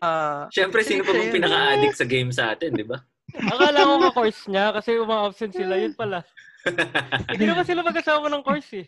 Ah, 0.00 0.48
Siyempre, 0.48 0.80
sino 0.80 1.04
pa 1.04 1.12
bang 1.12 1.28
pinaka-addict 1.30 1.94
sa 1.94 2.06
game 2.06 2.32
sa 2.32 2.50
atin, 2.50 2.72
di 2.72 2.82
ba? 2.82 2.96
Akala 3.32 3.84
ko 3.84 3.94
ka-course 4.02 4.48
niya 4.48 4.72
kasi 4.72 4.96
uma-absent 4.96 5.52
sila. 5.52 5.76
Yun 5.76 5.92
pala. 5.92 6.24
Hindi 7.32 7.44
naman 7.44 7.64
sila 7.64 7.80
magkasama 7.82 8.26
ng 8.28 8.42
course 8.42 8.72
eh. 8.74 8.86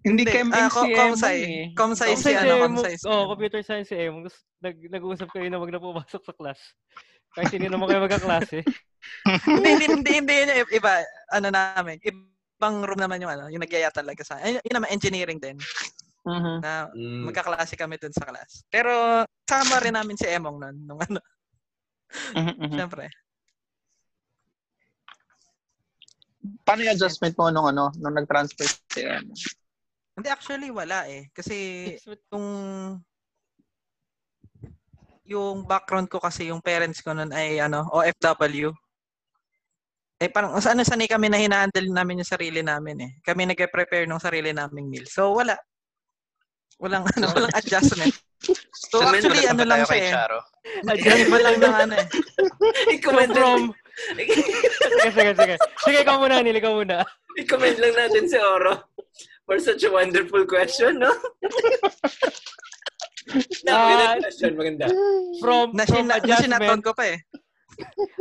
Hindi 0.00 0.22
chem 0.22 0.54
ah, 0.54 0.70
si 0.70 0.94
comsci. 0.94 1.34
eh. 1.34 1.64
Comsci 1.74 2.14
si, 2.14 2.30
ano, 2.30 2.62
Emong- 2.62 2.78
comsci 2.78 2.94
si 2.94 3.04
Oh, 3.04 3.26
Emong. 3.26 3.30
computer 3.34 3.60
science 3.60 3.90
si 3.90 3.96
Emong. 3.96 4.30
Nag, 4.62 4.76
nag-uusap 4.86 5.28
kayo 5.28 5.50
na 5.50 5.58
wag 5.58 5.74
na 5.74 5.82
pumasok 5.82 6.22
sa 6.22 6.30
class. 6.30 6.60
Kahit 7.36 7.52
hindi 7.52 7.68
naman 7.68 7.84
kayo 7.84 8.00
magkaklase. 8.00 8.64
hindi, 9.44 9.70
hindi, 9.76 10.10
hindi, 10.16 10.34
hindi, 10.40 10.54
iba, 10.72 11.04
ano 11.36 11.52
namin, 11.52 12.00
ibang 12.00 12.80
room 12.80 12.96
naman 12.96 13.20
yung 13.20 13.28
ano, 13.28 13.52
yung 13.52 13.60
nagyaya 13.60 13.92
talaga 13.92 14.24
sa, 14.24 14.40
yun 14.40 14.72
naman, 14.72 14.88
engineering 14.88 15.36
din, 15.36 15.60
Mhm. 16.24 16.64
na 16.64 16.88
Mm. 16.96 17.28
magkaklase 17.28 17.76
kami 17.76 18.00
dun 18.00 18.16
sa 18.16 18.24
class. 18.24 18.64
Pero, 18.72 19.22
sama 19.44 19.78
rin 19.84 19.92
namin 19.94 20.16
si 20.16 20.24
Emong 20.26 20.56
nun, 20.56 20.76
nung 20.88 21.00
ano, 21.04 21.20
mhm. 22.32 22.72
syempre. 22.72 23.12
Paano 26.64 26.80
yung 26.88 26.94
adjustment 26.96 27.36
mo 27.36 27.52
nung 27.52 27.68
ano, 27.68 27.92
nung 28.00 28.16
nag-transfer 28.16 28.64
si 28.64 29.04
Emon? 29.04 29.36
Hindi, 30.16 30.28
actually, 30.32 30.72
wala 30.72 31.04
eh. 31.04 31.28
Kasi, 31.36 31.54
yung, 32.32 32.46
yung 35.26 35.66
background 35.66 36.06
ko 36.08 36.22
kasi, 36.22 36.48
yung 36.48 36.62
parents 36.62 37.02
ko 37.02 37.12
nun 37.12 37.34
ay, 37.34 37.58
ano, 37.58 37.86
OFW. 37.90 38.70
Eh, 40.16 40.30
parang, 40.32 40.56
ano, 40.56 40.82
sanay 40.82 41.10
kami 41.10 41.28
na 41.28 41.42
hinahandle 41.42 41.92
namin 41.92 42.22
yung 42.24 42.32
sarili 42.32 42.64
namin 42.64 42.96
eh. 43.04 43.10
Kami 43.20 43.44
nag-prepare 43.44 44.08
ng 44.08 44.22
sarili 44.22 44.54
naming 44.54 44.88
meal. 44.88 45.04
So, 45.04 45.36
wala. 45.36 45.58
Walang, 46.80 47.04
ano, 47.18 47.26
walang 47.34 47.54
adjustment. 47.54 48.14
So, 48.92 49.00
actually, 49.00 49.48
ano 49.48 49.64
lang 49.64 49.82
siya 49.88 50.12
eh. 50.12 50.12
Iba 51.24 51.38
lang 51.40 51.56
ng 51.56 51.76
ano 51.88 51.94
eh. 51.98 52.06
I-comment, 52.94 53.32
So 53.32 53.40
from... 53.40 53.60
sige, 54.12 54.34
sige, 55.10 55.32
sige. 55.34 55.54
Sige, 55.82 55.98
ikaw 56.04 56.20
muna, 56.20 56.44
Neil. 56.44 56.60
Ikaw 56.60 56.72
muna. 56.76 57.00
i-comment 57.36 57.76
lang 57.80 57.94
natin 57.96 58.24
si 58.28 58.36
Oro 58.40 58.92
for 59.44 59.60
such 59.60 59.84
a 59.84 59.90
wonderful 59.90 60.44
question, 60.48 60.98
no? 60.98 61.12
Maganda 63.26 64.22
question, 64.22 64.52
maganda. 64.54 64.86
From, 65.42 65.74
Na, 65.74 65.82
from 65.84 66.06
na, 66.06 66.16
adjustment, 66.18 66.80
ko 66.80 66.92
pa 66.94 67.04
eh. 67.10 67.18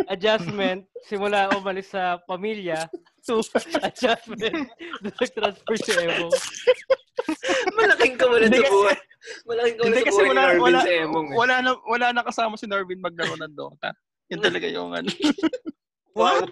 adjustment, 0.09 0.83
simula 1.05 1.47
umalis 1.53 1.87
sa 1.87 2.17
pamilya, 2.25 2.89
to 3.21 3.39
adjustment, 3.87 4.67
nag-transfer 4.99 5.75
si 5.77 5.91
Evo. 5.95 6.27
Malaking 7.73 8.17
sa 8.17 8.25
kasi- 8.27 8.67
buhay. 8.67 8.97
Malaking 9.47 9.79
Hindi 9.81 9.97
sa 9.97 10.05
kasi 10.05 10.19
buhay 10.19 10.25
ni 10.25 10.33
wala, 10.35 10.43
wala, 10.59 10.79
sa 10.81 10.91
Emong. 10.91 11.27
eh. 11.27 11.35
wala, 11.35 11.55
na, 11.61 11.69
wala 11.85 12.07
na 12.11 12.21
kasama 12.21 12.53
si 12.57 12.65
Norvin 12.65 12.99
maglaro 12.99 13.33
ng 13.37 13.53
Dota. 13.53 13.89
Yun 14.29 14.41
talaga 14.41 14.67
yung 14.67 14.91
ano. 14.91 15.09
What? 16.17 16.47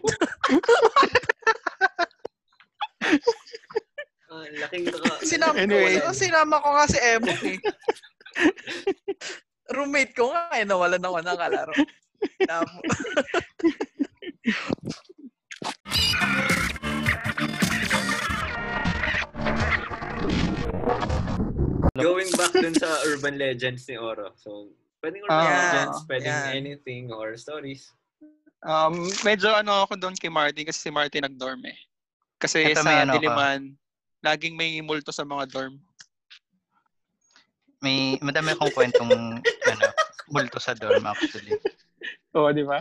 Ah, 4.28 4.46
laking 4.50 4.90
kaka... 4.90 5.22
Sinama, 5.22 5.54
Anyway. 5.56 6.02
ko, 6.02 6.10
sinama 6.10 6.58
ko 6.58 6.70
nga 6.74 6.86
si 6.90 6.98
Emong 6.98 7.42
eh. 7.46 7.58
Roommate 9.76 10.14
ko 10.14 10.30
nga 10.30 10.54
eh, 10.58 10.66
nawala 10.68 11.00
na 11.00 11.08
ako 11.10 11.20
ng 11.24 11.40
kalaro. 11.40 11.74
Going 21.94 22.30
back 22.34 22.54
dun 22.58 22.74
sa 22.74 22.90
urban 23.06 23.38
legends 23.38 23.86
ni 23.86 23.96
Oro. 24.02 24.34
So, 24.36 24.74
pwedeng 25.06 25.24
urban 25.30 25.46
Ah, 25.46 25.54
legends, 25.54 25.98
pwedeng 26.10 26.34
yan. 26.34 26.50
anything 26.58 27.04
or 27.14 27.38
stories. 27.38 27.94
Um, 28.64 29.12
medyo 29.22 29.52
ano 29.54 29.84
ako 29.86 30.00
doon 30.00 30.16
kay 30.16 30.32
Martin 30.32 30.66
kasi 30.66 30.90
si 30.90 30.92
Martin 30.92 31.28
nag-dorm 31.28 31.62
eh. 31.68 31.78
Kasi 32.40 32.72
Ito, 32.74 32.82
sa 32.82 33.04
ano 33.04 33.14
ka. 33.14 33.20
Diliman, 33.20 33.76
laging 34.24 34.56
may 34.56 34.80
multo 34.80 35.12
sa 35.12 35.28
mga 35.28 35.52
dorm. 35.52 35.78
May 37.84 38.16
madami 38.24 38.56
akong 38.56 38.72
kwentong 38.72 39.44
ano, 39.44 39.86
multo 40.32 40.58
sa 40.58 40.72
dorm 40.72 41.04
actually. 41.04 41.52
Oo, 42.34 42.50
di 42.56 42.64
ba? 42.64 42.80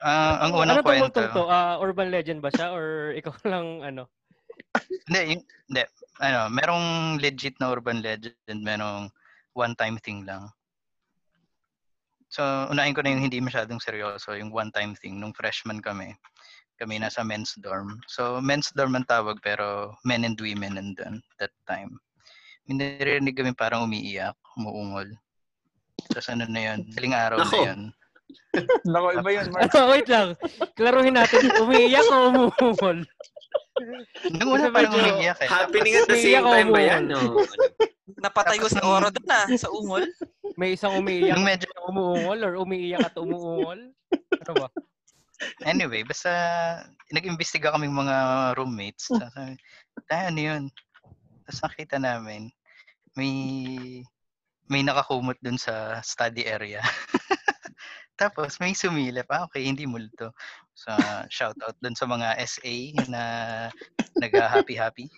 Ah, 0.00 0.48
ang 0.48 0.52
unang 0.56 0.80
ano 0.80 0.84
to, 0.84 0.88
kwento. 0.88 1.04
multong 1.08 1.28
to? 1.32 1.44
Ah, 1.48 1.76
urban 1.80 2.08
legend 2.08 2.40
ba 2.40 2.48
siya? 2.52 2.72
Or 2.72 3.12
ikaw 3.16 3.32
lang, 3.52 3.84
ano? 3.84 4.08
Hindi, 5.08 5.20
yung, 5.36 5.42
hindi. 5.68 5.82
Ano, 6.20 6.40
merong 6.52 6.86
legit 7.20 7.56
na 7.60 7.72
urban 7.72 8.00
legend, 8.00 8.60
merong 8.60 9.12
one-time 9.56 9.96
thing 10.00 10.24
lang. 10.24 10.48
So, 12.28 12.42
unahin 12.68 12.92
ko 12.92 13.00
na 13.00 13.16
yung 13.16 13.24
hindi 13.24 13.40
masyadong 13.40 13.80
seryoso, 13.80 14.36
yung 14.36 14.52
one-time 14.52 14.92
thing. 14.98 15.16
Nung 15.16 15.32
freshman 15.32 15.80
kami, 15.80 16.12
kami 16.76 17.00
nasa 17.00 17.24
men's 17.24 17.56
dorm. 17.56 17.96
So, 18.08 18.40
men's 18.44 18.68
dorm 18.76 18.96
ang 18.96 19.08
tawag, 19.08 19.40
pero 19.40 19.96
men 20.04 20.28
and 20.28 20.36
women 20.36 20.76
nandun 20.76 21.24
that 21.40 21.54
time. 21.64 21.96
May 22.66 22.74
narinig 22.98 23.38
kami 23.38 23.54
parang 23.54 23.86
umiiyak, 23.86 24.34
umuungol. 24.58 25.06
Tapos 26.10 26.28
ano 26.30 26.44
na 26.50 26.60
yun, 26.74 26.78
daling 26.90 27.14
araw 27.14 27.38
Nako. 27.38 27.54
na 27.54 27.66
yun. 27.70 27.80
Nako, 28.92 29.08
iba 29.22 29.30
yun, 29.30 29.46
Mark. 29.54 29.62
Ano, 29.70 29.80
wait 29.94 30.08
lang. 30.10 30.28
Klaruhin 30.74 31.14
natin, 31.14 31.46
umiiyak 31.62 32.06
o 32.10 32.16
umuungol? 32.34 33.06
Nung 34.34 34.50
una 34.50 34.68
parang 34.74 34.98
umiiyak 34.98 35.38
eh. 35.44 35.48
Happening 35.48 35.94
at 35.94 36.10
the 36.10 36.18
same 36.18 36.42
time 36.42 36.68
ba 36.74 36.80
yan? 36.82 37.02
No? 37.06 37.38
Napatayo 38.18 38.66
Tapos 38.66 38.72
si 38.74 38.80
nung- 38.82 38.90
Oro 38.98 39.08
doon 39.14 39.26
na 39.30 39.40
sa 39.54 39.68
ungol. 39.70 40.02
May 40.58 40.74
isang 40.74 40.98
umiiyak 40.98 41.36
Nung 41.38 41.46
medyo, 41.46 41.68
umuungol 41.86 42.38
or 42.42 42.52
umiiyak 42.58 43.06
at 43.06 43.14
umuungol? 43.14 43.78
Ano 44.42 44.52
ba? 44.58 44.68
anyway, 45.68 46.00
basta 46.00 46.32
nag-imbestiga 47.12 47.70
kaming 47.70 47.92
mga 47.92 48.16
roommates. 48.56 49.12
Tapos 49.12 49.36
sabi, 49.36 49.54
"Tay, 50.08 50.32
ano 50.32 50.40
yun? 50.40 50.62
Tapos 51.44 51.60
nakita 51.62 51.96
namin, 52.00 52.48
may 53.16 54.02
may 54.66 54.82
nakakumot 54.82 55.38
dun 55.42 55.56
sa 55.56 56.02
study 56.02 56.44
area. 56.44 56.82
Tapos 58.20 58.58
may 58.58 58.72
sumilip. 58.72 59.28
Ah, 59.28 59.44
okay, 59.46 59.62
hindi 59.62 59.84
multo. 59.84 60.32
So, 60.74 60.90
shoutout 61.30 61.76
dun 61.80 61.94
sa 61.94 62.08
mga 62.08 62.34
SA 62.42 62.74
na 63.12 63.22
nag-happy-happy. 64.16 65.06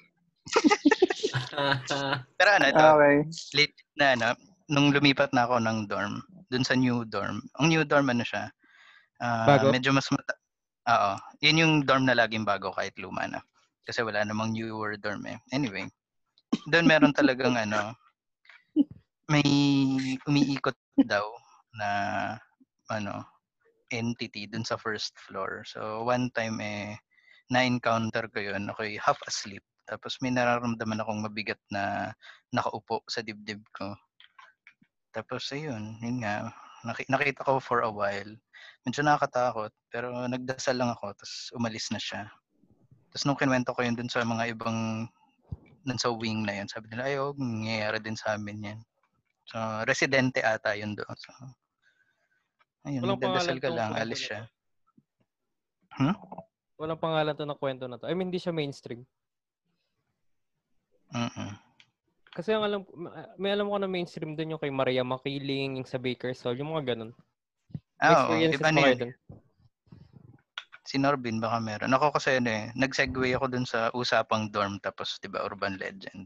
Pero 2.39 2.51
ano, 2.55 2.67
ito, 2.69 2.87
Okay. 2.99 3.17
legit 3.55 3.75
na 3.97 4.07
ano, 4.19 4.29
nung 4.69 4.93
lumipat 4.93 5.33
na 5.33 5.47
ako 5.47 5.63
ng 5.63 5.87
dorm, 5.89 6.21
dun 6.51 6.67
sa 6.67 6.75
new 6.77 7.07
dorm. 7.09 7.41
Ang 7.63 7.73
new 7.73 7.85
dorm 7.87 8.11
ano 8.11 8.27
siya? 8.27 8.51
ah, 9.23 9.47
Bago? 9.47 9.73
Medyo 9.73 9.95
mas 9.95 10.11
mata- 10.13 10.37
Oo. 10.89 11.13
Yun 11.45 11.61
yung 11.61 11.75
dorm 11.85 12.09
na 12.09 12.17
laging 12.17 12.45
bago 12.49 12.73
kahit 12.73 12.97
luma 12.99 13.29
na. 13.29 13.41
Kasi 13.85 14.03
wala 14.05 14.25
namang 14.25 14.53
newer 14.53 14.97
dorm 15.01 15.25
eh. 15.29 15.39
Anyway, 15.53 15.89
doon 16.69 16.87
meron 16.89 17.15
talagang 17.15 17.57
ano, 17.57 17.93
may 19.29 19.45
umiikot 20.25 20.77
daw 21.05 21.25
na 21.77 21.89
ano, 22.89 23.25
entity 23.93 24.49
dun 24.49 24.65
sa 24.65 24.81
first 24.81 25.17
floor. 25.17 25.65
So 25.69 26.05
one 26.05 26.33
time 26.33 26.61
eh, 26.61 26.97
na-encounter 27.53 28.29
ko 28.33 28.41
yun. 28.41 28.69
Ako'y 28.69 29.01
half 29.01 29.21
asleep. 29.25 29.65
Tapos 29.89 30.21
may 30.21 30.29
nararamdaman 30.33 31.01
akong 31.01 31.25
mabigat 31.25 31.61
na 31.73 32.13
nakaupo 32.53 33.01
sa 33.09 33.25
dibdib 33.25 33.65
ko. 33.73 33.97
Tapos 35.13 35.49
ayun, 35.57 35.97
yun 36.05 36.21
nga, 36.21 36.53
naki- 36.85 37.09
nakita 37.09 37.41
ko 37.41 37.57
for 37.57 37.81
a 37.81 37.89
while. 37.89 38.29
Medyo 38.85 39.01
nakakatakot, 39.01 39.73
pero 39.89 40.13
nagdasal 40.29 40.77
lang 40.77 40.93
ako, 40.93 41.17
tapos 41.17 41.49
umalis 41.57 41.89
na 41.89 42.01
siya. 42.01 42.29
Tapos 43.09 43.25
nung 43.25 43.41
kinwento 43.41 43.73
ko 43.73 43.81
yun 43.81 43.97
dun 43.97 44.13
sa 44.13 44.21
mga 44.21 44.53
ibang, 44.53 45.09
dun 45.89 46.01
sa 46.01 46.13
wing 46.13 46.45
na 46.45 46.61
yun, 46.61 46.69
sabi 46.69 46.93
nila, 46.93 47.09
ay, 47.09 47.17
oh, 47.17 47.33
nangyayari 47.35 47.99
din 48.05 48.15
sa 48.15 48.37
amin 48.37 48.69
yan. 48.73 48.81
So, 49.49 49.57
residente 49.89 50.45
ata 50.45 50.77
yun 50.77 50.93
doon. 50.93 51.17
So, 51.17 51.33
ayun, 52.85 53.03
Walang 53.09 53.17
nagdadasal 53.17 53.59
ka 53.59 53.71
lang, 53.73 53.97
alis 53.97 54.21
na 54.21 54.27
siya. 54.29 54.41
to. 54.45 56.13
Walang 56.79 57.01
pangalan 57.01 57.35
to 57.35 57.49
ng 57.49 57.59
kwento 57.59 57.85
na 57.89 57.97
to. 57.99 58.07
I 58.07 58.15
mean, 58.15 58.29
hindi 58.31 58.39
siya 58.39 58.53
mainstream. 58.55 59.03
Mm-mm. 61.17 61.51
Kasi 62.37 62.55
ang 62.55 62.63
alam, 62.63 62.87
may 63.35 63.51
alam 63.51 63.67
ko 63.67 63.83
na 63.83 63.91
mainstream 63.91 64.39
din 64.39 64.55
yung 64.55 64.63
kay 64.63 64.71
Maria 64.71 65.03
Makiling, 65.03 65.81
yung 65.81 65.89
sa 65.89 65.99
Baker's 65.99 66.39
Hall, 66.45 66.55
yung 66.55 66.71
mga 66.71 66.95
ganun. 66.95 67.11
Experiences 67.99 68.63
iba 68.63 68.71
ba 68.71 68.71
na 68.71 68.81
yun. 68.95 69.11
Si 70.89 70.97
Norbin 70.97 71.37
baka 71.37 71.61
meron. 71.61 71.93
Ako 71.93 72.17
kasi 72.17 72.41
ano 72.41 72.49
eh, 72.49 72.73
nag-segue 72.73 73.37
ako 73.37 73.53
dun 73.53 73.69
sa 73.69 73.93
usapang 73.93 74.49
dorm 74.49 74.81
tapos 74.81 75.21
'di 75.21 75.29
ba 75.29 75.45
urban 75.45 75.77
legend. 75.77 76.25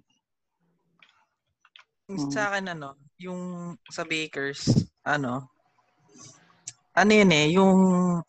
Yung 2.06 2.30
Sa 2.30 2.46
akin, 2.46 2.70
ano, 2.70 2.94
yung 3.18 3.74
sa 3.90 4.06
Bakers, 4.06 4.70
ano, 5.02 5.50
ano 6.94 7.10
yun 7.10 7.30
eh, 7.34 7.46
yung 7.58 7.78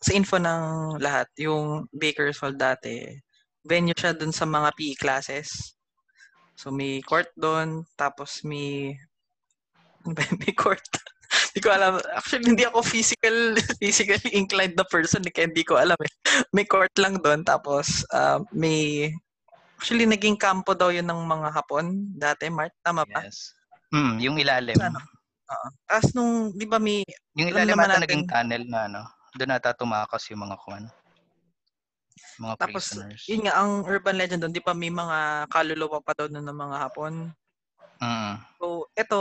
sa 0.02 0.12
info 0.18 0.42
ng 0.42 0.98
lahat, 0.98 1.30
yung 1.38 1.86
Bakers 1.94 2.42
Hall 2.42 2.58
dati, 2.58 3.14
venue 3.62 3.94
siya 3.94 4.18
dun 4.18 4.34
sa 4.34 4.50
mga 4.50 4.74
PE 4.74 4.96
classes. 4.98 5.78
So 6.58 6.74
may 6.74 7.06
court 7.06 7.30
doon, 7.38 7.86
tapos 7.94 8.42
may 8.42 8.98
may 10.42 10.54
court. 10.58 11.13
Hindi 11.54 11.62
ko 11.62 11.70
alam. 11.70 11.94
Actually, 12.18 12.46
hindi 12.50 12.66
ako 12.66 12.80
physical 12.82 13.36
physically 13.82 14.32
inclined 14.34 14.74
na 14.78 14.86
person, 14.86 15.22
eh, 15.26 15.34
kaya 15.34 15.50
hindi 15.50 15.66
ko 15.66 15.78
alam 15.78 15.98
eh. 16.02 16.12
May 16.54 16.66
court 16.66 16.94
lang 16.98 17.22
doon, 17.22 17.46
tapos 17.46 18.06
ah, 18.14 18.42
may 18.54 19.10
Actually, 19.84 20.08
naging 20.08 20.40
kampo 20.40 20.72
daw 20.72 20.96
yun 20.96 21.04
ng 21.04 21.28
mga 21.28 21.52
Hapon 21.52 22.08
dati, 22.16 22.48
Mart. 22.48 22.72
Tama 22.80 23.04
ba? 23.04 23.28
Yes. 23.28 23.52
Mm, 23.92 24.16
yung 24.24 24.36
ilalim. 24.40 24.80
Ano? 24.80 25.04
Oo. 25.52 25.68
Tapos 25.84 26.10
nung, 26.16 26.56
di 26.56 26.64
ba 26.64 26.80
may, 26.80 27.04
Yung 27.36 27.52
ilalim 27.52 27.76
ata 27.76 28.00
natin- 28.00 28.04
naging 28.08 28.24
tunnel 28.32 28.64
na 28.72 28.80
ano. 28.88 29.02
Doon 29.36 29.52
ata 29.52 29.76
tumakas 29.76 30.24
yung 30.32 30.48
mga 30.48 30.56
kwan. 30.64 30.88
Mga 32.40 32.56
tapos, 32.64 32.96
prisoners. 32.96 33.28
yun 33.28 33.44
nga, 33.44 33.60
ang 33.60 33.84
urban 33.84 34.16
legend 34.16 34.48
doon, 34.48 34.56
di 34.56 34.64
ba 34.64 34.72
may 34.72 34.88
mga 34.88 35.52
kaluluwa 35.52 36.00
pa 36.00 36.16
daw 36.16 36.32
ng 36.32 36.48
mga 36.48 36.76
Hapon. 36.80 37.14
Mm. 38.00 38.34
So, 38.64 38.88
eto, 38.96 39.20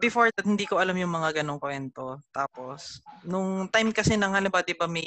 before 0.00 0.28
that, 0.34 0.46
hindi 0.46 0.64
ko 0.68 0.78
alam 0.80 0.96
yung 0.96 1.12
mga 1.12 1.42
ganong 1.42 1.60
kwento. 1.60 2.20
Tapos, 2.32 3.00
nung 3.24 3.68
time 3.68 3.90
kasi 3.92 4.14
nang 4.18 4.34
halimbawa, 4.36 4.64
di 4.64 4.76
ba 4.76 4.86
may, 4.88 5.06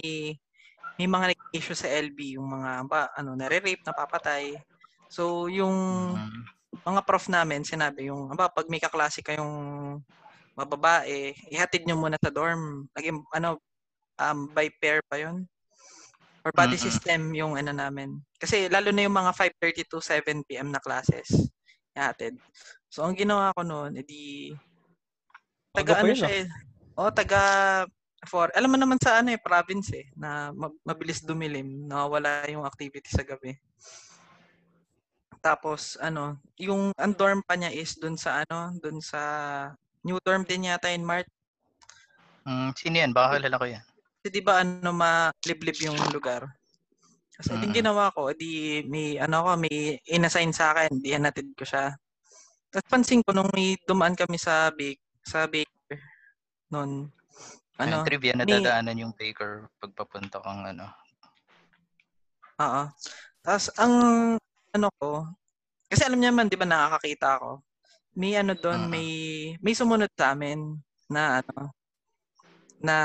may 0.98 1.08
mga 1.08 1.34
nag-issue 1.34 1.78
sa 1.78 1.90
LB, 1.90 2.38
yung 2.40 2.48
mga, 2.48 2.86
ba, 2.90 3.10
ano, 3.14 3.34
nare-rape, 3.38 3.84
napapatay. 3.86 4.58
So, 5.08 5.48
yung 5.48 5.74
Mm. 6.18 6.44
mga 6.84 7.02
prof 7.08 7.26
namin, 7.32 7.64
sinabi 7.64 8.10
yung, 8.12 8.32
aba, 8.34 8.50
pag 8.52 8.68
may 8.68 8.82
kaklase 8.82 9.22
kayong 9.24 9.54
mababae, 10.58 11.38
ihatid 11.54 11.86
nyo 11.86 11.96
muna 12.00 12.18
sa 12.18 12.34
dorm. 12.34 12.90
Naging, 12.98 13.22
ano, 13.34 13.62
um, 14.18 14.50
by 14.52 14.68
pair 14.82 15.00
pa 15.06 15.22
yon 15.22 15.46
Or 16.46 16.52
body 16.56 16.80
Mm-mm. 16.80 16.86
system 16.88 17.22
yung 17.36 17.60
ano 17.60 17.76
namin. 17.76 18.18
Kasi 18.40 18.72
lalo 18.72 18.90
na 18.96 19.04
yung 19.04 19.16
mga 19.16 19.32
5.30 19.36 19.84
to 19.90 20.00
7 20.00 20.48
p.m. 20.48 20.72
na 20.72 20.80
classes. 20.80 21.28
Ihatid. 21.92 22.40
So, 22.88 23.04
ang 23.04 23.18
ginawa 23.20 23.52
ko 23.52 23.68
noon, 23.68 24.00
edi, 24.00 24.54
taga 25.78 26.02
ano 26.02 26.14
siya 26.18 26.32
eh. 26.42 26.46
O, 26.98 27.14
taga, 27.14 27.42
for, 28.26 28.50
alam 28.58 28.74
mo 28.74 28.78
naman 28.82 28.98
sa 28.98 29.22
ano 29.22 29.30
eh, 29.30 29.38
province 29.38 29.94
eh, 29.94 30.10
na 30.18 30.50
ma- 30.50 30.74
mabilis 30.82 31.22
dumilim, 31.22 31.86
nawawala 31.86 32.50
yung 32.50 32.66
activity 32.66 33.06
sa 33.14 33.22
gabi. 33.22 33.54
Tapos 35.38 35.96
ano, 36.02 36.42
yung 36.58 36.90
ang 36.98 37.14
dorm 37.14 37.46
pa 37.46 37.54
niya 37.54 37.70
is 37.70 37.94
dun 37.96 38.18
sa 38.18 38.42
ano, 38.42 38.74
dun 38.82 38.98
sa 39.00 39.22
new 40.02 40.18
dorm 40.26 40.42
din 40.42 40.68
yata 40.68 40.90
in 40.90 41.06
Mart. 41.06 41.30
Mm, 42.48 42.74
sino 42.74 42.96
yan? 42.98 43.12
Baka 43.14 43.38
kilala 43.38 43.62
ko 43.62 43.66
yan. 43.70 43.84
Kasi 44.18 44.28
'di 44.34 44.42
ba 44.42 44.66
ano 44.66 44.92
maliblib 44.92 45.78
yung 45.86 46.00
lugar. 46.10 46.50
Kasi 47.38 47.54
mm 47.54 47.70
Mm. 47.70 47.74
ginawa 47.80 48.10
ko, 48.18 48.34
di 48.34 48.82
may 48.90 49.22
ano 49.22 49.46
ko, 49.46 49.50
may 49.62 50.02
inassign 50.10 50.50
sa 50.50 50.74
akin, 50.74 50.98
di 50.98 51.14
hanatid 51.14 51.54
ko 51.54 51.64
siya. 51.64 51.94
Tapos 52.74 52.90
pansin 52.90 53.22
ko 53.22 53.30
nung 53.30 53.48
may 53.54 53.78
dumaan 53.86 54.18
kami 54.18 54.42
sa 54.42 54.74
bake, 54.74 55.00
sa 55.28 55.44
baker 55.44 56.00
noon. 56.72 57.12
Ano? 57.78 58.02
Ano? 58.02 58.08
trivia 58.08 58.34
na 58.34 58.48
dadaanan 58.48 59.04
yung 59.04 59.14
baker 59.14 59.68
pagpapunta 59.78 60.40
kang 60.40 60.64
ano. 60.64 60.88
Oo. 62.64 62.82
Tapos 63.44 63.68
ang 63.78 63.94
ano 64.74 64.88
ko, 64.98 65.28
kasi 65.92 66.08
alam 66.08 66.18
niya 66.18 66.32
man 66.32 66.48
'di 66.48 66.58
ba 66.58 66.66
nakakakita 66.66 67.38
ako. 67.38 67.62
May 68.18 68.34
ano 68.40 68.58
doon, 68.58 68.88
Mm. 68.88 68.90
may 68.90 69.10
may 69.62 69.76
sumunod 69.78 70.10
sa 70.18 70.34
amin 70.34 70.80
na 71.12 71.44
ano 71.44 71.76
na 72.82 72.96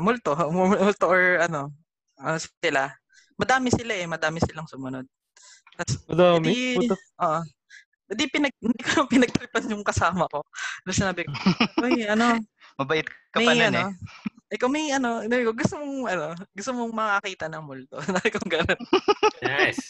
multo, 0.00 0.32
multo 0.52 1.06
or 1.08 1.40
ano, 1.40 1.72
ano 2.20 2.36
sila. 2.40 2.92
Madami 3.40 3.68
sila 3.72 3.92
eh, 3.96 4.04
madami 4.04 4.36
silang 4.44 4.68
sumunod. 4.68 5.08
Tapos 5.80 5.96
Madami. 6.12 6.44
Hindi. 6.52 6.76
Puto. 6.76 6.96
Oo. 7.24 7.40
Hindi 8.10 8.24
pinag 8.26 8.54
hindi 8.64 8.82
ko 8.82 9.06
pinagtripan 9.06 9.70
yung 9.70 9.86
kasama 9.86 10.26
ko. 10.26 10.42
Tapos 10.82 10.96
sinabi 10.98 11.22
ko, 11.24 11.30
"Uy, 11.86 12.04
ano, 12.04 12.36
Mabait 12.80 13.06
ka 13.06 13.38
pa 13.38 13.40
may 13.40 13.58
nun 13.62 13.70
ano, 13.70 13.80
eh. 13.86 14.54
ikaw 14.58 14.68
may 14.68 14.90
ano, 14.90 15.22
ko, 15.22 15.52
gusto 15.54 15.74
mong 15.78 15.96
ano, 16.10 16.26
gusto 16.52 16.70
mong 16.74 16.92
makakita 16.92 17.46
ng 17.46 17.62
multo." 17.64 17.96
Sabi 18.10 18.28
ko 18.34 18.38
gano'n. 18.42 18.80
Nice. 19.40 19.86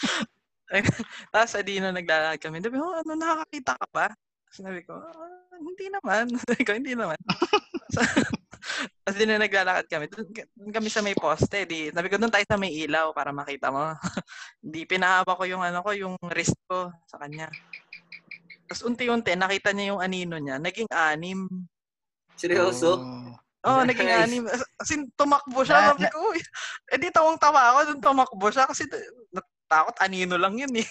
Tapos 1.33 1.53
adi 1.57 1.83
na 1.83 1.91
naglalakad 1.91 2.39
kami. 2.39 2.63
Sabi 2.63 2.77
ko, 2.79 2.87
ano, 2.95 3.13
nakakakita 3.17 3.73
ka 3.75 3.87
pa? 3.91 4.07
Sabi 4.53 4.85
ko, 4.85 4.95
"Ah, 5.01 5.59
hindi 5.59 5.87
naman. 5.89 6.25
Sabi 6.45 6.63
ko, 6.63 6.71
hindi 6.77 6.93
naman. 6.95 7.19
Tapos 9.05 9.17
di 9.17 9.25
na 9.27 9.41
naglalakad 9.41 9.87
kami. 9.89 10.05
Doon 10.13 10.27
doon 10.31 10.73
kami 10.73 10.89
sa 10.93 11.03
may 11.03 11.17
poste. 11.17 11.65
Di, 11.67 11.91
sabi 11.91 12.07
ko, 12.13 12.21
doon 12.21 12.33
tayo 12.33 12.45
sa 12.47 12.61
may 12.61 12.73
ilaw 12.85 13.11
para 13.17 13.33
makita 13.33 13.73
mo. 13.73 13.97
Di, 14.61 14.85
pinahaba 14.85 15.35
ko 15.37 15.45
yung 15.49 15.65
ano 15.65 15.81
ko, 15.83 15.91
yung 15.97 16.15
wrist 16.31 16.57
ko 16.69 16.93
sa 17.09 17.17
kanya. 17.19 17.49
Tapos 18.71 18.87
unti-unti, 18.87 19.35
nakita 19.35 19.75
niya 19.75 19.91
yung 19.91 19.99
anino 19.99 20.39
niya. 20.39 20.63
Naging 20.63 20.87
anim. 20.95 21.51
Seryoso? 22.39 23.03
Oh. 23.03 23.35
Oo, 23.67 23.83
oh, 23.83 23.85
naging 23.85 24.07
Nice. 24.07 24.23
anim. 24.31 24.43
As 24.79 24.91
in, 24.95 25.11
tumakbo 25.19 25.67
siya. 25.67 25.75
Na- 25.75 25.99
Sabi 25.99 26.07
ko. 26.07 26.31
Eh 26.95 26.97
di 27.03 27.11
tawang-tawa 27.11 27.75
ako 27.75 27.79
doon 27.91 28.01
tumakbo 28.01 28.47
siya 28.55 28.71
kasi 28.71 28.87
natakot 29.35 29.99
anino 29.99 30.39
lang 30.39 30.55
yun 30.55 30.71
eh. 30.79 30.87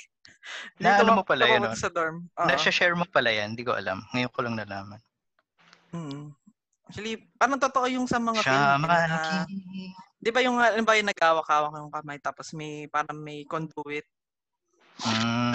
Di 0.75 0.83
Na 0.83 0.99
alam 0.99 1.17
mo 1.17 1.23
pala 1.23 1.47
yun, 1.47 1.71
sa 1.71 1.87
dorm. 1.87 2.27
Oo. 2.35 2.47
Na-share 2.51 2.99
mo 2.99 3.07
pala 3.07 3.31
yan, 3.31 3.55
hindi 3.55 3.63
ko 3.63 3.79
alam. 3.79 4.03
Ngayon 4.11 4.31
ko 4.35 4.39
lang 4.43 4.59
nalaman. 4.59 4.99
Mm. 5.95 6.35
Actually, 6.83 7.15
parang 7.39 7.63
totoo 7.63 7.87
yung 7.87 8.11
sa 8.11 8.19
mga 8.19 8.43
film. 8.43 8.59
Shaman 8.59 8.89
na, 9.07 9.45
di 10.19 10.29
ba 10.35 10.43
yung, 10.43 10.59
ano 10.59 10.83
ba 10.83 10.99
yung 10.99 11.09
nag-awak-awak 11.15 11.79
yung 11.79 11.93
kamay 11.95 12.19
tapos 12.19 12.51
may, 12.51 12.91
parang 12.91 13.15
may 13.23 13.47
conduit. 13.47 14.03
Mm, 14.99 15.53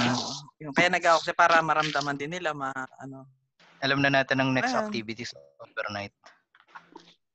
Yung, 0.64 0.72
kaya 0.72 0.88
nag-awak 0.88 1.20
siya 1.20 1.36
para 1.36 1.60
maramdaman 1.60 2.16
din 2.16 2.32
nila, 2.32 2.56
ma, 2.56 2.72
ano, 2.96 3.28
alam 3.84 4.00
na 4.00 4.08
natin 4.08 4.40
ang 4.40 4.50
next 4.56 4.72
Ayan. 4.72 4.88
activities 4.88 5.36
overnight. 5.60 6.14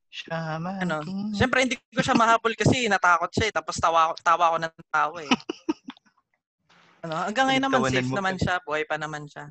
Shaman 0.10 0.82
ano. 0.82 1.05
Siyempre, 1.38 1.62
hindi 1.62 1.78
ko 1.78 2.01
siya 2.01 2.18
mahabol 2.18 2.57
kasi 2.57 2.89
natakot 2.89 3.30
siya 3.30 3.53
eh. 3.53 3.53
Tapos 3.53 3.78
tawa, 3.78 4.18
tawa 4.26 4.43
ako 4.49 4.57
ng 4.66 4.74
tawa 4.89 5.20
eh. 5.22 5.30
ano, 7.05 7.16
hanggang 7.30 7.45
ngayon 7.53 7.64
naman, 7.70 7.80
Pinagtawanan 7.86 8.01
safe 8.01 8.10
mo 8.10 8.16
naman 8.18 8.36
siya. 8.41 8.55
Buhay 8.66 8.84
pa 8.89 8.97
naman 8.97 9.24
siya. 9.30 9.45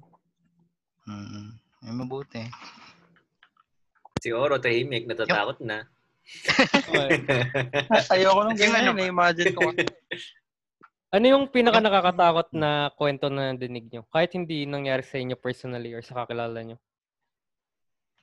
Mm, 1.06 1.48
ay, 1.86 1.92
mabuti. 1.94 2.42
Si 4.18 4.34
Oro, 4.34 4.58
tahimik, 4.58 5.06
natatakot 5.06 5.62
na. 5.62 5.86
Ayoko 8.12 8.40
nung 8.42 8.58
ganyan, 8.58 8.90
ano- 8.90 8.98
na-imagine 8.98 9.54
ko. 9.54 9.70
Ano 11.08 11.24
yung 11.24 11.48
pinaka 11.48 11.80
nakakatakot 11.80 12.52
na 12.52 12.92
kwento 12.92 13.32
na 13.32 13.56
nadinig 13.56 13.88
nyo? 13.88 14.04
Kahit 14.12 14.36
hindi 14.36 14.68
nangyari 14.68 15.00
sa 15.00 15.16
inyo 15.16 15.40
personally 15.40 15.96
or 15.96 16.04
sa 16.04 16.20
kakilala 16.20 16.60
nyo. 16.60 16.76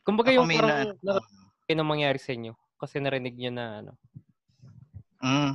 Kumbaga 0.05 0.29
Ako 0.29 0.37
yung 0.37 0.49
parang 0.53 0.93
na, 1.01 1.17
na, 1.17 1.73
na 1.73 1.85
mangyari 1.85 2.21
sa 2.21 2.37
inyo. 2.37 2.53
Kasi 2.77 3.01
narinig 3.01 3.33
nyo 3.41 3.51
na 3.57 3.65
ano. 3.81 3.91
mm, 5.25 5.51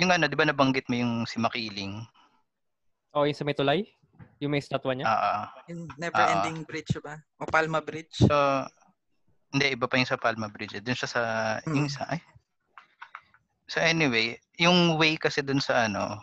yung 0.00 0.12
ano, 0.12 0.24
di 0.32 0.36
ba 0.36 0.48
nabanggit 0.48 0.88
mo 0.88 0.96
yung 0.96 1.28
si 1.28 1.36
Makiling? 1.36 2.00
O 3.12 3.28
yung 3.28 3.36
sa 3.36 3.44
may 3.44 3.56
tulay? 3.56 3.84
Yung 4.40 4.56
may 4.56 4.64
statwa 4.64 4.96
niya? 4.96 5.04
Ah, 5.12 5.20
ah. 5.20 5.44
Yung 5.68 5.92
never-ending 6.00 6.64
bridge 6.64 6.96
ba? 7.04 7.20
O 7.36 7.44
Palma 7.44 7.84
Bridge. 7.84 8.24
So, 8.24 8.36
hindi, 9.52 9.76
iba 9.76 9.84
pa 9.84 10.00
yung 10.00 10.08
sa 10.08 10.16
Palma 10.16 10.48
Bridge. 10.48 10.80
Doon 10.80 10.96
siya 10.96 11.10
sa, 11.10 11.20
yung 11.68 11.84
Mm. 11.84 11.92
sa, 11.92 12.08
ay. 12.16 12.20
So 13.68 13.84
anyway, 13.84 14.40
yung 14.56 14.96
way 14.96 15.20
kasi 15.20 15.44
doon 15.44 15.60
sa 15.60 15.86
ano, 15.86 16.16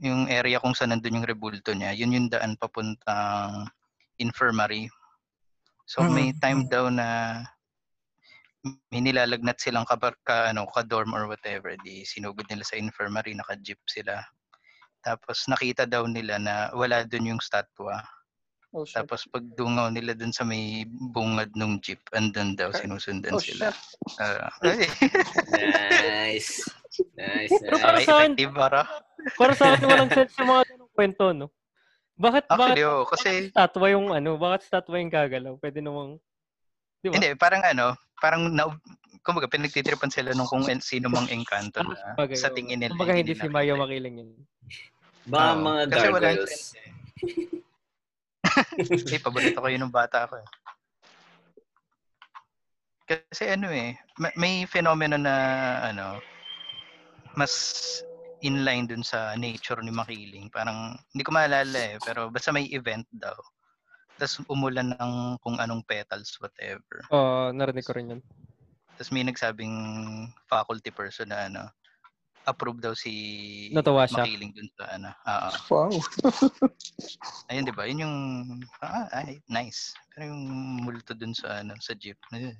yung 0.00 0.30
area 0.32 0.56
kung 0.62 0.72
saan 0.72 0.96
nandun 0.96 1.20
yung 1.20 1.28
rebulto 1.28 1.76
niya, 1.76 1.92
yun 1.92 2.14
yung 2.14 2.28
daan 2.32 2.56
papuntang 2.56 3.68
infirmary. 4.16 4.88
So 5.84 6.04
may 6.08 6.32
Mm. 6.32 6.40
time 6.40 6.60
daw 6.72 6.88
na 6.88 7.40
may 8.90 9.00
nilalagnat 9.00 9.60
silang 9.60 9.86
kabar 9.86 10.16
ka, 10.26 10.50
ano, 10.50 10.66
ka-dorm 10.66 11.14
or 11.14 11.28
whatever, 11.30 11.76
di 11.84 12.02
sinugod 12.02 12.48
nila 12.50 12.64
sa 12.66 12.76
infirmary, 12.80 13.32
naka-jeep 13.36 13.78
sila. 13.86 14.18
Tapos 15.04 15.46
nakita 15.46 15.86
daw 15.86 16.04
nila 16.10 16.40
na 16.42 16.54
wala 16.74 17.06
doon 17.06 17.36
yung 17.36 17.42
statwa. 17.42 18.02
Oh, 18.68 18.84
shit. 18.84 19.00
Tapos 19.00 19.24
pag 19.24 19.40
dungaw 19.56 19.88
nila 19.88 20.12
dun 20.12 20.28
sa 20.28 20.44
may 20.44 20.84
bungad 20.86 21.56
nung 21.56 21.80
jeep, 21.80 22.04
andun 22.12 22.52
daw, 22.52 22.68
sinusundan 22.68 23.32
Oh, 23.32 23.40
sila. 23.40 23.72
Ah, 24.20 24.52
ay, 24.68 24.84
Nice. 26.36 26.68
Nice, 27.14 27.54
Pero 27.58 27.76
nice. 27.76 27.84
para 27.84 27.98
sa 28.02 28.12
akin- 28.20 28.36
para. 28.52 28.80
Sa 29.54 29.72
akin, 29.72 29.86
walang 29.86 30.10
sense 30.10 30.34
yung 30.36 30.50
mga 30.50 30.64
ganong 30.68 30.92
kwento, 30.92 31.24
no? 31.32 31.46
Bakit, 32.18 32.44
Actually, 32.44 32.82
bakit 32.82 32.84
oo, 32.84 33.02
kasi, 33.06 33.30
statwa 33.48 33.86
yung 33.88 34.06
ano? 34.10 34.30
Bakit 34.34 34.60
statwa 34.66 34.98
yung 34.98 35.12
gagalaw? 35.12 35.54
Pwede 35.56 35.78
namang, 35.78 36.18
di 36.98 37.08
ba? 37.08 37.14
hindi, 37.14 37.28
parang 37.38 37.62
ano, 37.62 37.86
parang, 38.18 38.50
na, 38.50 38.66
kumbaga, 39.22 39.46
pinagtitripan 39.46 40.10
sila 40.10 40.34
nung 40.34 40.50
kung 40.50 40.66
sino 40.82 41.06
mang 41.06 41.30
engkanto 41.30 41.78
na 41.80 41.94
Bagay, 42.18 42.34
sa 42.34 42.50
tingin 42.50 42.82
nila. 42.82 42.90
Kumbaga 42.92 43.14
hindi 43.14 43.32
si 43.32 43.46
Mayo 43.46 43.78
makiling 43.78 44.16
yun. 44.18 44.30
Baka 45.24 45.46
Oo, 45.46 45.62
mga 45.62 45.80
kasi 45.86 45.94
gargoyles. 46.10 46.62
eh. 46.74 46.90
Eh, 49.08 49.20
paborito 49.22 49.58
ko 49.60 49.68
yun 49.68 49.82
ng 49.86 49.94
bata 49.94 50.28
ko. 50.28 50.36
eh. 50.38 50.48
Kasi 53.08 53.48
ano 53.48 53.72
eh, 53.72 53.96
ma- 54.20 54.36
may 54.36 54.68
phenomena 54.68 55.16
na 55.16 55.34
ano, 55.88 56.20
mas 57.38 57.52
inline 58.44 58.84
dun 58.86 59.02
sa 59.02 59.32
nature 59.34 59.80
ni 59.80 59.90
Makiling. 59.90 60.52
Parang, 60.52 60.94
hindi 61.16 61.24
ko 61.24 61.32
maalala 61.32 61.96
eh, 61.96 61.96
pero 62.04 62.28
basta 62.28 62.52
may 62.52 62.68
event 62.70 63.08
daw. 63.10 63.34
Tapos 64.18 64.42
umulan 64.50 64.92
ng 64.92 65.38
kung 65.40 65.56
anong 65.56 65.86
petals, 65.86 66.36
whatever. 66.42 67.00
Oo, 67.14 67.54
narinig 67.54 67.86
ko 67.86 67.94
rin 67.94 68.12
yun. 68.18 68.20
Tapos 68.98 69.14
may 69.14 69.22
nagsabing 69.22 69.74
faculty 70.50 70.90
person 70.90 71.30
na 71.30 71.46
ano, 71.46 71.62
approve 72.48 72.80
daw 72.80 72.96
si 72.96 73.12
Natuwa 73.70 74.08
siya. 74.08 74.24
Makiling 74.24 74.52
dun 74.56 74.68
sa 74.72 74.84
ano. 74.96 75.08
Oo. 75.12 75.48
Wow. 75.68 75.92
Ayun, 77.52 77.68
di 77.68 77.74
ba? 77.76 77.84
Yun 77.84 78.04
yung, 78.08 78.16
ah, 78.80 79.06
ay, 79.12 79.44
nice. 79.52 79.92
Pero 80.16 80.32
yung 80.32 80.44
multo 80.80 81.12
dun 81.12 81.36
sa, 81.36 81.60
ano, 81.60 81.76
sa 81.78 81.92
jeep. 81.92 82.16
Mhm. 82.32 82.56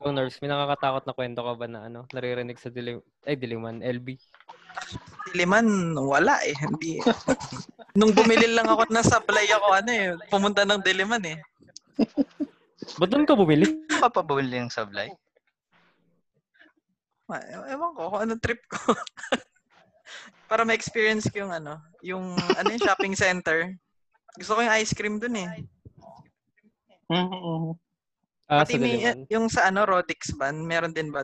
Ikaw, 0.00 0.16
nurse, 0.16 0.38
may 0.40 0.48
nakakatakot 0.48 1.04
na 1.04 1.12
kwento 1.12 1.44
ka 1.44 1.52
ba 1.58 1.66
na 1.68 1.90
ano, 1.90 2.08
naririnig 2.14 2.56
sa 2.56 2.72
dilim, 2.72 3.04
ay 3.26 3.36
diliman, 3.36 3.84
LB? 3.84 4.16
Diliman, 5.28 5.92
wala 5.98 6.40
eh. 6.46 6.56
Hindi. 6.56 7.02
Nung 7.98 8.14
bumili 8.14 8.48
lang 8.48 8.70
ako 8.70 8.86
na 8.88 9.02
supply 9.02 9.44
ako, 9.50 9.66
ano 9.76 9.90
eh, 9.90 10.14
pumunta 10.30 10.62
ng 10.62 10.80
Diliman 10.80 11.20
eh. 11.26 11.38
Ba't 12.80 13.08
doon 13.12 13.28
ka 13.28 13.36
bumili? 13.36 13.66
Papabawin 14.00 14.68
yung 14.68 14.72
sablay. 14.72 15.12
Ma- 17.28 17.44
Ewan 17.68 17.94
ko 17.94 18.10
kung 18.10 18.22
anong 18.24 18.42
trip 18.42 18.60
ko. 18.66 18.78
Para 20.50 20.66
ma-experience 20.66 21.30
ko 21.30 21.46
yung 21.46 21.54
ano, 21.54 21.78
yung 22.02 22.34
ano 22.58 22.68
yung 22.74 22.82
shopping 22.82 23.14
center. 23.14 23.70
Gusto 24.34 24.58
ko 24.58 24.60
yung 24.66 24.74
ice 24.74 24.96
cream 24.96 25.22
dun 25.22 25.38
eh. 25.38 25.48
Mhm. 27.10 27.74
Ah, 28.50 28.66
Pati 28.66 28.74
sa 28.74 28.82
may, 28.82 28.98
diliman. 28.98 29.18
yung 29.30 29.46
sa 29.46 29.70
ano, 29.70 29.86
Rodix 29.86 30.34
ban, 30.34 30.58
meron 30.58 30.90
din 30.90 31.14
ba? 31.14 31.22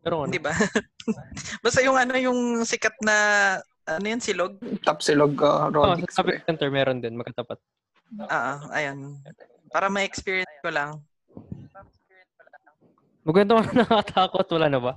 Pero 0.00 0.24
ano? 0.24 0.32
Hindi 0.32 0.40
ba? 0.40 0.56
Basta 1.64 1.84
yung 1.84 2.00
ano, 2.00 2.16
yung 2.16 2.64
sikat 2.64 2.96
na, 3.04 3.16
ano 3.84 4.06
yun, 4.08 4.20
silog? 4.24 4.56
Top 4.80 5.04
silog 5.04 5.36
uh, 5.44 5.68
Rodix. 5.68 6.08
sa 6.16 6.24
shopping 6.24 6.40
center 6.48 6.72
meron 6.72 7.04
din, 7.04 7.20
magkatapat. 7.20 7.60
Ah, 8.26 8.58
ayun. 8.74 9.22
Para 9.70 9.86
ma-experience 9.86 10.50
ko 10.58 10.70
lang. 10.74 10.98
Maganda 13.22 13.62
ka 13.62 13.70
nakatakot, 13.70 14.46
wala 14.58 14.66
na 14.66 14.80
ba? 14.82 14.92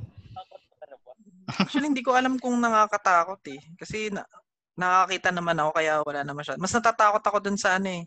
Actually, 1.60 1.94
hindi 1.94 2.02
ko 2.02 2.18
alam 2.18 2.42
kung 2.42 2.58
nakakatakot 2.58 3.44
eh. 3.54 3.62
Kasi 3.78 4.10
na, 4.10 4.26
nakakita 4.74 5.30
naman 5.30 5.60
ako 5.62 5.70
kaya 5.76 5.94
wala 6.02 6.22
na 6.26 6.34
masyado. 6.34 6.58
Mas 6.58 6.74
natatakot 6.74 7.22
ako 7.22 7.38
dun 7.44 7.60
sa 7.60 7.78
ano 7.78 8.02
eh. 8.02 8.04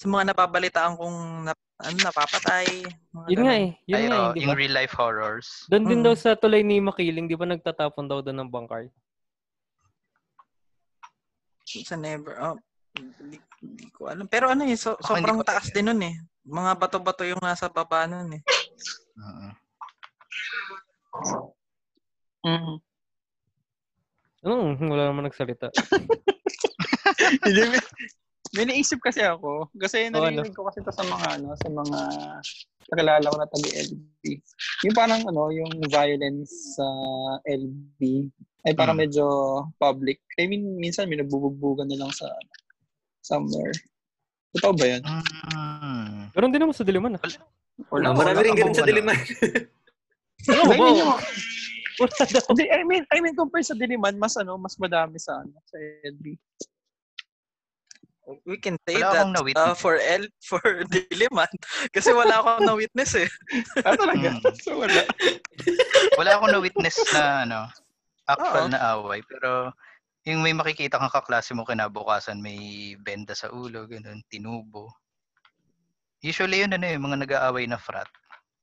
Sa 0.00 0.08
mga 0.08 0.32
napabalitaan 0.32 0.96
kong 0.96 1.18
na, 1.44 1.52
ano, 1.82 1.96
napapatay. 2.00 2.88
mga 3.12 3.26
Yun 3.28 3.42
nga 3.44 3.54
eh, 3.60 3.70
yun 3.84 3.98
Ay, 4.00 4.04
nga 4.08 4.16
eh, 4.16 4.24
oh, 4.24 4.32
yung 4.40 4.56
real 4.56 4.72
life 4.72 4.94
horrors. 4.96 5.68
Doon 5.68 5.84
din 5.84 6.00
Mm. 6.00 6.06
daw 6.08 6.14
sa 6.16 6.32
tulay 6.38 6.64
ni 6.64 6.80
Makiling, 6.80 7.28
di 7.28 7.36
ba 7.36 7.44
nagtatapon 7.44 8.08
daw 8.08 8.24
doon 8.24 8.40
ng 8.40 8.48
bangkay? 8.48 8.88
Sa 11.66 11.98
never. 11.98 12.38
Oh, 12.40 12.56
hindi, 12.96 13.36
hindi 13.62 13.86
ko 13.92 14.08
alam. 14.08 14.26
Pero 14.26 14.48
ano 14.48 14.64
eh, 14.64 14.76
so, 14.76 14.96
Ako, 14.96 15.16
sobrang 15.16 15.38
taas 15.44 15.68
din 15.70 15.86
nun 15.86 16.00
eh. 16.02 16.14
Mga 16.46 16.70
bato-bato 16.78 17.22
yung 17.26 17.42
nasa 17.42 17.68
baba 17.68 18.06
nun 18.08 18.30
eh. 18.36 18.42
Oo. 19.20 19.48
Mhm. 22.46 22.76
Ano? 24.46 24.78
Wala 24.78 25.10
naman 25.10 25.26
nagsalita. 25.26 25.74
Hindi, 27.46 27.62
may, 27.66 27.82
may 28.54 28.64
naisip 28.70 29.02
kasi 29.02 29.24
ako. 29.24 29.66
Kasi 29.74 30.06
ano? 30.06 30.22
narinig 30.22 30.54
ko 30.54 30.62
kasi 30.70 30.78
ito 30.78 30.94
sa 30.94 31.02
mga, 31.02 31.26
ano, 31.42 31.58
sa 31.58 31.68
mga 31.72 31.98
kakilala 32.86 33.26
ko 33.26 33.36
na 33.42 33.50
taga-LB. 33.50 34.22
Yung 34.86 34.94
parang, 34.94 35.22
ano, 35.26 35.50
yung 35.50 35.72
violence 35.90 36.78
sa 36.78 36.86
LB 37.50 38.30
ay 38.66 38.74
parang 38.78 38.94
Hmm. 38.98 39.06
medyo 39.06 39.26
public. 39.82 40.22
I 40.38 40.46
mean, 40.46 40.78
minsan 40.78 41.10
may 41.10 41.18
nagbubugbugan 41.18 41.90
na 41.90 41.98
lang 41.98 42.10
sa 42.14 42.30
somewhere. 43.26 43.74
Totoo 44.54 44.72
ba 44.78 44.86
yan? 44.86 45.02
Mm. 45.02 46.30
Meron 46.30 46.50
din 46.54 46.60
naman 46.62 46.76
sa 46.78 46.86
Diliman. 46.86 47.18
Ah. 47.18 47.26
Or 47.90 47.98
Ah, 48.00 48.08
lang? 48.08 48.14
marami 48.14 48.38
rin 48.46 48.52
wala 48.54 48.60
ganun 48.62 48.76
sa 48.78 48.86
Diliman. 48.86 49.18
Ano 50.46 50.62
I 50.70 50.78
ba? 50.78 51.18
Wala 51.96 52.22
daw. 52.28 52.44
I 52.54 52.84
mean, 52.86 53.02
I 53.10 53.18
mean, 53.18 53.34
compare 53.34 53.66
sa 53.66 53.74
Diliman, 53.74 54.14
mas 54.20 54.38
ano, 54.38 54.54
mas 54.60 54.78
madami 54.78 55.18
sa 55.18 55.42
ano, 55.42 55.58
sa 55.66 55.76
LB. 56.06 56.38
We 58.42 58.58
can 58.58 58.74
say 58.82 58.98
Wala 58.98 59.30
that 59.38 59.54
uh, 59.54 59.74
for 59.78 60.02
L, 60.02 60.26
for 60.42 60.58
Diliman. 60.92 61.50
Kasi 61.94 62.10
wala 62.10 62.42
akong 62.42 62.66
na-witness 62.66 63.14
eh. 63.22 63.30
Ah, 63.86 63.94
talaga? 63.94 64.38
Mm. 64.38 64.54
So, 64.60 64.82
wala. 64.82 65.02
Wala 66.18 66.30
akong 66.34 66.52
na-witness 66.52 66.96
na 67.14 67.46
ano, 67.46 67.58
actual 68.26 68.66
Oo. 68.66 68.72
na 68.74 68.80
away. 68.98 69.22
Pero 69.24 69.70
yung 70.26 70.42
may 70.42 70.50
makikita 70.50 70.98
kang 70.98 71.14
kaklase 71.14 71.54
mo 71.54 71.62
kinabukasan, 71.62 72.42
may 72.42 72.58
benda 72.98 73.30
sa 73.30 73.46
ulo, 73.48 73.86
ganun, 73.86 74.18
tinubo. 74.26 74.90
Usually 76.18 76.66
yun 76.66 76.74
ano 76.74 76.82
yung 76.82 77.06
mga 77.06 77.22
nag-aaway 77.22 77.70
na 77.70 77.78
frat. 77.78 78.10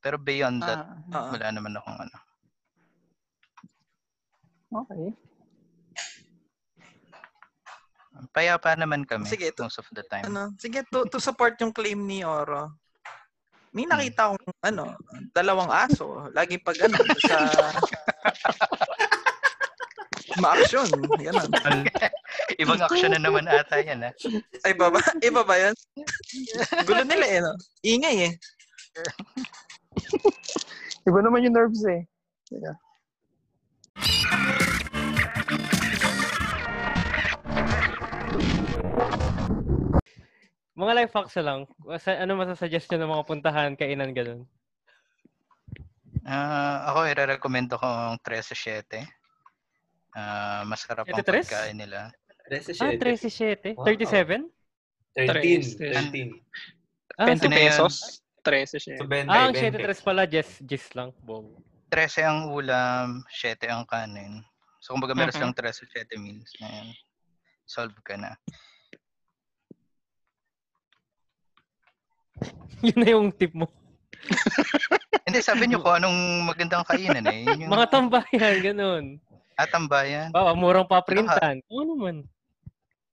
Pero 0.04 0.20
beyond 0.20 0.60
that, 0.60 0.84
Ah, 1.16 1.24
Oo. 1.24 1.32
wala 1.32 1.48
naman 1.50 1.80
akong 1.80 2.00
ano. 2.04 2.18
okay. 4.76 5.08
Payapa 8.30 8.76
naman 8.76 9.08
kami 9.08 9.26
Sige, 9.26 9.50
ito- 9.50 9.64
most 9.64 9.80
of 9.80 9.88
the 9.96 10.04
time. 10.06 10.28
ano, 10.28 10.52
sige, 10.60 10.84
to, 10.92 11.08
to 11.08 11.18
support 11.18 11.56
yung 11.64 11.72
claim 11.72 12.04
ni 12.04 12.28
Oro. 12.28 12.76
May 13.74 13.90
nakita 13.90 14.30
akong, 14.30 14.44
ano, 14.62 14.94
dalawang 15.34 15.72
aso. 15.72 16.30
Lagi 16.30 16.60
pag, 16.60 16.78
ano, 16.84 16.94
sa... 17.24 17.38
Ma-action. 20.42 20.90
Ganun. 21.20 21.50
Ibang 22.62 22.82
action 22.82 23.12
na 23.14 23.22
naman 23.22 23.46
ata 23.46 23.78
yan, 23.82 24.10
ha? 24.10 24.12
Ay, 24.66 24.74
iba 24.74 24.88
ba? 24.90 25.00
Iba 25.28 25.42
ba 25.46 25.56
yun? 25.60 25.76
Gulo 26.88 27.04
nila 27.06 27.26
eh, 27.30 27.40
no? 27.42 27.54
Ingay 27.86 28.18
eh. 28.30 28.34
Iba 31.06 31.20
naman 31.22 31.46
yung 31.46 31.54
nerves 31.54 31.84
eh. 31.86 32.02
Teka. 32.50 32.74
Mga 40.74 40.94
life 40.98 41.14
hacks 41.14 41.38
lang. 41.38 41.70
Sa, 42.02 42.18
ano 42.18 42.34
masasuggest 42.34 42.90
nyo 42.90 42.98
ng 43.06 43.14
mga 43.14 43.28
puntahan, 43.30 43.72
kainan, 43.78 44.10
ganun? 44.18 44.50
Ah, 46.26 46.90
ako, 46.90 47.14
i-recommend 47.14 47.70
ko 47.70 47.86
ang 47.86 48.18
13-7. 48.26 49.23
Ah, 50.14 50.62
masarap 50.66 51.06
ang 51.10 51.18
7-3? 51.20 51.42
pagkain 51.44 51.78
nila. 51.78 52.14
13. 52.50 52.78
Ah, 52.78 52.94
13.7? 52.94 53.74
Wow. 53.74 53.86
37? 53.86 54.46
13. 55.18 55.78
13. 55.78 56.30
Ah, 57.18 57.30
20 57.30 57.38
so, 57.38 57.48
na 57.48 57.56
yan. 57.56 57.70
pesos. 57.70 57.94
13 58.44 58.78
siya. 58.78 58.96
So. 59.00 59.06
20, 59.10 59.30
ah, 59.30 59.48
ang 59.48 59.54
20. 59.56 59.80
7.3 59.80 60.02
pala, 60.04 60.22
just, 60.26 60.54
just 60.64 60.90
lang. 60.94 61.10
Wow. 61.24 61.46
13 61.90 62.26
ang 62.26 62.42
ulam, 62.50 63.22
7 63.30 63.70
ang 63.70 63.86
kanin. 63.86 64.42
So, 64.82 64.94
kumbaga 64.94 65.14
meron 65.14 65.32
Mhm. 65.32 65.38
silang 65.40 65.56
13-7 65.56 66.18
meals. 66.18 66.52
Ayan. 66.60 66.90
Solve 67.64 67.96
ka 68.04 68.18
na. 68.18 68.36
Yun 72.84 72.98
na 72.98 73.08
yung 73.08 73.32
tip 73.32 73.54
mo. 73.56 73.70
Hindi, 75.28 75.40
sabi 75.40 75.66
niyo 75.66 75.80
kung 75.80 75.96
anong 75.98 76.20
magandang 76.44 76.84
kainan 76.84 77.24
eh. 77.26 77.48
Yun 77.48 77.64
yung 77.66 77.72
Mga 77.72 77.88
tambayan, 77.90 78.56
ganun. 78.62 79.06
Atambayan. 79.56 80.30
Bawa, 80.34 80.52
murang 80.54 80.88
paprintan. 80.88 81.62
Oo 81.70 81.84
naman. 81.84 82.26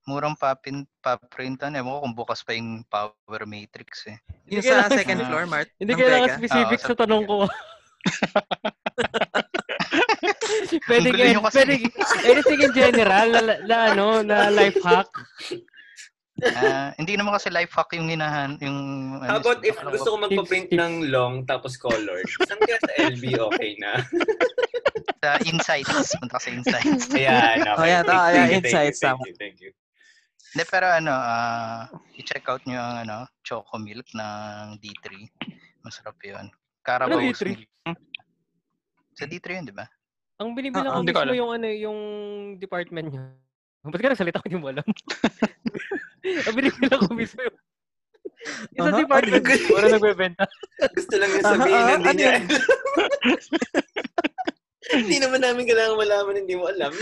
Murang 0.09 0.35
papin, 0.35 0.89
paprintan. 1.05 1.77
Ewan 1.77 1.93
ko 1.93 2.01
kung 2.03 2.17
bukas 2.17 2.41
pa 2.43 2.57
yung 2.57 2.83
Power 2.89 3.43
Matrix 3.45 4.09
eh. 4.09 4.17
Yung 4.49 4.65
sa 4.65 4.89
kailangan- 4.89 4.99
second 4.99 5.21
floor, 5.29 5.45
Mart. 5.47 5.69
Hindi 5.77 5.93
ng 5.93 6.01
kailangan 6.01 6.29
Vega. 6.29 6.39
specific 6.41 6.79
Oo, 6.81 6.83
sa 6.83 6.89
sa 6.89 6.99
tanong 7.05 7.25
ko. 7.29 7.37
pwede, 10.89 11.09
ka, 11.13 11.23
pwede, 11.53 11.73
anything 12.25 12.61
in 12.65 12.73
general 12.73 13.29
na, 13.29 13.41
na, 13.65 13.77
ano, 13.93 14.07
na 14.25 14.49
life 14.49 14.81
hack. 14.81 15.09
Ah, 16.41 16.97
hindi 16.97 17.21
naman 17.21 17.37
kasi 17.37 17.53
life 17.53 17.69
hack 17.77 17.93
yung 17.93 18.09
hinahan, 18.09 18.57
yung... 18.65 18.79
How 19.21 19.45
about 19.45 19.61
if 19.61 19.77
gusto 19.77 20.17
ko 20.17 20.25
magpa-print 20.25 20.73
ng 20.73 21.13
long 21.13 21.45
tapos 21.45 21.77
colored? 21.77 22.25
Saan 22.49 22.57
kaya 22.65 22.81
sa 22.81 23.13
LB 23.13 23.37
okay 23.37 23.77
na? 23.77 24.01
Sa 25.25 25.37
insights. 25.45 26.17
Punta 26.17 26.41
ka 26.41 26.41
sa 26.41 26.49
insights. 26.49 27.13
Ayan, 27.13 27.61
okay. 27.61 27.77
Oh, 27.77 27.85
yan, 27.85 28.05
Thank 28.09 28.17
oh, 28.17 28.25
you, 28.25 28.33
yan, 28.33 28.41
thank 28.41 28.49
you, 28.49 28.57
insights, 28.65 28.99
Thank 29.05 29.21
you, 29.29 29.35
thank 29.37 29.57
you. 29.61 29.71
Hindi, 30.51 30.65
pero 30.65 30.87
ano, 30.89 31.13
ah, 31.13 31.93
i-check 32.17 32.49
out 32.49 32.65
nyo 32.65 32.81
ang 32.81 32.97
ano, 33.05 33.17
Choco 33.45 33.77
Milk 33.77 34.09
ng 34.17 34.81
D3. 34.81 35.29
Masarap 35.85 36.17
yun. 36.25 36.49
Carabao 36.81 37.21
Ano 37.21 37.29
D3? 37.29 37.53
Milk. 37.53 37.71
Sa 39.13 39.29
D3 39.29 39.61
yun, 39.61 39.65
di 39.69 39.77
ba? 39.77 39.85
Ang 40.41 40.57
binibilang 40.57 40.89
Ah, 40.89 40.97
ko 40.97 41.05
mismo 41.05 41.37
yung 41.37 41.53
ano, 41.53 41.69
yung 41.69 41.99
department 42.57 43.13
niya. 43.13 43.25
Ba't 43.85 44.01
ka 44.01 44.13
nagsalita 44.17 44.41
ko 44.41 44.49
hindi 44.49 44.57
mo 44.57 44.73
alam? 44.73 44.89
ang 46.49 46.55
binibilang 46.57 47.01
ko 47.05 47.13
mismo 47.13 47.45
yung 47.45 47.59
yung 48.81 48.89
sa 48.89 48.97
Aha, 48.97 49.01
department 49.05 49.45
ko, 49.45 49.53
wala 49.77 49.87
nagbebenta. 49.93 50.45
Gusto 50.97 51.15
lang 51.21 51.29
yung 51.29 51.45
Ah, 51.45 51.53
sabihin, 51.61 51.77
ah, 51.77 51.93
hindi 51.93 52.09
ano 52.09 52.17
niya. 52.17 52.33
Hindi 54.89 55.21
naman 55.21 55.45
namin 55.45 55.69
kailangan 55.69 55.97
malaman, 56.01 56.37
hindi 56.41 56.57
mo 56.57 56.65
alam. 56.73 56.89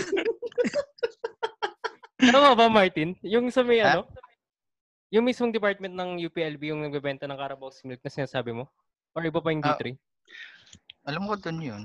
Tama 2.19 2.59
ba, 2.59 2.67
Martin? 2.67 3.15
Yung 3.23 3.47
sa 3.55 3.63
may 3.63 3.79
Ha? 3.79 3.95
ano? 3.95 4.11
Yung 5.15 5.25
mismong 5.25 5.55
department 5.55 5.95
ng 5.95 6.19
UPLB 6.27 6.75
yung 6.75 6.83
nagbebenta 6.83 7.25
ng 7.25 7.39
Carabao 7.39 7.71
Milk 7.87 8.03
na 8.03 8.11
sinasabi 8.13 8.51
mo? 8.53 8.67
Or 9.15 9.23
iba 9.23 9.39
pa 9.39 9.55
yung 9.55 9.63
Ah, 9.63 9.79
D3? 9.79 9.95
Alam 11.09 11.31
ko 11.31 11.35
dun 11.39 11.59
yun. 11.63 11.83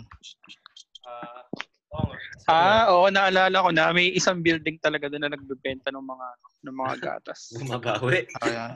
Ah, 1.08 1.46
oo 1.94 2.04
nga. 2.04 2.18
Ah, 2.50 2.84
oo, 2.92 3.06
naalala 3.08 3.64
ko 3.64 3.70
na. 3.72 3.94
May 3.96 4.12
isang 4.12 4.42
building 4.44 4.76
talaga 4.82 5.08
doon 5.08 5.24
na 5.30 5.32
nagbebenta 5.32 5.94
ng 5.94 6.04
mga 6.04 6.28
ng 6.64 6.76
mga 6.76 6.94
gatas. 7.00 7.54
Mabawi. 7.72 8.28
Kaya, 8.42 8.76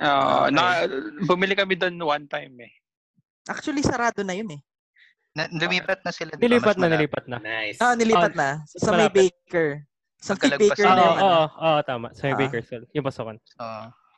Oo, 0.00 0.50
na, 0.50 0.88
bumili 1.28 1.54
kami 1.54 1.76
doon 1.78 1.94
one 2.00 2.26
time 2.26 2.66
eh. 2.66 2.72
Actually, 3.46 3.84
sarado 3.84 4.24
na 4.24 4.34
yun 4.34 4.48
eh. 4.58 4.60
Na, 5.34 5.50
lumipat 5.50 6.00
na 6.00 6.10
sila. 6.10 6.30
di 6.32 6.38
ba? 6.38 6.42
Nilipat 6.46 6.76
na, 6.78 6.86
nilipat 6.86 7.24
na. 7.26 7.36
Nice. 7.38 7.78
Ah, 7.78 7.94
nilipat 7.94 8.32
Ah, 8.32 8.38
na. 8.38 8.48
Sa 8.64 8.90
may 8.90 9.10
malapit. 9.10 9.34
baker. 9.34 9.68
Sa 10.16 10.32
may 10.32 10.50
baker 10.56 10.84
Oo, 10.84 10.94
na 10.94 11.02
oo, 11.02 11.12
ano. 11.12 11.28
oo, 11.52 11.78
tama. 11.82 12.06
Sa 12.12 12.22
may 12.24 12.34
Ah. 12.34 12.40
Bakersfield. 12.40 12.86
Yung 12.92 13.04
pasokan. 13.04 13.36
So, 13.44 13.62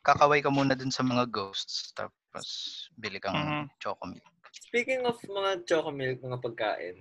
kakaway 0.02 0.38
ka 0.38 0.48
muna 0.48 0.76
dun 0.76 0.92
sa 0.92 1.00
mga 1.00 1.24
ghosts. 1.26 1.90
Tapos, 1.90 2.46
bili 2.94 3.16
kang 3.16 3.34
Mhm. 3.34 3.64
Choco 3.78 4.04
Milk. 4.06 4.28
Speaking 4.52 5.04
of 5.04 5.16
mga 5.22 5.64
choco 5.64 5.90
milk, 5.90 6.20
mga 6.20 6.38
pagkain, 6.38 6.96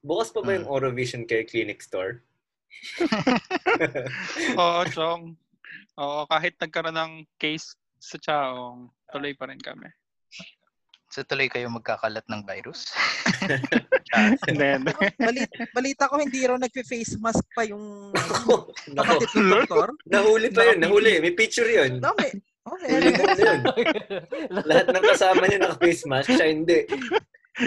bukas 0.00 0.30
pa 0.30 0.40
ba 0.40 0.54
yung 0.54 0.66
Orovision 0.66 1.22
Care 1.22 1.42
Clinic 1.44 1.78
Store? 1.80 2.22
Oo, 4.58 4.82
Chong. 4.90 5.34
Oo, 5.94 6.26
kahit 6.26 6.58
nagkaroon 6.58 6.94
ng 6.94 7.12
case 7.36 7.74
sa 7.96 8.18
Chaong, 8.18 8.90
tuloy 9.08 9.32
pa 9.32 9.46
rin 9.46 9.58
kami. 9.58 9.86
So, 11.14 11.22
tuloy 11.22 11.46
kayo 11.46 11.70
magkakalat 11.70 12.26
ng 12.26 12.42
virus. 12.42 12.90
And 14.18 14.58
then, 14.58 14.82
Balita, 15.14 15.62
balita 15.70 16.10
ko 16.10 16.18
hindi 16.18 16.42
raw 16.42 16.58
nagpe-face 16.58 17.22
mask 17.22 17.46
pa 17.54 17.62
yung 17.62 18.10
kapatid 18.98 19.30
ng 19.38 19.46
doktor. 19.62 19.94
nahuli 20.10 20.50
pa 20.50 20.66
yun, 20.66 20.82
nahuli. 20.82 21.22
May 21.22 21.38
picture 21.38 21.70
yun. 21.70 22.02
No, 22.02 22.10
may, 22.18 22.34
oh, 22.66 22.74
na 22.82 22.86
yun. 22.98 23.62
Lahat 24.66 24.90
ng 24.90 25.04
kasama 25.06 25.46
niya 25.46 25.62
naka-face 25.62 26.02
mask, 26.10 26.34
siya 26.34 26.50
hindi. 26.50 26.82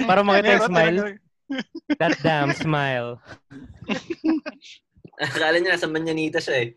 Para 0.03 0.27
makita 0.27 0.51
yung 0.51 0.67
smile. 0.67 0.97
That 2.03 2.19
damn 2.19 2.51
smile. 2.51 3.23
Akala 5.23 5.55
niya 5.63 5.79
nasa 5.79 5.87
Manyanita 5.87 6.43
siya 6.43 6.67
eh. 6.67 6.69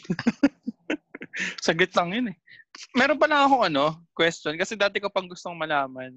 Saglit 1.64 1.92
lang 1.92 2.16
yun 2.16 2.32
eh. 2.32 2.36
Meron 2.92 3.18
pa 3.18 3.26
lang 3.26 3.42
akong 3.42 3.64
ano, 3.66 3.84
question. 4.12 4.54
Kasi 4.54 4.74
dati 4.74 4.98
ko 4.98 5.08
pang 5.08 5.26
gustong 5.26 5.54
malaman. 5.54 6.14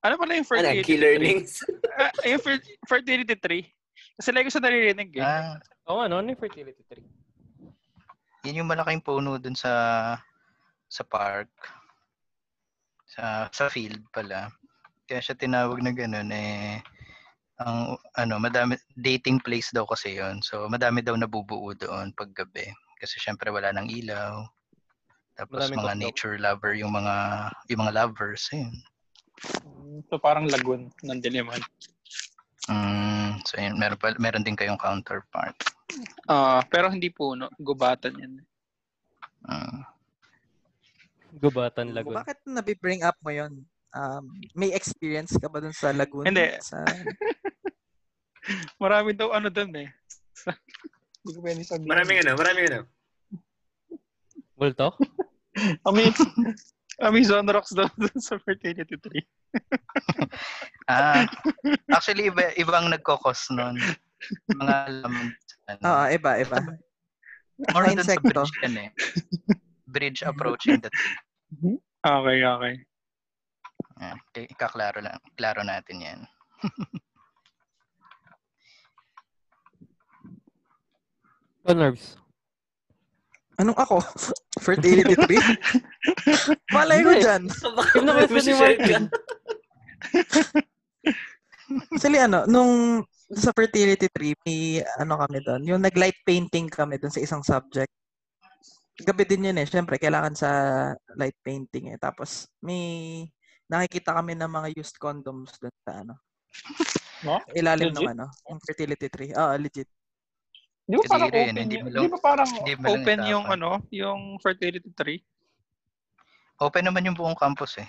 Ano 0.00 0.14
pala 0.16 0.34
yung 0.34 0.42
Ano, 0.44 0.50
fertility 0.52 0.82
key 0.82 0.94
tree? 0.94 1.02
learnings. 1.02 1.52
Ah, 1.92 2.08
yung 2.24 2.40
fer- 2.40 2.64
fertility 2.88 3.36
tree. 3.36 3.68
Kasi 4.16 4.32
lagi 4.32 4.48
ko 4.48 4.54
sa 4.54 4.64
naririnig 4.64 5.12
eh. 5.12 5.20
ah, 5.20 5.60
Oo, 5.86 6.00
ano? 6.00 6.18
Ano 6.18 6.32
yung 6.32 6.40
fertility 6.40 6.80
tree? 6.88 7.04
yun 8.42 8.58
yung 8.58 8.70
malaking 8.72 8.98
puno 8.98 9.38
dun 9.38 9.54
sa 9.54 9.70
sa 10.88 11.04
park. 11.04 11.46
Sa 13.06 13.46
sa 13.52 13.68
field 13.68 14.02
pala. 14.08 14.50
Kaya 15.04 15.20
siya 15.20 15.36
tinawag 15.36 15.78
na 15.78 15.92
ganun 15.92 16.32
eh 16.32 16.80
ang 17.60 17.94
ano, 18.16 18.34
madami 18.40 18.74
dating 18.96 19.38
place 19.38 19.70
daw 19.70 19.84
kasi 19.84 20.16
'yon. 20.16 20.40
So 20.42 20.66
madami 20.66 21.04
daw 21.04 21.14
nabubuo 21.14 21.70
doon 21.76 22.10
pag 22.16 22.32
gabi 22.32 22.66
kasi 22.98 23.20
syempre 23.20 23.52
wala 23.52 23.70
nang 23.70 23.86
ilaw. 23.86 24.42
Tapos 25.36 25.56
Maraming 25.58 25.80
mga 25.80 25.94
kotdog. 25.96 26.02
nature 26.04 26.36
lover 26.38 26.72
yung 26.76 26.92
mga 26.92 27.14
yung 27.72 27.80
mga 27.82 27.94
lovers 27.96 28.42
yun. 28.52 28.72
So 30.08 30.20
parang 30.20 30.46
lagoon 30.46 30.92
ng 31.02 31.20
Diliman. 31.20 31.60
Mm, 32.70 33.42
so 33.42 33.58
yun, 33.58 33.74
meron 33.74 33.98
pa, 33.98 34.14
meron 34.22 34.46
din 34.46 34.54
kayong 34.54 34.78
counterpart. 34.78 35.56
Ah, 36.30 36.62
pero 36.70 36.86
hindi 36.88 37.10
puno. 37.10 37.50
Gubatan 37.58 38.14
yan. 38.14 38.32
Mm. 39.42 39.82
Gubatan 41.42 41.96
Lagoon. 41.96 42.20
Bakit 42.20 42.44
nabi-bring 42.44 43.02
up 43.02 43.16
mo 43.24 43.32
yun? 43.32 43.64
Um, 43.92 44.36
may 44.52 44.72
experience 44.72 45.36
ka 45.36 45.48
ba 45.48 45.60
dun 45.60 45.72
sa 45.72 45.92
Laguna? 45.92 46.28
Hindi. 46.28 46.60
Sa, 46.60 46.84
Marami 48.82 49.16
daw 49.16 49.32
ano 49.32 49.48
doon 49.48 49.72
eh. 49.80 49.88
Hindi 51.22 51.30
ko 51.32 51.40
pwede 51.40 51.62
sabihin. 51.64 51.88
Maraming 51.88 52.18
ano, 52.24 52.32
maraming 52.36 52.66
ano. 52.68 52.80
Bulto? 54.62 54.94
Ami, 55.82 56.06
Amazon 57.02 57.50
rocks 57.50 57.74
daw 57.74 57.90
doon 57.98 58.18
sa 58.22 58.38
fertility 58.38 58.94
tree. 59.02 59.26
Ah, 60.90 61.24
actually 61.94 62.26
iba 62.26 62.50
ibang 62.58 62.90
nagkokos 62.90 63.50
noon. 63.54 63.78
Mga 64.50 64.76
laman. 65.02 65.30
Ano, 65.70 65.78
Oo, 65.86 66.04
iba, 66.10 66.30
iba. 66.42 66.58
more 67.70 67.86
dun 67.94 68.02
sa 68.02 68.18
bridge 68.18 68.50
yan 68.66 68.74
eh. 68.82 68.90
Bridge 69.86 70.26
approaching 70.26 70.82
the 70.82 70.90
tree. 70.90 71.78
Okay, 72.02 72.38
okay. 72.42 72.74
Ah, 74.02 74.18
k- 74.34 74.50
Kaklaro 74.58 74.98
lang. 74.98 75.22
Klaro 75.38 75.62
natin 75.62 75.96
yan. 76.02 76.20
Nerves. 81.64 82.18
Anong 83.62 83.78
ako? 83.78 84.02
Fertility 84.66 85.14
tree? 85.24 85.42
Malay 86.74 87.06
ko 87.06 87.14
dyan. 87.14 87.42
Martin. 88.58 89.02
Actually, 91.94 92.20
ano, 92.20 92.44
nung 92.50 92.72
sa 93.32 93.54
fertility 93.56 94.10
tree, 94.12 94.36
may 94.44 94.84
ano 95.00 95.16
kami 95.16 95.40
doon, 95.40 95.62
yung 95.64 95.80
nag-light 95.80 96.20
painting 96.26 96.68
kami 96.68 97.00
doon 97.00 97.14
sa 97.14 97.22
isang 97.22 97.40
subject. 97.40 97.88
Gabi 99.00 99.24
din 99.24 99.48
yun 99.48 99.56
eh. 99.56 99.64
Siyempre, 99.64 99.96
kailangan 99.96 100.36
sa 100.36 100.50
light 101.16 101.38
painting 101.40 101.96
eh. 101.96 101.98
Tapos, 101.98 102.44
may 102.60 103.24
nakikita 103.72 104.12
kami 104.12 104.36
ng 104.36 104.52
mga 104.52 104.68
used 104.76 105.00
condoms 105.00 105.56
doon 105.56 105.76
sa 105.80 106.04
ano. 106.04 106.14
No? 107.24 107.40
Ilalim 107.56 107.94
ng 107.94 108.04
Legit? 108.04 108.12
ano, 108.12 108.26
yung 108.52 108.60
fertility 108.60 109.08
tree. 109.08 109.32
Oo, 109.32 109.56
legit. 109.56 109.88
Di 110.92 111.00
ba 111.00 111.08
parang 111.08 111.28
Kadiri 111.32 111.40
yun, 111.40 111.48
open 111.48 111.62
hindi 111.64 111.76
yung, 111.80 111.88
di 111.88 112.08
ba 112.12 112.18
parang 112.20 112.48
hindi 112.52 112.72
open 112.76 113.18
yung 113.24 113.44
ano, 113.48 113.70
yung 113.88 114.20
fertility 114.44 114.92
tree? 114.92 115.24
Open 116.60 116.84
naman 116.84 117.08
yung 117.08 117.16
buong 117.16 117.32
campus 117.32 117.80
eh. 117.80 117.88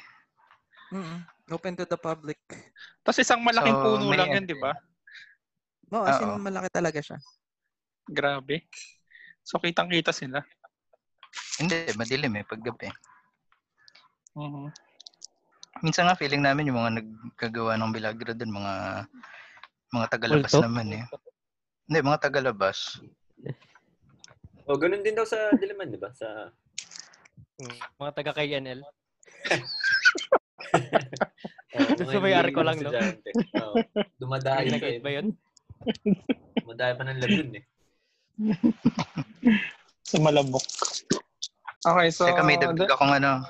Mm 0.95 1.27
Open 1.51 1.75
to 1.75 1.83
the 1.83 1.99
public. 1.99 2.39
Tapos 3.03 3.19
isang 3.19 3.43
malaking 3.43 3.75
So, 3.75 3.99
puno 3.99 4.15
lang 4.15 4.31
yun, 4.31 4.47
entry. 4.47 4.55
di 4.55 4.63
ba? 4.63 4.71
No, 5.91 6.07
as 6.07 6.23
in, 6.23 6.39
malaki 6.39 6.71
talaga 6.71 7.03
siya. 7.03 7.19
Grabe. 8.07 8.63
So, 9.43 9.59
kitang-kita 9.59 10.15
sila. 10.15 10.39
Hindi, 11.59 11.91
madilim 11.99 12.39
eh, 12.39 12.47
paggabi. 12.47 12.87
Mhm. 14.39 14.71
Minsan 15.83 16.07
nga 16.07 16.15
feeling 16.15 16.39
namin 16.39 16.71
yung 16.71 16.79
mga 16.79 17.03
nagkagawa 17.03 17.75
ng 17.75 17.91
bilagro 17.91 18.31
doon, 18.31 18.55
mga 18.55 18.73
mga 19.91 20.05
tagalabas 20.07 20.53
Multo? 20.55 20.63
naman 20.63 20.87
eh. 20.95 21.03
Hindi, 21.87 21.99
mga 21.99 22.21
tagalabas. 22.21 22.99
O, 24.63 24.79
ganun 24.79 25.03
din 25.03 25.15
daw 25.15 25.27
sa 25.27 25.51
Diliman, 25.59 25.91
di 25.91 25.99
ba? 25.99 26.11
Sa... 26.15 26.47
Mm, 27.59 27.77
Mga 27.99 28.11
taga 28.15 28.31
KNL. 28.33 28.79
Oh, 31.73 32.13
yung 32.13 32.37
arko 32.37 32.61
lang, 32.61 32.77
no? 32.85 32.93
Oh, 33.57 33.73
dumadayo 34.21 34.69
pa 34.69 34.77
Nag-eat 34.77 34.93
eh. 34.93 35.01
ba 35.01 35.09
yun? 35.09 35.27
Dumadayo 36.61 36.93
pa 36.93 37.03
ng 37.09 37.17
lagoon 37.17 37.49
eh. 37.57 37.63
Sa 40.05 40.21
Malabok. 40.21 40.61
Okay, 41.81 42.07
so... 42.13 42.29
Teka, 42.29 42.45
may 42.45 42.61
dagdag 42.61 42.85
da- 42.85 42.93
akong 42.93 43.13
ano, 43.17 43.41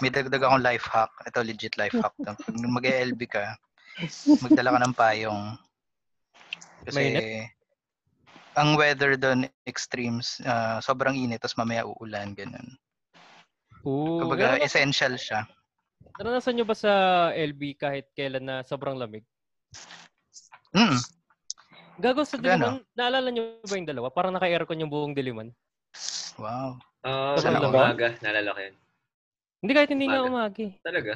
may 0.00 0.08
dagdag 0.08 0.40
akong 0.40 0.64
life 0.64 0.88
hack. 0.88 1.12
Ito 1.28 1.44
legit 1.44 1.76
life 1.76 1.92
hack. 1.92 2.16
Pag 2.24 2.40
mag-LB 2.56 3.20
ka, 3.28 3.52
magdala 4.40 4.72
ka 4.72 4.80
ng 4.80 4.96
payong. 4.96 5.42
Kasi 6.82 6.98
Mainit? 6.98 7.50
ang 8.52 8.74
weather 8.74 9.14
doon 9.14 9.46
extremes, 9.64 10.42
ah, 10.42 10.78
sobrang 10.78 11.14
init 11.14 11.40
tapos 11.40 11.56
mamaya 11.56 11.86
uulan 11.86 12.34
ganun. 12.34 12.74
Oo. 13.82 14.22
Kumbaga 14.22 14.54
Naranasan, 14.54 14.66
essential 14.66 15.14
siya. 15.16 15.40
naranasan 16.18 16.54
nyo 16.54 16.66
ba 16.66 16.76
sa 16.76 16.92
LB 17.32 17.62
kahit 17.76 18.06
kailan 18.12 18.44
na 18.44 18.56
sobrang 18.62 18.94
lamig? 18.94 19.24
Mm. 20.72 20.98
Gago 21.98 22.22
sa 22.24 22.36
Gano? 22.36 22.78
Diliman, 22.78 22.84
naalala 22.92 23.28
nyo 23.30 23.42
ba 23.62 23.74
yung 23.74 23.88
dalawa? 23.88 24.08
Parang 24.10 24.32
naka-aircon 24.32 24.80
yung 24.80 24.92
buong 24.92 25.14
Diliman. 25.14 25.50
Wow. 26.36 26.80
Ah, 27.02 27.36
Sa 27.36 27.50
sa 27.50 27.60
umaga, 27.60 28.14
naalala 28.20 28.54
ko 28.54 28.60
yun. 28.62 28.76
Hindi 29.62 29.72
kahit 29.72 29.90
hindi 29.90 30.06
Umaga. 30.08 30.26
umagi. 30.26 30.66
Talaga? 30.82 31.14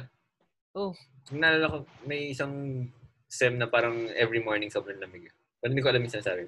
Oh. 0.71 0.91
Naalala 1.29 1.65
ko, 1.67 1.77
may 2.05 2.31
isang 2.31 2.85
SEM 3.27 3.59
na 3.59 3.67
parang 3.67 4.07
every 4.15 4.39
morning 4.39 4.71
sobrang 4.71 4.99
lamig. 4.99 5.27
Pero 5.57 5.69
hindi 5.71 5.81
ko 5.81 5.89
alam 5.89 6.01
yung 6.01 6.13
sinasabi. 6.13 6.41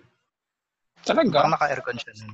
Talaga? 1.02 1.32
Baka 1.32 1.50
naka-aircon 1.56 1.98
siya 1.98 2.14
nun. 2.20 2.34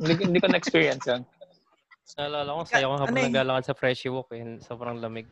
Hindi, 0.00 0.12
ko- 0.16 0.26
hindi 0.26 0.40
ko 0.40 0.48
na-experience 0.48 1.04
yan. 1.06 1.22
Naalala 2.18 2.50
ko, 2.50 2.60
sayo 2.66 2.86
ko 2.88 2.94
habang 2.98 3.08
ano 3.08 3.18
eh? 3.18 3.28
nagalangan 3.30 3.64
sa 3.64 3.74
Freshie 3.74 4.12
Walk 4.12 4.28
eh. 4.34 4.42
Sobrang 4.60 4.98
lamig. 4.98 5.28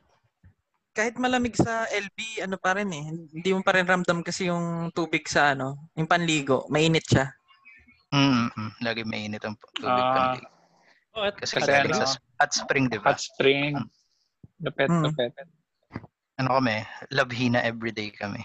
Kahit 0.90 1.14
malamig 1.16 1.54
sa 1.54 1.86
LB, 1.86 2.18
ano 2.42 2.56
pa 2.56 2.74
rin 2.74 2.90
eh. 2.90 3.04
Hindi 3.30 3.50
mo 3.52 3.62
pa 3.62 3.74
rin 3.74 3.86
ramdam 3.86 4.22
kasi 4.22 4.46
yung 4.46 4.90
tubig 4.90 5.26
sa 5.26 5.54
ano, 5.54 5.90
yung 5.94 6.06
panligo. 6.06 6.66
Mainit 6.66 7.06
siya. 7.06 7.30
Mm, 8.10 8.50
mm, 8.50 8.70
lagi 8.82 9.02
mainit 9.06 9.42
ang 9.44 9.54
tubig 9.76 9.86
Ah. 9.86 10.34
panlig. 10.34 10.46
Oh, 11.10 11.22
at, 11.22 11.34
Kasi 11.36 11.58
Kasi 11.58 11.70
ano, 11.70 11.94
sa 11.96 12.06
hot 12.38 12.52
spring, 12.54 12.86
di 12.86 12.98
ba? 12.98 13.14
Hot 13.14 13.22
spring. 13.22 13.74
Lupet, 14.58 14.86
Hmm. 14.86 15.02
lupet. 15.06 15.30
Ano 16.38 16.58
kami? 16.58 16.82
Love 17.10 17.32
Hina 17.32 17.60
everyday 17.60 18.10
kami. 18.10 18.42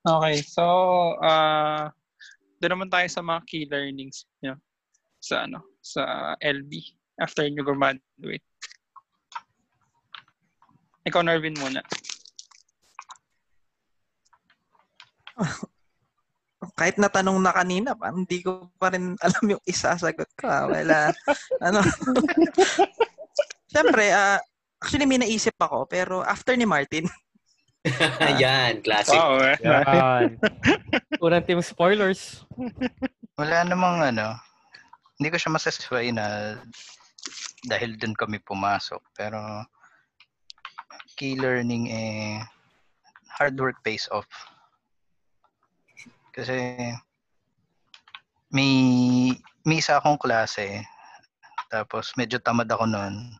Okay, 0.00 0.40
so 0.40 0.64
uh, 1.20 1.92
doon 2.60 2.72
naman 2.76 2.90
tayo 2.92 3.04
sa 3.08 3.20
mga 3.20 3.40
key 3.44 3.64
learnings 3.68 4.24
niyo 4.40 4.56
sa 5.20 5.44
ano, 5.44 5.60
sa 5.84 6.34
LB 6.40 6.72
after 7.20 7.44
you 7.44 7.60
graduate. 7.60 8.44
Ikaw, 11.04 11.20
Narvin, 11.24 11.56
muna. 11.56 11.80
Kahit 16.76 17.00
natanong 17.00 17.40
na 17.40 17.52
kanina, 17.56 17.96
parang 17.96 18.24
hindi 18.24 18.44
ko 18.44 18.68
pa 18.76 18.92
rin 18.92 19.16
alam 19.20 19.44
yung 19.48 19.64
isasagot 19.64 20.28
ko. 20.36 20.48
ah. 20.48 20.68
Wala. 20.68 21.12
ano? 21.66 21.80
Siyempre, 23.72 24.12
ah, 24.12 24.40
actually 24.80 25.08
may 25.08 25.20
naisip 25.20 25.56
ako, 25.56 25.88
pero 25.88 26.20
after 26.20 26.52
ni 26.56 26.68
Martin, 26.68 27.08
Yan, 28.42 28.84
classic. 28.84 29.16
Wow, 29.16 29.40
eh. 29.40 29.56
Yan. 29.64 30.36
Unang 31.24 31.44
team 31.48 31.64
spoilers. 31.64 32.44
Wala 33.40 33.64
namang 33.64 34.04
ano, 34.04 34.36
hindi 35.16 35.28
ko 35.32 35.36
siya 35.40 35.56
masasway 35.56 36.12
na 36.12 36.56
dahil 37.64 37.96
dun 37.96 38.12
kami 38.12 38.36
pumasok. 38.44 39.00
Pero 39.16 39.64
key 41.16 41.36
learning 41.36 41.92
eh 41.92 42.40
hard 43.32 43.56
work 43.56 43.80
pays 43.80 44.08
off. 44.12 44.28
Kasi 46.36 46.76
may 48.52 48.72
may 49.64 49.80
isa 49.80 49.96
akong 49.96 50.20
klase 50.20 50.84
tapos 51.72 52.12
medyo 52.16 52.36
tamad 52.40 52.68
ako 52.68 52.84
noon. 52.84 53.36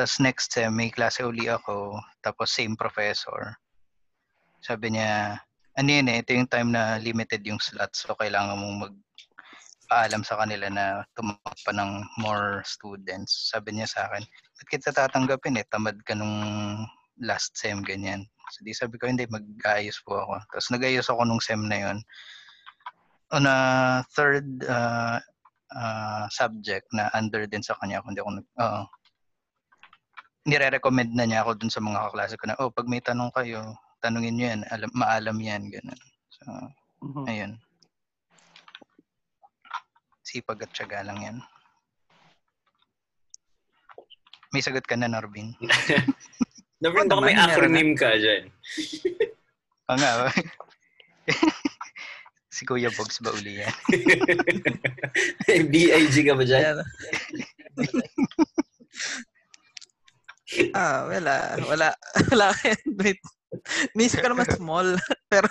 Tapos 0.00 0.16
next 0.16 0.56
sem 0.56 0.72
may 0.72 0.88
klase 0.88 1.20
uli 1.20 1.44
ako 1.52 2.00
tapos 2.24 2.48
same 2.48 2.72
professor. 2.72 3.52
Sabi 4.64 4.96
niya, 4.96 5.36
ano 5.76 5.88
yun 5.92 6.08
eh, 6.08 6.24
ito 6.24 6.32
yung 6.32 6.48
time 6.48 6.72
na 6.72 6.96
limited 6.96 7.44
yung 7.44 7.60
slots 7.60 8.08
so 8.08 8.16
kailangan 8.16 8.56
mong 8.56 8.76
mag 8.88 8.94
paalam 9.92 10.24
sa 10.24 10.40
kanila 10.40 10.72
na 10.72 11.04
tumakbo 11.12 11.52
pa 11.52 11.72
ng 11.76 12.00
more 12.16 12.64
students. 12.64 13.52
Sabi 13.52 13.76
niya 13.76 13.92
sa 13.92 14.08
akin, 14.08 14.24
ba't 14.24 14.68
kita 14.72 14.88
tatanggapin 14.88 15.60
eh, 15.60 15.68
tamad 15.68 16.00
ka 16.08 16.16
nung 16.16 16.40
last 17.20 17.52
sem, 17.60 17.84
ganyan. 17.84 18.24
So 18.56 18.64
di 18.64 18.72
sabi 18.72 18.96
ko, 18.96 19.04
hindi, 19.04 19.28
mag-ayos 19.28 20.00
po 20.00 20.16
ako. 20.16 20.40
Tapos 20.48 20.68
nag-ayos 20.72 21.12
ako 21.12 21.28
nung 21.28 21.44
sem 21.44 21.60
na 21.68 21.76
yon 21.76 21.98
On 23.36 23.44
a 23.44 23.58
third 24.16 24.48
uh, 24.64 25.20
uh, 25.76 26.24
subject 26.32 26.88
na 26.96 27.12
under 27.12 27.44
din 27.44 27.60
sa 27.60 27.76
kanya, 27.84 28.00
kundi 28.00 28.24
ako 28.24 28.40
oo. 28.40 28.82
Nire-recommend 30.50 31.14
na 31.14 31.24
niya 31.24 31.46
ako 31.46 31.54
dun 31.54 31.70
sa 31.70 31.78
mga 31.78 32.10
kaklase 32.10 32.34
ko 32.34 32.44
na, 32.50 32.58
oh, 32.58 32.74
pag 32.74 32.90
may 32.90 32.98
tanong 32.98 33.30
kayo, 33.30 33.62
tanungin 34.02 34.34
niyo 34.34 34.46
yan, 34.50 34.62
alam, 34.68 34.90
maalam 34.92 35.38
yan, 35.38 35.70
ganun. 35.70 36.00
So, 36.34 36.42
Mhm. 37.00 37.24
Ayun. 37.24 37.52
Sipag 40.20 40.68
at 40.68 40.70
tiyaga 40.76 41.00
lang 41.00 41.18
yan. 41.24 41.36
May 44.52 44.60
sagot 44.60 44.84
ka 44.84 45.00
na, 45.00 45.08
Norvin. 45.08 45.56
Naman, 46.84 47.08
Oo 47.08 47.10
baka 47.16 47.20
may 47.24 47.36
acronym 47.36 47.96
ka 47.96 48.12
dyan. 48.20 48.52
Oo 49.88 49.96
nga. 49.96 50.28
si 52.54 52.68
Kuya 52.68 52.92
Bogs 52.92 53.16
ba 53.24 53.32
uli 53.32 53.64
yan? 53.64 53.74
BIG 55.72 56.14
ka 56.28 56.34
ba 56.36 56.44
dyan? 56.44 56.84
Ah, 60.74 61.06
wala. 61.06 61.34
Wala. 61.62 61.88
Wala. 62.30 62.46
Wait. 62.98 63.20
Nisip 63.94 64.22
ko 64.22 64.30
naman 64.30 64.46
small. 64.50 64.98
Pero 65.32 65.50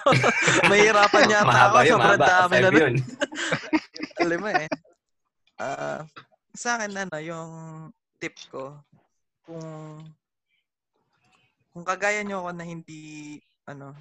mahirapan 0.67 1.23
yata 1.33 1.43
ako. 1.43 1.51
mahaba 1.51 1.79
yun, 1.83 1.99
Sobrang 1.99 2.19
dami 2.19 2.55
na 2.59 2.69
yun. 2.71 2.95
Alam 4.19 4.39
mo 4.43 4.49
eh. 4.51 4.67
Ah, 5.59 6.03
sa 6.55 6.79
akin 6.79 6.91
ano, 6.95 7.17
yung 7.19 7.51
tip 8.19 8.35
ko, 8.51 8.79
kung 9.43 9.63
kung 11.71 11.85
kagaya 11.87 12.23
nyo 12.23 12.43
ako 12.43 12.49
na 12.55 12.65
hindi 12.67 13.35
ano, 13.67 13.95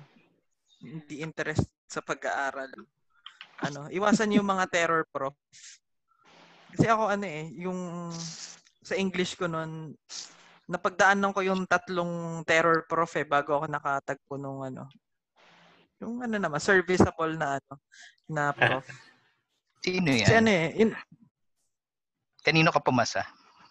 hindi 0.82 1.22
interest 1.22 1.66
sa 1.86 2.02
pag-aaral, 2.02 2.70
ano, 3.62 3.80
iwasan 3.90 4.34
yung 4.34 4.46
mga 4.46 4.66
terror 4.70 5.02
prof. 5.10 5.34
Kasi 6.74 6.86
ako 6.86 7.10
ano 7.10 7.26
eh, 7.26 7.50
yung 7.58 8.10
sa 8.82 8.94
English 8.94 9.34
ko 9.34 9.50
noon, 9.50 9.94
napagdaanan 10.68 11.32
ko 11.32 11.40
yung 11.40 11.64
tatlong 11.64 12.44
terror 12.44 12.84
prof 12.84 13.08
eh 13.16 13.24
bago 13.24 13.56
ako 13.56 13.66
nakatagpo 13.66 14.36
nung 14.36 14.60
ano, 14.62 14.84
Yung 15.98 16.22
ano 16.22 16.36
naman, 16.38 16.62
serviceable 16.62 17.34
na 17.34 17.58
ano, 17.58 17.74
na 18.30 18.52
prof. 18.54 18.86
Sino 19.82 20.12
yan? 20.14 20.22
Kasi 20.22 20.34
ano 20.38 20.50
eh, 20.52 20.66
yun, 20.78 20.90
Kanino 22.44 22.70
ka 22.70 22.78
pumasa? 22.78 23.26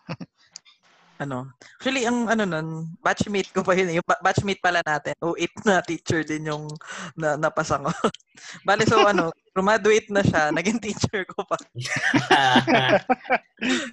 ano, 1.24 1.50
actually, 1.80 2.04
ang 2.04 2.28
ano 2.28 2.44
nun, 2.44 2.94
batchmate 3.00 3.50
ko 3.56 3.64
pa 3.64 3.74
yun, 3.74 3.90
eh. 3.90 3.96
yung 4.02 4.06
ba- 4.06 4.20
batchmate 4.20 4.60
pala 4.60 4.84
natin, 4.84 5.16
08 5.24 5.66
na 5.66 5.80
teacher 5.82 6.22
din 6.28 6.52
yung 6.52 6.68
na, 7.16 7.40
napasa 7.40 7.80
ko. 7.80 7.90
Bale, 8.68 8.84
so 8.86 9.02
ano, 9.08 9.32
graduate 9.58 10.12
na 10.14 10.22
siya, 10.22 10.52
naging 10.54 10.78
teacher 10.84 11.26
ko 11.26 11.42
pa. 11.48 11.58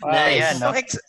nice. 0.03 0.43
Ayan, 0.43 0.55
So, 0.59 0.69
no? 0.69 0.77
ex- 0.77 1.07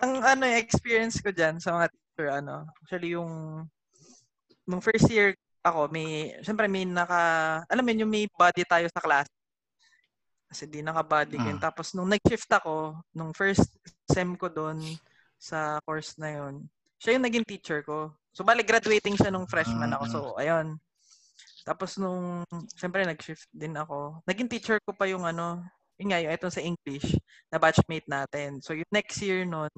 ang 0.00 0.12
ano, 0.22 0.44
experience 0.58 1.22
ko 1.22 1.30
dyan 1.30 1.62
sa 1.62 1.74
mga 1.74 1.86
teacher, 1.92 2.28
ano, 2.30 2.66
actually 2.82 3.14
yung, 3.14 3.64
nung 4.66 4.82
first 4.82 5.06
year 5.10 5.34
ako, 5.64 5.88
may, 5.88 6.36
syempre 6.44 6.68
may 6.68 6.84
naka, 6.84 7.62
alam 7.68 7.82
mo 7.82 7.88
yun, 7.94 8.04
yung 8.04 8.12
may 8.12 8.26
body 8.28 8.62
tayo 8.68 8.86
sa 8.92 9.00
class. 9.00 9.28
Kasi 10.50 10.68
di 10.68 10.84
naka-body 10.84 11.40
yun. 11.40 11.56
Mm. 11.58 11.62
Tapos 11.62 11.96
nung 11.96 12.10
nag-shift 12.10 12.50
ako, 12.52 13.00
nung 13.16 13.32
first 13.32 13.66
sem 14.06 14.36
ko 14.36 14.52
doon 14.52 14.78
sa 15.40 15.80
course 15.82 16.14
na 16.20 16.30
yun, 16.36 16.68
siya 17.00 17.16
yung 17.16 17.26
naging 17.26 17.46
teacher 17.48 17.80
ko. 17.82 18.12
So, 18.34 18.42
bali, 18.42 18.66
graduating 18.66 19.14
siya 19.14 19.30
nung 19.30 19.46
freshman 19.46 19.92
ako. 19.94 20.04
So, 20.10 20.18
ayun. 20.40 20.80
Tapos 21.64 21.96
nung, 21.96 22.44
syempre, 22.76 23.06
nag-shift 23.06 23.48
din 23.52 23.72
ako. 23.76 24.20
Naging 24.28 24.50
teacher 24.50 24.76
ko 24.84 24.92
pa 24.92 25.08
yung 25.08 25.24
ano, 25.24 25.64
yun 25.98 26.08
nga, 26.10 26.20
yung 26.22 26.34
ito 26.34 26.48
sa 26.50 26.62
English, 26.62 27.14
na 27.50 27.58
batchmate 27.58 28.08
natin. 28.10 28.58
So, 28.58 28.74
yung 28.74 28.90
next 28.90 29.18
year 29.22 29.46
nun, 29.46 29.70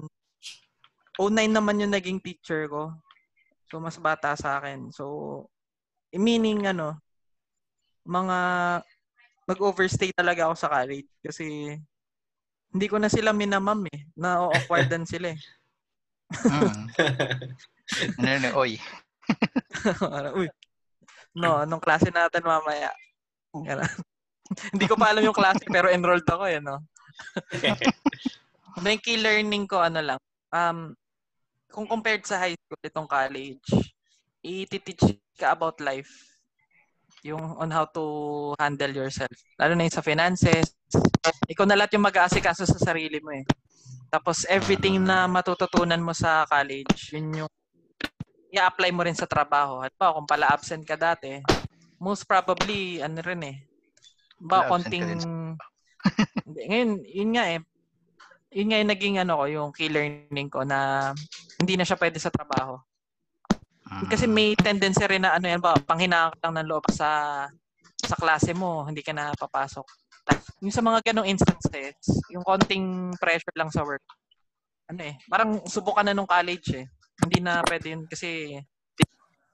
09 1.17 1.49
naman 1.49 1.81
yung 1.81 1.93
naging 1.93 2.21
teacher 2.21 2.69
ko. 2.69 2.93
So, 3.69 3.81
mas 3.81 3.97
bata 3.97 4.33
sa 4.37 4.61
akin. 4.61 4.89
So, 4.93 5.45
meaning, 6.13 6.65
ano, 6.65 6.97
mga, 8.07 8.37
nag-overstay 9.47 10.13
talaga 10.13 10.49
ako 10.49 10.55
sa 10.57 10.71
college. 10.71 11.09
Kasi, 11.21 11.75
hindi 12.73 12.87
ko 12.89 12.97
na 12.97 13.09
sila 13.09 13.31
minamam 13.33 13.85
eh. 13.93 14.09
Na-awkwardan 14.17 15.05
sila 15.11 15.33
eh. 15.33 15.39
Mm. 16.27 16.85
Ano 18.19 18.35
na, 18.43 18.49
oy. 18.59 18.75
Parang, 19.99 20.33
Uy, 20.39 20.47
no, 21.35 21.63
anong 21.63 21.83
klase 21.83 22.11
natin 22.11 22.43
mamaya? 22.43 22.91
Hindi 24.73 24.85
ko 24.87 24.95
pa 24.95 25.11
alam 25.11 25.23
yung 25.23 25.35
klase 25.35 25.65
pero 25.67 25.91
enrolled 25.91 26.27
ako 26.27 26.43
eh, 26.47 26.59
no? 26.63 26.79
Yung 28.85 29.01
key 29.01 29.17
learning 29.17 29.65
ko, 29.65 29.81
ano 29.81 29.99
lang, 30.05 30.19
um, 30.53 30.93
kung 31.73 31.89
compared 31.89 32.23
sa 32.23 32.37
high 32.37 32.53
school, 32.53 32.81
itong 32.85 33.09
college, 33.09 33.67
i-teach 34.45 35.17
ka 35.37 35.53
about 35.53 35.81
life. 35.81 36.09
Yung 37.25 37.57
on 37.57 37.73
how 37.73 37.89
to 37.89 38.53
handle 38.61 38.93
yourself. 38.93 39.33
Lalo 39.57 39.73
na 39.73 39.89
yung 39.89 39.97
sa 39.97 40.05
finances. 40.05 40.77
Ikaw 41.49 41.65
na 41.65 41.75
lahat 41.75 41.97
yung 41.97 42.05
mag-aasikaso 42.05 42.63
sa 42.69 42.79
sarili 42.79 43.17
mo 43.19 43.33
eh. 43.33 43.43
Tapos 44.07 44.47
everything 44.47 45.01
na 45.01 45.27
matututunan 45.27 45.99
mo 45.99 46.15
sa 46.15 46.47
college, 46.47 47.11
yun 47.11 47.43
yung 47.43 47.51
i-apply 48.53 48.93
mo 48.95 49.03
rin 49.03 49.17
sa 49.17 49.27
trabaho. 49.27 49.83
At 49.83 49.91
pa, 49.97 50.15
kung 50.15 50.29
pala 50.29 50.47
absent 50.53 50.85
ka 50.87 50.95
dati, 50.95 51.43
most 51.99 52.23
probably, 52.23 53.03
ano 53.03 53.19
rin 53.19 53.41
eh, 53.43 53.57
ba, 54.41 54.65
ka 54.65 54.77
konting, 54.77 55.05
ngayon, 56.69 56.89
yun 57.03 57.31
nga 57.33 57.43
eh, 57.57 57.59
yun 58.53 58.67
nga 58.71 58.79
yung 58.79 58.91
naging 58.91 59.17
ano 59.19 59.33
ko, 59.37 59.43
yung 59.49 59.69
key 59.75 59.91
learning 59.91 60.49
ko 60.49 60.63
na 60.63 61.11
hindi 61.59 61.75
na 61.75 61.83
siya 61.83 61.99
pwede 61.99 62.17
sa 62.21 62.31
trabaho. 62.31 62.79
Mm. 63.87 64.07
Kasi 64.11 64.25
may 64.27 64.55
tendency 64.55 65.03
rin 65.07 65.23
na 65.23 65.35
ano 65.35 65.47
yan 65.47 65.63
ba, 65.63 65.75
panghinaan 65.79 66.31
ka 66.35 66.47
lang 66.47 66.55
ng 66.59 66.69
loob 66.69 66.85
sa 66.91 67.43
sa 67.97 68.15
klase 68.15 68.55
mo, 68.55 68.85
hindi 68.87 69.03
ka 69.03 69.11
na 69.11 69.33
papasok. 69.35 69.87
Yung 70.63 70.75
sa 70.75 70.83
mga 70.83 71.11
ganong 71.11 71.27
instances, 71.27 71.95
yung 72.31 72.43
konting 72.43 73.15
pressure 73.19 73.55
lang 73.55 73.71
sa 73.71 73.83
work, 73.83 74.03
ano 74.87 75.01
eh, 75.03 75.15
parang 75.27 75.63
subukan 75.67 76.03
na 76.07 76.15
nung 76.15 76.27
college 76.27 76.83
eh. 76.83 76.85
Hindi 77.17 77.43
na 77.43 77.59
pwede 77.65 77.95
yun 77.95 78.03
kasi 78.07 78.55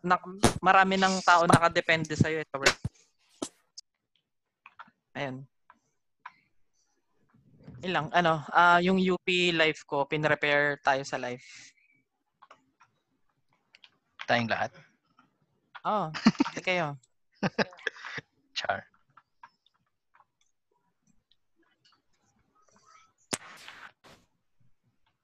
na, 0.03 0.19
marami 0.59 0.99
ng 0.99 1.23
tao 1.23 1.47
nakadepende 1.47 2.13
sa'yo 2.13 2.43
eh, 2.43 2.47
sa 2.47 2.59
work. 2.59 2.77
Ayun. 5.13 5.45
Ilang, 7.83 8.07
ano, 8.15 8.41
ah 8.49 8.79
yung 8.79 8.97
UP 8.97 9.27
life 9.53 9.83
ko, 9.85 10.07
pinrepair 10.09 10.79
tayo 10.81 11.03
sa 11.05 11.19
life. 11.21 11.73
Tayong 14.25 14.49
lahat. 14.49 14.71
Oh, 15.83 16.07
hindi 16.49 16.61
kayo. 16.63 16.95
Char. 18.57 18.87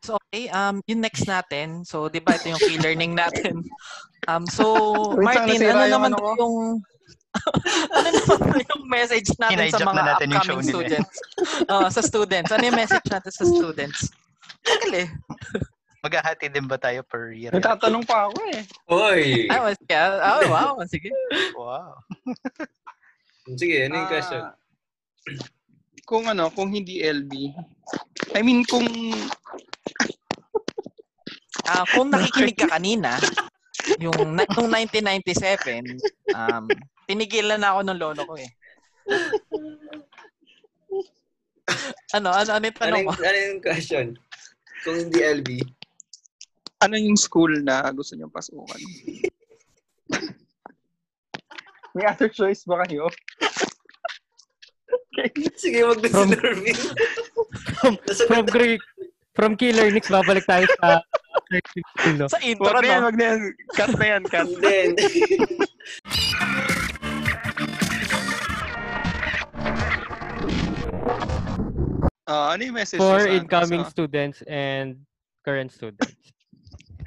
So, 0.04 0.18
okay, 0.18 0.50
um, 0.50 0.82
yung 0.90 1.06
next 1.06 1.30
natin, 1.30 1.86
so, 1.86 2.10
di 2.10 2.18
ba, 2.18 2.34
ito 2.34 2.50
yung 2.50 2.60
key 2.66 2.82
learning 2.82 3.14
natin. 3.14 3.62
Um, 4.28 4.44
so, 4.44 4.66
Martin, 5.22 5.64
ano 5.64 5.86
yung 5.86 5.94
naman 5.96 6.12
ano 6.18 6.34
yung, 6.36 6.56
ano 7.96 8.08
naman 8.10 8.62
yung 8.64 8.84
message 8.90 9.30
natin 9.40 9.70
sa 9.72 9.84
mga 9.84 9.94
na 9.96 10.04
natin 10.16 10.28
upcoming 10.34 10.68
students? 10.68 11.16
Oh, 11.68 11.88
sa 11.90 12.02
students. 12.02 12.50
Ano 12.52 12.64
yung 12.68 12.80
message 12.80 13.08
natin 13.10 13.32
sa 13.32 13.44
students? 13.46 14.00
Tagal 14.66 14.92
eh. 15.06 15.08
Maghahati 16.00 16.48
din 16.48 16.64
ba 16.68 16.80
tayo 16.80 17.04
per 17.04 17.36
year? 17.36 17.52
Nagtatanong 17.52 18.08
pa 18.08 18.32
ako 18.32 18.40
eh. 18.56 18.62
Hoy! 18.88 19.52
Ah, 19.52 19.68
mas, 19.68 19.78
oh, 19.84 20.42
wow, 20.48 20.74
sige. 20.88 21.12
Wow. 21.60 22.00
Sige, 23.60 23.90
ano 23.90 23.94
yung 24.00 24.10
question? 24.10 24.44
Ah, 24.48 24.56
kung 26.08 26.26
ano, 26.26 26.48
kung 26.56 26.72
hindi 26.72 27.04
LB. 27.04 27.52
I 28.34 28.42
mean, 28.42 28.64
kung 28.66 28.88
Ah, 31.70 31.86
kung 31.94 32.10
nakikinig 32.10 32.58
ka 32.58 32.66
kanina, 32.66 33.22
yung 34.02 34.34
nung 34.58 34.70
1997, 34.74 36.02
um, 36.34 36.66
tinigilan 37.10 37.58
na 37.58 37.74
ako 37.74 37.80
ng 37.90 37.98
lolo 37.98 38.22
ko 38.22 38.38
eh. 38.38 38.50
Ano, 42.14 42.30
ano, 42.30 42.50
ano 42.54 42.66
yung 42.66 42.78
Ano 42.78 42.82
tanong 42.86 43.02
yung, 43.02 43.10
mo? 43.10 43.14
ano 43.18 43.38
yung 43.50 43.62
question? 43.62 44.08
Kung 44.86 44.96
hindi 44.96 45.20
LB. 45.20 45.50
ano 46.80 46.96
yung 46.96 47.18
school 47.20 47.52
na 47.60 47.84
gusto 47.92 48.14
niyong 48.14 48.32
pasukan? 48.32 48.80
May 51.98 52.06
other 52.06 52.30
choice 52.30 52.64
ba 52.64 52.86
kayo? 52.86 53.10
Sige, 55.60 55.84
wag 55.84 56.00
na 56.00 56.08
si 56.08 56.14
From-. 56.14 56.38
From, 57.82 57.94
from 58.30 58.46
Greek, 58.48 58.80
from 59.36 59.58
Killer 59.60 59.92
Nicks, 59.92 60.08
babalik 60.08 60.46
tayo 60.48 60.64
sa? 60.80 61.02
Sa 62.30 62.40
intro, 62.40 62.70
Wag 62.72 62.80
na 62.80 62.88
yan, 62.88 63.02
wag 63.04 63.18
na 63.18 63.26
yan. 63.28 63.40
Cut 63.76 63.92
na 63.98 64.06
yan, 64.08 64.24
cut. 64.24 64.48
Hindi, 64.48 64.78
Ah, 72.30 72.54
ano 72.54 72.62
yung 72.62 72.78
message 72.78 73.02
For 73.02 73.26
sa- 73.26 73.34
incoming 73.34 73.82
sa- 73.84 73.90
students 73.90 74.46
and 74.46 75.02
current 75.42 75.74
students. 75.74 76.14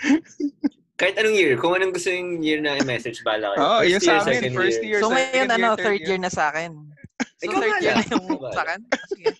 Kahit 1.02 1.18
anong 1.18 1.34
year, 1.34 1.58
kung 1.58 1.74
anong 1.74 1.94
gusto 1.94 2.14
yung 2.14 2.42
year 2.42 2.62
na 2.62 2.78
i-message, 2.78 3.26
bala 3.26 3.50
kayo. 3.54 3.58
Oo, 3.58 3.78
First 3.82 3.90
yun 3.90 4.00
sa 4.02 4.14
amin, 4.22 4.26
second 4.30 4.54
first 4.54 4.80
year. 4.86 4.98
So 5.02 5.10
ngayon, 5.10 5.48
ano, 5.50 5.68
year, 5.74 5.82
third 5.82 6.02
year 6.06 6.20
na 6.20 6.30
sa 6.30 6.50
akin. 6.54 6.70
So 7.38 7.50
Ikaw 7.50 7.58
third 7.58 7.78
year 7.82 7.94
na 7.94 8.06
yung 8.06 8.26
sa 8.50 8.62
akin. 8.66 8.80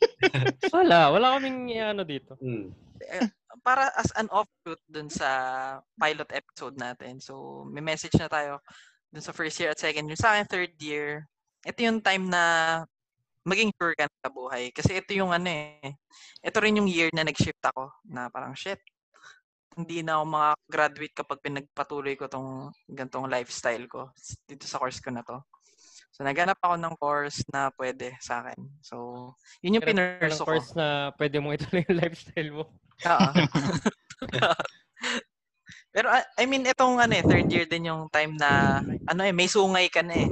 Wala, 0.75 0.99
wala 1.11 1.27
kaming 1.39 1.71
ano 1.83 2.03
dito. 2.07 2.39
Hmm. 2.39 2.71
Para 3.63 3.91
as 3.99 4.11
an 4.19 4.27
offshoot 4.31 4.79
dun 4.87 5.11
sa 5.11 5.27
pilot 5.99 6.31
episode 6.31 6.79
natin. 6.79 7.19
So 7.19 7.63
may 7.67 7.83
message 7.83 8.15
na 8.19 8.31
tayo 8.31 8.63
dun 9.11 9.23
sa 9.23 9.35
first 9.35 9.59
year 9.59 9.71
at 9.75 9.83
second 9.83 10.07
year. 10.07 10.19
Sa 10.19 10.35
akin, 10.35 10.47
third 10.47 10.75
year, 10.79 11.27
ito 11.63 11.79
yung 11.83 12.03
time 12.03 12.31
na 12.31 12.43
maging 13.43 13.71
sure 13.75 13.95
ka 13.99 14.07
sa 14.07 14.31
buhay. 14.31 14.71
Kasi 14.71 14.99
ito 14.99 15.13
yung 15.15 15.35
ano 15.35 15.51
eh. 15.51 15.99
Ito 16.43 16.59
rin 16.63 16.79
yung 16.79 16.91
year 16.91 17.11
na 17.11 17.27
nag-shift 17.27 17.63
ako 17.63 17.91
na 18.07 18.31
parang 18.31 18.55
shit. 18.55 18.79
Hindi 19.73 20.05
na 20.05 20.21
ako 20.21 20.25
makagraduate 20.29 21.15
kapag 21.17 21.43
pinagpatuloy 21.43 22.15
ko 22.15 22.29
tong 22.29 22.71
gantong 22.87 23.27
lifestyle 23.27 23.89
ko 23.89 24.13
dito 24.45 24.69
sa 24.69 24.79
course 24.79 25.01
ko 25.01 25.11
na 25.11 25.25
to. 25.25 25.41
So 26.13 26.29
naghanap 26.29 26.61
ako 26.61 26.77
ng 26.77 26.95
course 27.01 27.41
na 27.49 27.73
pwede 27.81 28.13
sa 28.21 28.45
akin. 28.45 28.61
So 28.85 29.33
yun 29.65 29.81
yung 29.81 29.87
pinurso 29.89 30.45
ko. 30.45 30.53
course 30.53 30.77
na 30.77 31.09
pwede 31.17 31.41
mong 31.41 31.57
ituloy 31.57 31.81
yung 31.89 32.01
lifestyle 32.05 32.51
mo. 32.53 32.65
Oo. 33.09 33.31
Pero 35.93 36.09
I 36.13 36.21
I 36.37 36.45
mean 36.45 36.69
itong 36.69 37.01
ano 37.01 37.17
eh 37.17 37.25
third 37.25 37.49
year 37.49 37.65
din 37.65 37.89
yung 37.89 38.13
time 38.13 38.37
na 38.37 38.81
ano 39.09 39.21
eh 39.25 39.33
may 39.33 39.49
sungay 39.49 39.89
ka 39.89 40.05
na 40.05 40.29
eh. 40.29 40.31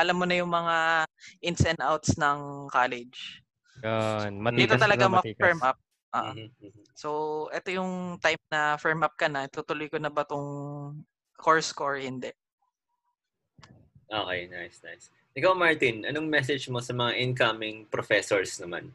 Alam 0.00 0.16
mo 0.16 0.24
na 0.24 0.40
yung 0.40 0.48
mga 0.48 1.04
ins 1.44 1.60
and 1.68 1.80
outs 1.84 2.16
ng 2.16 2.66
college. 2.72 3.44
Yan, 3.84 4.40
Dito 4.56 4.74
matikas 4.74 4.80
talaga 4.80 5.04
na 5.04 5.12
matikas. 5.20 5.36
ma-firm 5.36 5.60
up. 5.60 5.78
Ah. 6.10 6.32
Mhm. 6.32 6.48
So 6.96 7.08
ito 7.52 7.68
yung 7.70 8.16
time 8.18 8.40
na 8.48 8.80
firm 8.80 9.04
up 9.04 9.12
ka 9.14 9.28
na, 9.28 9.44
tutuloy 9.46 9.92
ko 9.92 10.00
na 10.00 10.08
ba 10.08 10.24
tong 10.24 10.44
course 11.36 11.70
ko 11.72 11.94
or 11.94 11.98
hindi. 12.00 12.32
Okay, 14.10 14.50
nice, 14.50 14.82
nice. 14.82 15.06
Ikaw, 15.38 15.54
Martin, 15.54 16.02
anong 16.02 16.26
message 16.26 16.66
mo 16.66 16.82
sa 16.82 16.90
mga 16.90 17.14
incoming 17.22 17.86
professors 17.86 18.58
naman? 18.58 18.90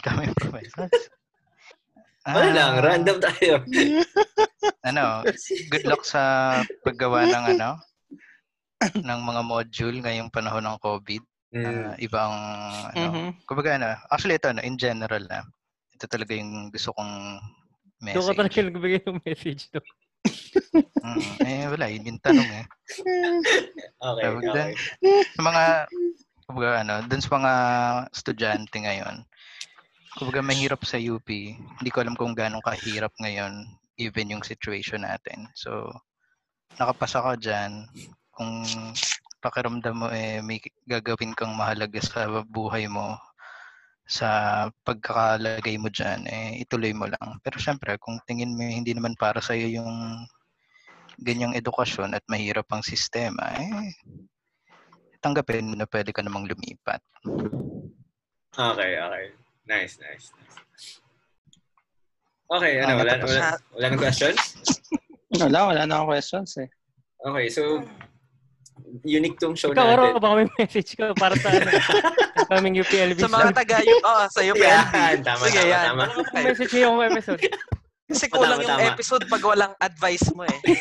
Kami 0.00 0.32
professors. 0.32 0.88
Wala 2.24 2.48
Ah, 2.48 2.54
lang, 2.56 2.72
random 2.80 3.18
tayo. 3.20 3.60
Ano, 4.82 5.22
good 5.70 5.86
luck 5.86 6.02
sa 6.02 6.22
paggawa 6.82 7.22
ng 7.30 7.44
ano 7.54 7.78
ng 9.08 9.20
mga 9.22 9.42
module 9.42 9.96
ngayong 10.02 10.30
panahon 10.32 10.64
ng 10.66 10.78
COVID. 10.80 11.22
Mm. 11.52 11.64
Ah, 11.68 11.94
ibang 12.00 12.32
ano, 12.96 13.06
Mhm. 13.12 13.28
kumbaga 13.44 13.70
ano, 13.76 13.88
actually 14.08 14.40
ito 14.40 14.48
ano, 14.48 14.64
in 14.64 14.80
general 14.80 15.20
na. 15.28 15.44
Ito 15.92 16.08
talaga 16.08 16.32
yung 16.32 16.72
gusto 16.72 16.96
kong 16.96 17.38
Doon 18.02 18.24
ka 18.26 18.34
talaga 18.34 18.48
message. 18.58 18.66
nagbigay 18.72 19.00
ng 19.06 19.20
message. 19.22 19.62
No? 19.72 19.80
Mm, 21.02 21.34
eh 21.42 21.66
wala, 21.66 21.90
yun 21.90 22.08
yung 22.14 22.22
tanong 22.22 22.50
eh. 22.62 22.66
Okay, 24.02 24.22
Tawag 24.22 24.42
okay. 24.46 24.70
Sa 25.34 25.40
mga 25.42 25.64
kumbaga 26.46 26.68
ano, 26.82 26.94
dun 27.06 27.22
sa 27.22 27.30
mga 27.38 27.52
estudyante 28.14 28.76
ngayon. 28.78 29.26
Kumbaga 30.14 30.40
mahirap 30.46 30.82
sa 30.86 30.98
UP. 31.02 31.26
Hindi 31.58 31.90
ko 31.90 32.02
alam 32.06 32.14
kung 32.14 32.34
gaano 32.38 32.62
kahirap 32.62 33.10
ngayon 33.18 33.66
even 33.98 34.30
yung 34.30 34.46
situation 34.46 35.02
natin. 35.02 35.50
So 35.58 35.90
nakapasa 36.78 37.18
ka 37.18 37.34
diyan 37.34 37.90
kung 38.42 38.66
pakiramdam 39.38 39.94
mo 39.94 40.08
eh 40.10 40.42
may 40.42 40.58
gagawin 40.90 41.30
kang 41.38 41.54
mahalaga 41.54 42.02
sa 42.02 42.26
buhay 42.42 42.90
mo 42.90 43.14
sa 44.02 44.66
pagkakalagay 44.82 45.78
mo 45.78 45.86
dyan, 45.86 46.26
eh, 46.26 46.58
ituloy 46.58 46.90
mo 46.90 47.06
lang. 47.06 47.38
Pero 47.40 47.56
syempre, 47.62 47.94
kung 48.02 48.18
tingin 48.26 48.58
mo 48.58 48.66
hindi 48.66 48.92
naman 48.92 49.14
para 49.14 49.38
sa'yo 49.38 49.78
yung 49.78 50.26
ganyang 51.22 51.54
edukasyon 51.54 52.18
at 52.18 52.24
mahirap 52.26 52.66
ang 52.74 52.82
sistema, 52.82 53.46
eh, 53.56 53.94
tanggapin 55.22 55.70
mo 55.70 55.78
na 55.78 55.86
pwede 55.86 56.10
ka 56.10 56.20
namang 56.20 56.50
lumipat. 56.50 56.98
Okay, 58.52 58.98
okay. 58.98 59.26
Nice, 59.70 59.96
nice, 60.02 60.34
nice. 60.34 60.58
Okay, 62.50 62.82
ano, 62.82 62.90
Ah, 62.90 62.96
wala, 63.00 63.12
natapos 63.16 63.30
wala, 63.32 63.48
wala 63.72 63.86
nang 63.86 64.02
questions? 64.02 64.40
Wala, 65.40 65.72
wala 65.72 65.88
na 65.88 65.96
akong 65.96 66.12
questions 66.12 66.60
eh. 66.60 66.68
Okay, 67.24 67.48
so, 67.48 67.80
unique 69.02 69.38
tong 69.38 69.54
show 69.54 69.70
Ikaw, 69.70 69.84
natin. 69.84 69.98
Aro, 69.98 70.20
baka 70.20 70.34
may 70.38 70.48
message 70.56 70.90
ka 70.94 71.12
para 71.14 71.34
sa 71.36 71.48
ano, 71.50 71.70
coming 72.52 72.76
UPLB. 72.78 73.18
Sa 73.18 73.30
mga 73.30 73.50
taga 73.52 73.76
oh, 73.80 74.24
sa 74.28 74.40
UPLB. 74.40 74.62
Yan, 74.92 75.16
tama, 75.24 75.42
Sige, 75.46 75.60
tama, 75.60 75.72
yan. 75.72 75.84
tama. 75.88 76.04
Ano 76.12 76.44
message 76.46 76.72
niyo 76.72 76.82
yung 76.86 77.00
episode? 77.02 77.42
Kasi 78.12 78.28
kulang 78.28 78.60
Tama, 78.60 78.64
yung 78.68 78.76
tama. 78.76 78.92
episode 78.92 79.24
pag 79.24 79.40
walang 79.40 79.72
advice 79.80 80.26
mo 80.36 80.44
eh. 80.44 80.58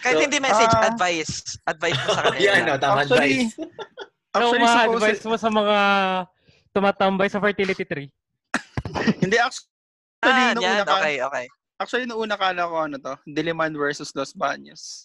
Kahit 0.00 0.16
So, 0.16 0.22
hindi 0.24 0.38
message, 0.40 0.72
ah, 0.72 0.88
advice. 0.88 1.60
Advice 1.66 1.98
mo 2.00 2.10
sa 2.14 2.22
kanila. 2.24 2.40
Yan, 2.40 2.60
no, 2.64 2.74
tama 2.80 3.04
Actually, 3.04 3.44
advice. 3.44 3.52
Ano 4.32 4.44
actually, 4.48 4.60
mga 4.62 4.72
suppose, 4.72 4.96
advice 4.96 5.22
mo 5.24 5.36
sa 5.36 5.50
mga 5.50 5.76
tumatambay 6.72 7.28
sa 7.28 7.40
fertility 7.40 7.84
tree? 7.84 8.08
hindi 9.20 9.36
actually, 9.36 9.68
Ah, 10.24 10.56
nung 10.56 10.64
yan. 10.64 10.80
una 10.80 10.84
ka- 10.84 10.96
Okay, 10.98 11.16
okay. 11.20 11.44
actually, 11.76 12.06
noong 12.08 12.20
una 12.24 12.36
kala 12.40 12.62
ko 12.64 12.76
ano 12.80 12.96
to, 12.96 13.14
Diliman 13.28 13.76
versus 13.76 14.16
Los 14.16 14.32
Baños. 14.32 15.04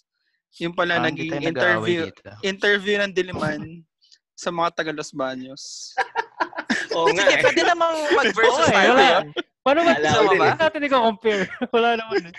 Yung 0.58 0.74
pala 0.74 1.00
Ah, 1.00 1.04
naging 1.06 1.32
tayo 1.32 1.48
interview, 1.48 2.02
interview 2.42 2.96
ng 2.98 3.12
Diliman 3.12 3.62
sa 4.42 4.50
mga 4.50 4.68
taga 4.74 4.92
Los 4.92 5.10
Baños. 5.10 5.94
Oo 6.96 7.08
nga 7.08 7.24
Sige, 7.24 7.40
eh. 7.40 7.42
pwede 7.42 7.62
namang 7.64 7.96
mag-versus 8.12 8.68
Okay, 8.68 8.74
tayo. 8.74 8.90
wala. 8.92 9.06
eh. 9.08 9.24
Paano 9.62 9.80
ba? 9.80 9.92
Alam 9.94 10.24
eh. 10.34 10.52
natin 10.58 10.80
i-compare? 10.82 11.42
Wala 11.74 11.94
naman 11.94 12.28
eh. 12.28 12.34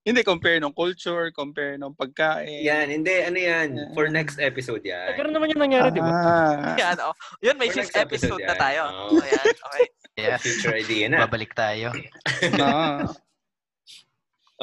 Hindi, 0.00 0.20
compare 0.20 0.60
ng 0.60 0.72
culture, 0.72 1.28
compare 1.30 1.76
ng 1.76 1.92
pagkain. 1.92 2.60
Yan, 2.60 2.88
hindi, 2.88 3.12
ano 3.20 3.36
yan, 3.36 3.68
for 3.92 4.08
next 4.08 4.36
episode 4.36 4.80
yan. 4.80 5.12
Nagkaroon 5.12 5.32
naman 5.32 5.48
yung 5.48 5.62
nangyari, 5.64 5.88
di 5.92 6.00
ba? 6.00 6.12
Ah. 6.12 6.76
Yan, 6.76 6.96
oh. 7.00 7.14
Yun, 7.40 7.56
may 7.56 7.68
fifth 7.68 7.92
episode 7.94 8.36
episode 8.36 8.42
na 8.42 8.52
yan. 8.52 8.60
tayo. 8.60 8.80
Oo. 8.84 9.04
Oh, 9.12 9.22
yan. 9.22 9.44
Okay. 9.48 9.84
Yes, 10.14 10.40
Future 10.40 10.76
idea 10.76 11.04
na. 11.08 11.24
babalik 11.24 11.52
tayo. 11.52 11.88
Ah. 12.60 13.08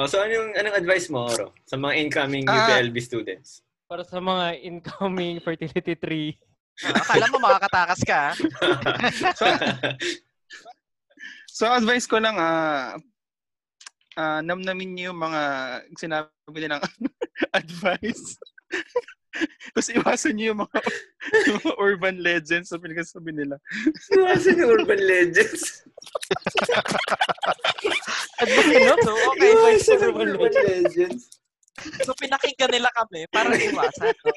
Oh, 0.00 0.08
so, 0.08 0.24
anong, 0.24 0.56
anong 0.56 0.76
advice 0.80 1.12
mo, 1.12 1.28
Oro, 1.28 1.52
sa 1.68 1.76
mga 1.76 1.94
incoming 2.00 2.48
Ah. 2.48 2.56
UPLB 2.80 2.96
students? 2.96 3.60
Para 3.84 4.00
sa 4.08 4.24
mga 4.24 4.56
incoming 4.64 5.36
fertility 5.44 5.92
tree. 5.92 6.32
Ah, 6.80 6.96
akala 7.04 7.28
mo 7.28 7.36
makakatakas 7.36 8.00
ka, 8.00 8.32
ah. 8.32 8.34
So, 9.36 9.44
so 11.52 11.64
advice 11.68 12.08
ko 12.08 12.16
lang, 12.16 12.40
ah, 12.40 12.96
ah, 14.16 14.40
namnamin 14.40 14.96
niyo 14.96 15.12
yung 15.12 15.20
mga 15.20 15.42
sinabi 16.00 16.56
nilang 16.56 16.80
advice. 17.60 18.40
Tapos 19.72 19.88
iwasan 19.92 20.36
niyo 20.36 20.52
yung 20.52 20.60
mga, 20.64 20.78
yung 21.48 21.60
mga 21.64 21.74
urban 21.80 22.16
legends 22.20 22.72
na 22.72 22.78
pinagsasabi 22.78 23.32
nila. 23.32 23.56
Iwasan 24.12 24.60
yung 24.60 24.70
urban 24.80 25.00
legends. 25.00 25.62
Advice, 28.42 28.84
no? 28.84 28.96
So, 29.00 29.12
okay. 29.32 29.52
Iwasan 29.54 29.80
sa 29.80 29.92
yung 29.96 30.04
urban 30.12 30.28
urban 30.36 30.52
legend. 30.52 30.84
legends. 30.84 31.22
So, 32.04 32.12
pinakinggan 32.20 32.72
nila 32.72 32.90
kami 32.92 33.24
para 33.32 33.56
iwasan. 33.56 34.12
no? 34.12 34.32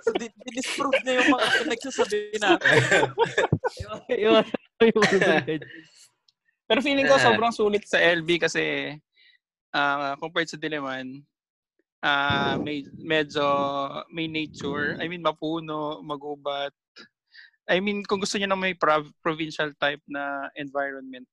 so, 0.00 0.08
di- 0.16 0.32
dinisprove 0.48 0.96
niya 1.04 1.20
yung 1.20 1.36
mga 1.36 1.46
pinagsasabi 1.68 2.40
natin. 2.40 2.72
Iwan 4.08 4.44
yung 4.80 4.80
urban 4.80 5.20
legend. 5.20 5.68
Pero 6.64 6.80
feeling 6.80 7.04
ko 7.04 7.20
sobrang 7.20 7.52
sulit 7.52 7.84
sa 7.84 8.00
LB 8.00 8.40
kasi 8.40 8.96
ah, 9.74 10.14
compared 10.22 10.46
sa 10.46 10.56
Diliman, 10.56 11.20
ah 12.04 12.54
may 12.62 12.86
medyo 13.02 13.44
may 14.14 14.30
nature. 14.30 14.94
I 15.02 15.10
mean, 15.10 15.20
mapuno, 15.20 15.98
magubat. 16.00 16.70
I 17.64 17.80
mean, 17.80 18.04
kung 18.04 18.20
gusto 18.20 18.36
niyo 18.36 18.48
na 18.48 18.60
may 18.60 18.76
prov- 18.76 19.12
provincial 19.24 19.72
type 19.80 20.00
na 20.06 20.52
environment. 20.54 21.24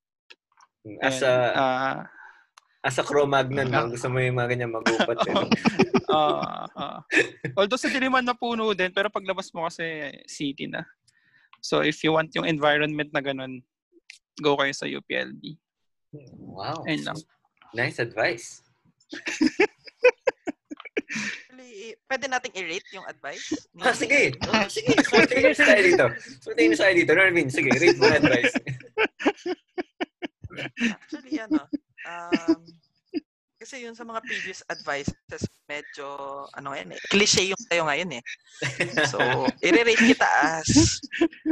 As 1.04 1.22
and, 1.22 1.28
a, 1.28 1.34
ah, 1.54 1.98
as 2.82 2.98
a 2.98 3.06
Cro-Magnon, 3.06 3.70
no? 3.70 3.92
gusto 3.94 4.10
mo 4.10 4.18
yung 4.18 4.40
mga 4.40 4.58
ganyan 4.58 4.74
magupat. 4.74 5.22
Eh. 5.28 5.36
ah, 6.10 6.66
ah. 6.82 7.00
although 7.54 7.78
sa 7.78 7.92
Diliman 7.92 8.26
mapuno 8.26 8.74
din, 8.74 8.90
pero 8.90 9.12
paglabas 9.12 9.54
mo 9.54 9.70
kasi 9.70 10.10
city 10.26 10.66
na. 10.66 10.82
So 11.62 11.86
if 11.86 12.02
you 12.02 12.16
want 12.16 12.34
yung 12.34 12.50
environment 12.50 13.14
na 13.14 13.22
ganun, 13.22 13.62
go 14.42 14.58
kayo 14.58 14.74
sa 14.74 14.90
UPLB. 14.90 15.60
wow. 16.42 16.82
Ayun 16.90 17.06
lang. 17.06 17.20
Nice 17.74 18.00
advice. 18.00 18.62
Actually, 21.12 21.96
pwede 22.08 22.26
nating 22.28 22.56
i-rate 22.56 22.90
yung 22.96 23.08
advice? 23.08 23.48
Ni- 23.76 23.84
Ah, 23.84 23.96
sige. 23.96 24.32
Oh, 24.48 24.68
sige. 24.68 24.92
Spontaneous 25.04 25.60
tayo 25.60 25.82
dito. 25.84 26.06
Spontaneous 26.40 26.80
tayo 26.80 26.94
dito. 26.96 27.12
Norvin, 27.16 27.50
sige. 27.52 27.72
Read 27.76 27.98
mo 27.98 28.08
yung 28.08 28.20
advice. 28.24 28.54
Actually, 30.84 31.36
ano, 31.40 31.62
um, 32.08 32.60
kasi 33.56 33.86
yun 33.86 33.94
sa 33.96 34.04
mga 34.04 34.20
previous 34.26 34.66
advices, 34.68 35.42
medyo, 35.70 36.08
ano 36.52 36.74
ngayon 36.74 36.98
eh, 36.98 37.02
cliche 37.08 37.46
yung 37.46 37.62
tayo 37.70 37.86
ngayon 37.88 38.20
eh. 38.20 38.24
So, 39.06 39.20
i-rate 39.62 40.02
kita 40.02 40.28
as 40.58 41.00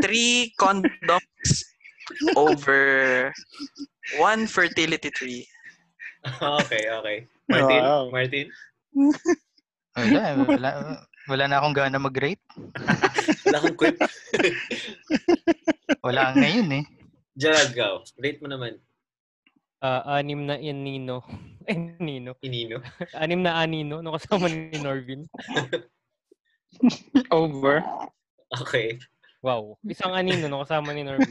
three 0.01 0.51
condoms 0.57 1.49
over 2.33 3.29
one 4.17 4.49
fertility 4.49 5.13
tree. 5.13 5.45
Okay, 6.25 6.83
okay. 6.89 7.17
Martin? 7.47 7.81
Wow. 7.81 8.03
Martin? 8.11 8.47
Wala, 9.95 10.21
wala, 10.45 10.69
wala 11.27 11.43
na 11.47 11.55
akong 11.59 11.75
gana 11.75 11.99
mag-rate. 11.99 12.43
Wala 13.45 13.61
kang 13.61 13.77
quip. 13.77 13.97
Wala 16.05 16.31
ngayon 16.31 16.79
eh. 16.79 16.83
Gerald, 17.35 17.75
go. 17.75 18.03
Rate 18.17 18.39
mo 18.39 18.47
naman. 18.47 18.79
Ah, 19.79 20.19
anim 20.19 20.47
na 20.47 20.59
inino. 20.59 21.23
Eh, 21.69 21.77
nino. 22.01 22.33
Inino. 22.41 22.81
Anim 23.21 23.45
na 23.45 23.61
anino 23.61 24.01
nung 24.01 24.17
kasama 24.17 24.49
ni 24.49 24.73
Norvin. 24.81 25.29
Over. 27.29 27.85
Okay. 28.57 28.97
Wow. 29.45 29.77
Isang 29.85 30.17
anino 30.17 30.49
nung 30.49 30.65
kasama 30.65 30.97
ni 30.97 31.05
Norvin. 31.05 31.29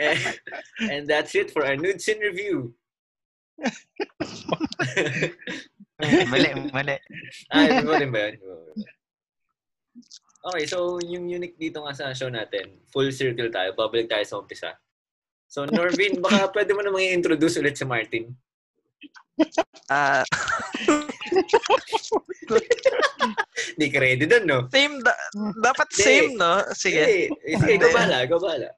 and, 0.00 0.20
and 0.80 1.08
that's 1.08 1.34
it 1.34 1.50
for 1.50 1.64
our 1.64 1.76
nudes 1.76 2.08
in 2.08 2.18
review. 2.20 2.74
Mali, 5.96 6.52
mali. 6.76 6.96
ah, 7.48 7.80
iba 7.80 7.96
rin 7.96 8.12
ba 8.12 8.28
yun? 8.28 8.36
Okay, 10.46 10.68
so 10.68 11.00
yung 11.00 11.24
unique 11.24 11.56
dito 11.56 11.80
nga 11.80 11.96
sa 11.96 12.12
show 12.12 12.28
natin, 12.28 12.84
full 12.92 13.08
circle 13.08 13.48
tayo, 13.48 13.72
babalik 13.72 14.04
tayo 14.12 14.20
sa 14.28 14.36
umpisa. 14.36 14.76
So 15.48 15.64
Norvin, 15.64 16.20
baka 16.20 16.52
pwede 16.52 16.76
mo 16.76 16.84
namang 16.84 17.00
i-introduce 17.00 17.56
ulit 17.56 17.80
si 17.80 17.88
Martin. 17.88 18.28
Ah, 19.88 20.20
Hindi 23.76 23.86
ka 23.92 23.98
ready 24.00 24.24
dun, 24.28 24.44
no? 24.48 24.68
same, 24.72 25.00
da- 25.00 25.22
dapat 25.60 25.88
same, 25.92 26.36
no? 26.36 26.60
Sige. 26.76 27.04
Sige, 27.04 27.56
sige, 27.56 27.72
ikaw 27.76 27.90
bahala, 27.92 28.16
ikaw 28.24 28.38
bahala. 28.40 28.68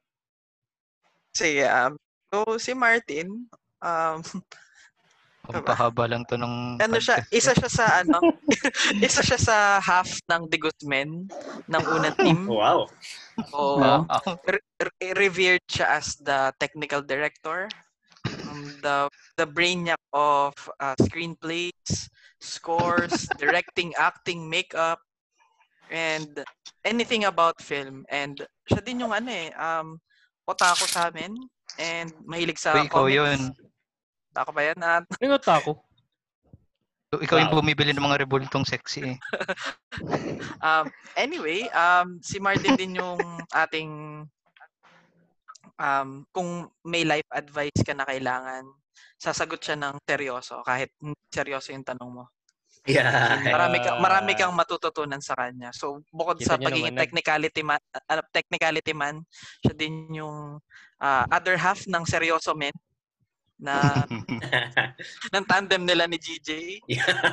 Sige, 1.39 1.63
um, 1.71 1.95
So, 2.29 2.61
si 2.61 2.77
Martin, 2.77 3.49
um, 3.81 4.21
Pampahaba 5.49 6.05
lang 6.05 6.29
to 6.29 6.37
ng 6.37 6.77
ano 6.77 7.01
siya, 7.01 7.25
isa 7.33 7.57
siya 7.57 7.71
sa 7.73 8.05
ano, 8.05 8.21
isa 9.07 9.25
siya 9.25 9.41
sa 9.41 9.57
half 9.81 10.21
ng 10.29 10.45
The 10.45 10.59
Guzman 10.61 11.25
ng 11.65 11.85
unang 11.89 12.17
team. 12.21 12.41
Wow. 12.53 12.85
O 13.57 13.81
Wow. 13.81 14.05
re- 14.45 14.67
re- 14.77 15.15
revered 15.17 15.65
siya 15.73 15.97
as 15.97 16.21
the 16.21 16.53
technical 16.61 17.01
director, 17.01 17.65
um, 18.45 18.69
the 18.85 19.09
the 19.41 19.47
brainiac 19.49 20.03
of 20.13 20.53
uh, 20.83 20.99
screenplays, 21.01 22.11
scores, 22.45 23.15
directing, 23.41 23.97
acting, 23.97 24.45
makeup, 24.53 25.01
and 25.89 26.45
anything 26.85 27.25
about 27.25 27.57
film. 27.65 28.05
And 28.13 28.37
siya 28.69 28.85
din 28.85 29.01
yung 29.07 29.17
ano 29.17 29.31
eh, 29.33 29.49
um, 29.57 29.97
otaku 30.49 30.89
sa 30.89 31.13
amin 31.13 31.37
and 31.77 32.11
mahilig 32.25 32.57
sa 32.57 32.73
Uy, 32.73 32.89
ikaw 32.89 33.05
comics. 33.05 33.17
yun. 33.21 33.41
Otaku 34.33 34.51
ba 34.57 34.63
yan? 34.65 34.79
At 34.81 35.05
Ningot 35.21 35.45
ako. 35.45 35.85
Ikaw 37.09 37.37
yung 37.41 37.53
bumibili 37.53 37.97
ng 37.97 38.05
mga 38.05 38.25
rebultong 38.25 38.65
sexy 38.69 39.17
eh. 39.17 39.19
Um, 40.59 40.91
anyway, 41.15 41.67
um, 41.71 42.19
si 42.23 42.43
Martin 42.43 42.75
din 42.75 42.99
yung 42.99 43.19
ating 43.55 44.23
um, 45.79 46.27
kung 46.35 46.67
may 46.83 47.07
life 47.07 47.27
advice 47.31 47.81
ka 47.87 47.95
na 47.95 48.07
kailangan, 48.07 48.67
sasagot 49.19 49.63
siya 49.63 49.79
ng 49.79 49.99
seryoso 50.03 50.63
kahit 50.67 50.91
hindi 50.99 51.19
seryoso 51.31 51.71
yung 51.75 51.87
tanong 51.87 52.11
mo. 52.11 52.25
Yeah. 52.87 53.43
Marami 53.49 53.77
kang 53.83 53.99
marami 53.99 54.33
kang 54.37 54.55
matututunan 54.55 55.19
sa 55.19 55.35
kanya. 55.35 55.75
So 55.75 56.05
bukod 56.13 56.39
Kita 56.39 56.55
sa 56.55 56.61
pagiging 56.61 56.95
naman, 56.95 57.03
technicality 57.03 57.63
man, 57.65 57.81
uh, 57.95 58.23
technicality 58.31 58.93
man, 58.95 59.25
siya 59.65 59.75
din 59.75 60.13
yung 60.15 60.61
ah, 61.03 61.25
other 61.33 61.59
half 61.59 61.83
ng 61.89 62.05
seryoso 62.07 62.55
men 62.55 62.75
na 63.59 64.07
ng 65.35 65.45
tandem 65.51 65.83
nila 65.83 66.07
ni 66.07 66.15
GJ. 66.15 66.79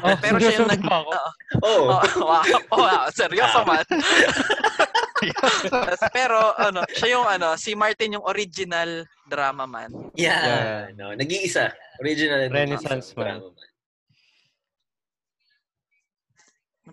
Oh, 0.02 0.18
Pero 0.18 0.42
siya 0.42 0.58
yung 0.58 0.70
nag 0.74 0.82
ako? 0.82 1.14
oh. 1.14 1.30
Oh, 1.66 1.82
wow, 2.26 2.44
oh, 2.74 2.82
wow, 2.82 3.06
seryoso 3.14 3.62
Ah. 3.62 3.68
man. 3.70 3.86
Pero 6.18 6.54
ano, 6.58 6.82
siya 6.98 7.18
yung 7.18 7.28
ano, 7.30 7.54
si 7.56 7.78
Martin 7.78 8.18
yung 8.18 8.26
original 8.26 9.06
drama 9.30 9.70
man. 9.70 9.94
Yeah. 10.18 10.42
Yeah. 10.42 10.82
No, 10.98 11.14
nag-iisa. 11.14 11.72
Original 12.02 12.50
Renaissance 12.50 13.14
man. 13.16 13.40
Man. 13.40 13.54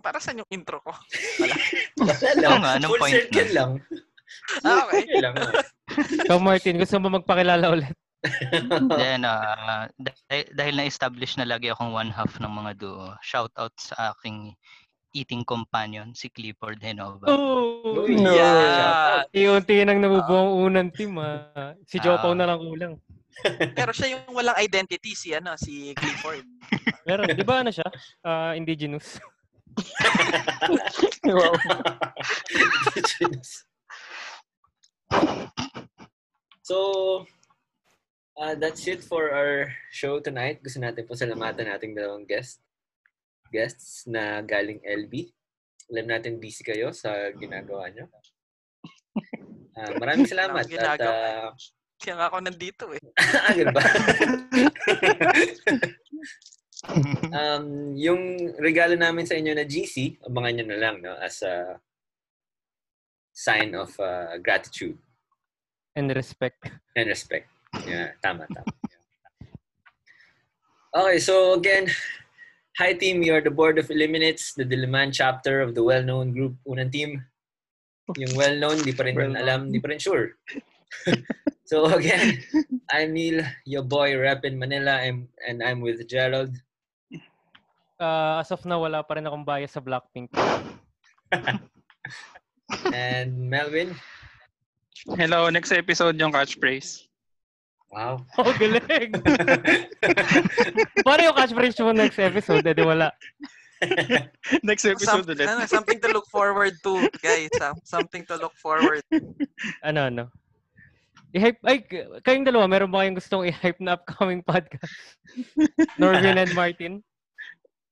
Para 0.01 0.17
sa 0.17 0.33
yung 0.33 0.49
intro 0.49 0.81
ko. 0.81 0.89
Wala 1.37 1.53
Oo 2.49 2.59
nga, 2.59 2.71
anong 2.79 2.91
Full 2.97 3.01
point 3.01 3.13
circle 3.13 3.45
nun? 3.45 3.53
lang. 3.53 3.71
Ah, 4.65 4.89
okay. 4.89 5.03
Lang. 5.21 5.35
ah. 5.37 5.53
Ikaw, 6.25 6.37
Martin, 6.39 6.81
gusto 6.81 6.97
mo 6.97 7.13
magpakilala 7.13 7.65
ulit? 7.69 7.93
Then, 8.97 9.27
ah, 9.27 9.85
dahil, 9.99 10.43
dahil 10.49 10.73
na-establish 10.79 11.37
na 11.37 11.45
lagi 11.45 11.69
akong 11.69 11.91
one 11.91 12.09
half 12.09 12.39
ng 12.39 12.49
mga 12.49 12.71
duo, 12.79 13.13
shout 13.21 13.51
out 13.53 13.75
sa 13.77 14.15
aking 14.15 14.55
eating 15.13 15.45
companion, 15.45 16.09
si 16.17 16.25
Clifford 16.25 16.81
Henova. 16.81 17.29
Oh, 17.29 18.01
Uy, 18.01 18.17
no. 18.17 18.33
yeah. 18.33 19.21
Unti 19.29 19.85
nang 19.85 20.01
nabubuo 20.01 20.39
ang 20.39 20.53
unang 20.57 20.89
team, 20.89 21.21
ah. 21.21 21.77
Si 21.85 22.01
Jopaw 22.01 22.33
Ah. 22.33 22.37
na 22.41 22.45
lang 22.49 22.59
kulang. 22.63 22.93
Pero 23.73 23.93
siya 23.93 24.17
yung 24.17 24.33
walang 24.33 24.57
identity 24.57 25.13
si 25.13 25.33
ano, 25.33 25.53
si 25.53 25.93
Clifford. 25.93 26.45
Meron, 27.05 27.29
di 27.29 27.45
ba 27.45 27.61
ano 27.61 27.69
siya? 27.69 27.85
Ah, 28.21 28.57
indigenous. 28.57 29.21
Wow. 31.27 31.53
so, 36.61 36.77
uh, 38.37 38.55
that's 38.55 38.87
it 38.87 39.03
for 39.03 39.31
our 39.31 39.71
show 39.91 40.19
tonight. 40.19 40.61
Gusto 40.63 40.81
natin 40.81 41.05
po 41.05 41.13
salamatan 41.13 41.69
nating 41.69 41.95
dalawang 41.97 42.25
guest 42.25 42.63
guests 43.53 44.09
na 44.09 44.41
galing 44.41 44.81
LB. 44.81 45.29
Alam 45.93 46.09
natin 46.09 46.41
busy 46.41 46.65
kayo 46.65 46.89
sa 46.89 47.29
ginagawa 47.37 47.93
nyo. 47.93 48.09
Ah, 49.77 49.93
maraming 50.01 50.25
salamat. 50.25 50.65
At, 50.65 51.01
ah, 51.01 51.53
Kaya 52.01 52.13
nga 52.17 52.27
ako 52.33 52.37
nandito 52.41 52.85
eh. 52.93 53.01
ah, 53.45 53.53
ba? 53.69 53.81
um, 57.39 57.95
yung 57.95 58.51
regalo 58.59 58.93
namin 58.99 59.23
sa 59.25 59.35
inyo 59.39 59.55
na 59.55 59.63
GC, 59.63 60.19
abangan 60.27 60.53
nyo 60.59 60.65
na 60.67 60.79
lang 60.79 60.95
no, 60.99 61.15
as 61.17 61.39
a 61.41 61.79
sign 63.33 63.73
of 63.73 63.89
uh, 63.99 64.37
gratitude 64.43 64.97
And 65.95 66.09
respect. 66.15 66.73
and 66.97 67.05
respect. 67.07 67.47
Yeah, 67.85 68.17
tama, 68.21 68.49
tama. 68.49 68.65
Okay, 70.93 71.17
so 71.19 71.53
again, 71.53 71.85
hi 72.77 72.93
team, 72.93 73.21
you 73.21 73.33
are 73.33 73.41
the 73.41 73.53
Board 73.53 73.77
of 73.77 73.89
Eliminates, 73.89 74.53
the 74.53 74.65
Diliman 74.65 75.13
chapter 75.13 75.61
of 75.61 75.73
the 75.73 75.81
well-known 75.85 76.33
group 76.33 76.53
Unang 76.65 76.91
Team. 76.91 77.21
Yung 78.17 78.33
well-known, 78.37 78.81
di 78.81 78.93
pa 78.93 79.05
rin 79.05 79.15
Well-known. 79.15 79.37
alam, 79.41 79.61
di 79.71 79.79
pa 79.79 79.89
rin 79.89 79.97
sure. 80.01 80.33
so 81.69 81.85
again, 81.93 82.41
I'm 82.91 83.13
Neil, 83.13 83.41
your 83.65 83.85
boy 83.85 84.17
rep 84.17 84.45
in 84.45 84.57
Manila, 84.57 84.97
and, 85.01 85.29
and 85.47 85.61
I'm 85.63 85.81
with 85.81 86.05
Gerald. 86.09 86.53
Ah, 88.01 88.41
as 88.41 88.49
of 88.51 88.65
now, 88.65 88.81
wala 88.81 89.03
pa 89.05 89.13
rin 89.17 89.27
akong 89.27 89.45
bias 89.45 89.77
sa 89.77 89.81
Blackpink. 89.83 90.33
And 92.89 93.49
Melvin. 93.49 93.93
Hello, 95.13 95.49
next 95.53 95.71
episode 95.71 96.17
yung 96.17 96.33
catchphrase. 96.33 97.05
Wow. 97.93 98.25
Oh, 98.41 98.49
galing! 98.57 99.13
Paano 101.05 101.21
yung 101.21 101.37
catchphrase 101.37 101.77
mo 101.85 101.93
next 101.93 102.17
episode? 102.17 102.65
Eh, 102.65 102.73
di 102.73 102.81
wala. 102.81 103.13
next 104.65 104.85
episode 104.89 105.27
Some- 105.27 105.37
ulit. 105.37 105.45
ano, 105.45 105.69
something 105.69 105.99
to 106.01 106.09
look 106.09 106.25
forward 106.33 106.73
to, 106.81 107.05
guys. 107.21 107.53
Something 107.85 108.25
to 108.25 108.41
look 108.41 108.55
forward. 108.57 109.05
Ano, 109.85 110.09
ano? 110.09 110.23
I-hype, 111.33 111.61
ay, 111.65 111.81
kayong 112.25 112.45
dalawa, 112.45 112.69
meron 112.69 112.89
ba 112.89 113.05
kayong 113.05 113.17
gustong 113.17 113.45
i-hype 113.49 113.81
na 113.81 113.97
upcoming 113.97 114.41
podcast? 114.41 115.17
Norvin 116.01 116.41
and 116.41 116.53
Martin? 116.57 117.01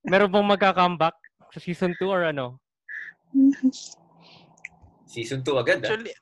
Meron 0.02 0.34
bang 0.34 0.50
magka-comeback 0.50 1.16
sa 1.54 1.60
season 1.62 1.94
2 2.02 2.10
or 2.10 2.26
ano? 2.26 2.58
Season 5.06 5.46
2 5.46 5.62
agad, 5.62 5.86
ah. 5.86 5.94
Actually, 5.94 6.14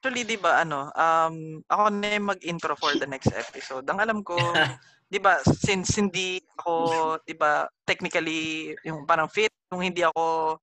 actually 0.00 0.24
'di 0.24 0.38
ba 0.40 0.64
ano, 0.64 0.88
um 0.96 1.60
ako 1.68 1.84
na 1.92 2.16
yung 2.16 2.30
mag-intro 2.32 2.72
for 2.78 2.94
the 2.96 3.04
next 3.04 3.28
episode. 3.36 3.84
Ang 3.90 4.00
alam 4.00 4.18
ko, 4.24 4.36
'di 5.10 5.18
ba, 5.18 5.42
since 5.44 5.98
hindi 5.98 6.40
ako, 6.56 6.74
'di 7.26 7.34
ba, 7.36 7.66
technically 7.84 8.72
yung 8.86 9.04
parang 9.04 9.28
fit, 9.28 9.52
yung 9.74 9.82
hindi 9.82 10.06
ako 10.06 10.56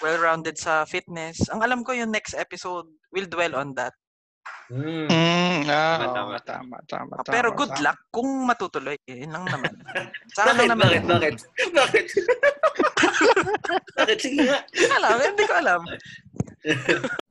well-rounded 0.00 0.56
sa 0.56 0.88
fitness. 0.88 1.46
Ang 1.52 1.60
alam 1.62 1.80
ko 1.84 1.92
yung 1.92 2.10
next 2.10 2.32
episode 2.32 2.88
will 3.12 3.28
dwell 3.28 3.54
on 3.54 3.76
that. 3.76 3.92
Mm. 4.70 5.10
Mm, 5.10 5.66
ah, 5.66 5.98
Tama, 5.98 6.06
oo, 6.30 6.38
tama. 6.46 6.76
tama, 6.86 7.14
tama, 7.26 7.26
Pero 7.26 7.50
good 7.50 7.74
tama. 7.74 7.90
luck 7.90 7.98
kung 8.14 8.46
matutuloy. 8.46 8.94
Eh, 9.02 9.26
Yun 9.26 9.34
lang 9.34 9.44
naman. 9.50 9.74
Sa 10.38 10.46
akin 10.46 10.54
Bakit, 10.54 10.68
naman. 10.70 10.86
bakit, 10.86 11.02
bakit? 11.10 11.34
Bakit? 11.74 12.06
bakit? 13.98 14.18
Sige 14.22 14.46
nga. 14.46 14.58
Alam, 14.94 15.16
hindi 15.26 15.42
ko 15.42 15.54
alam. 15.58 15.80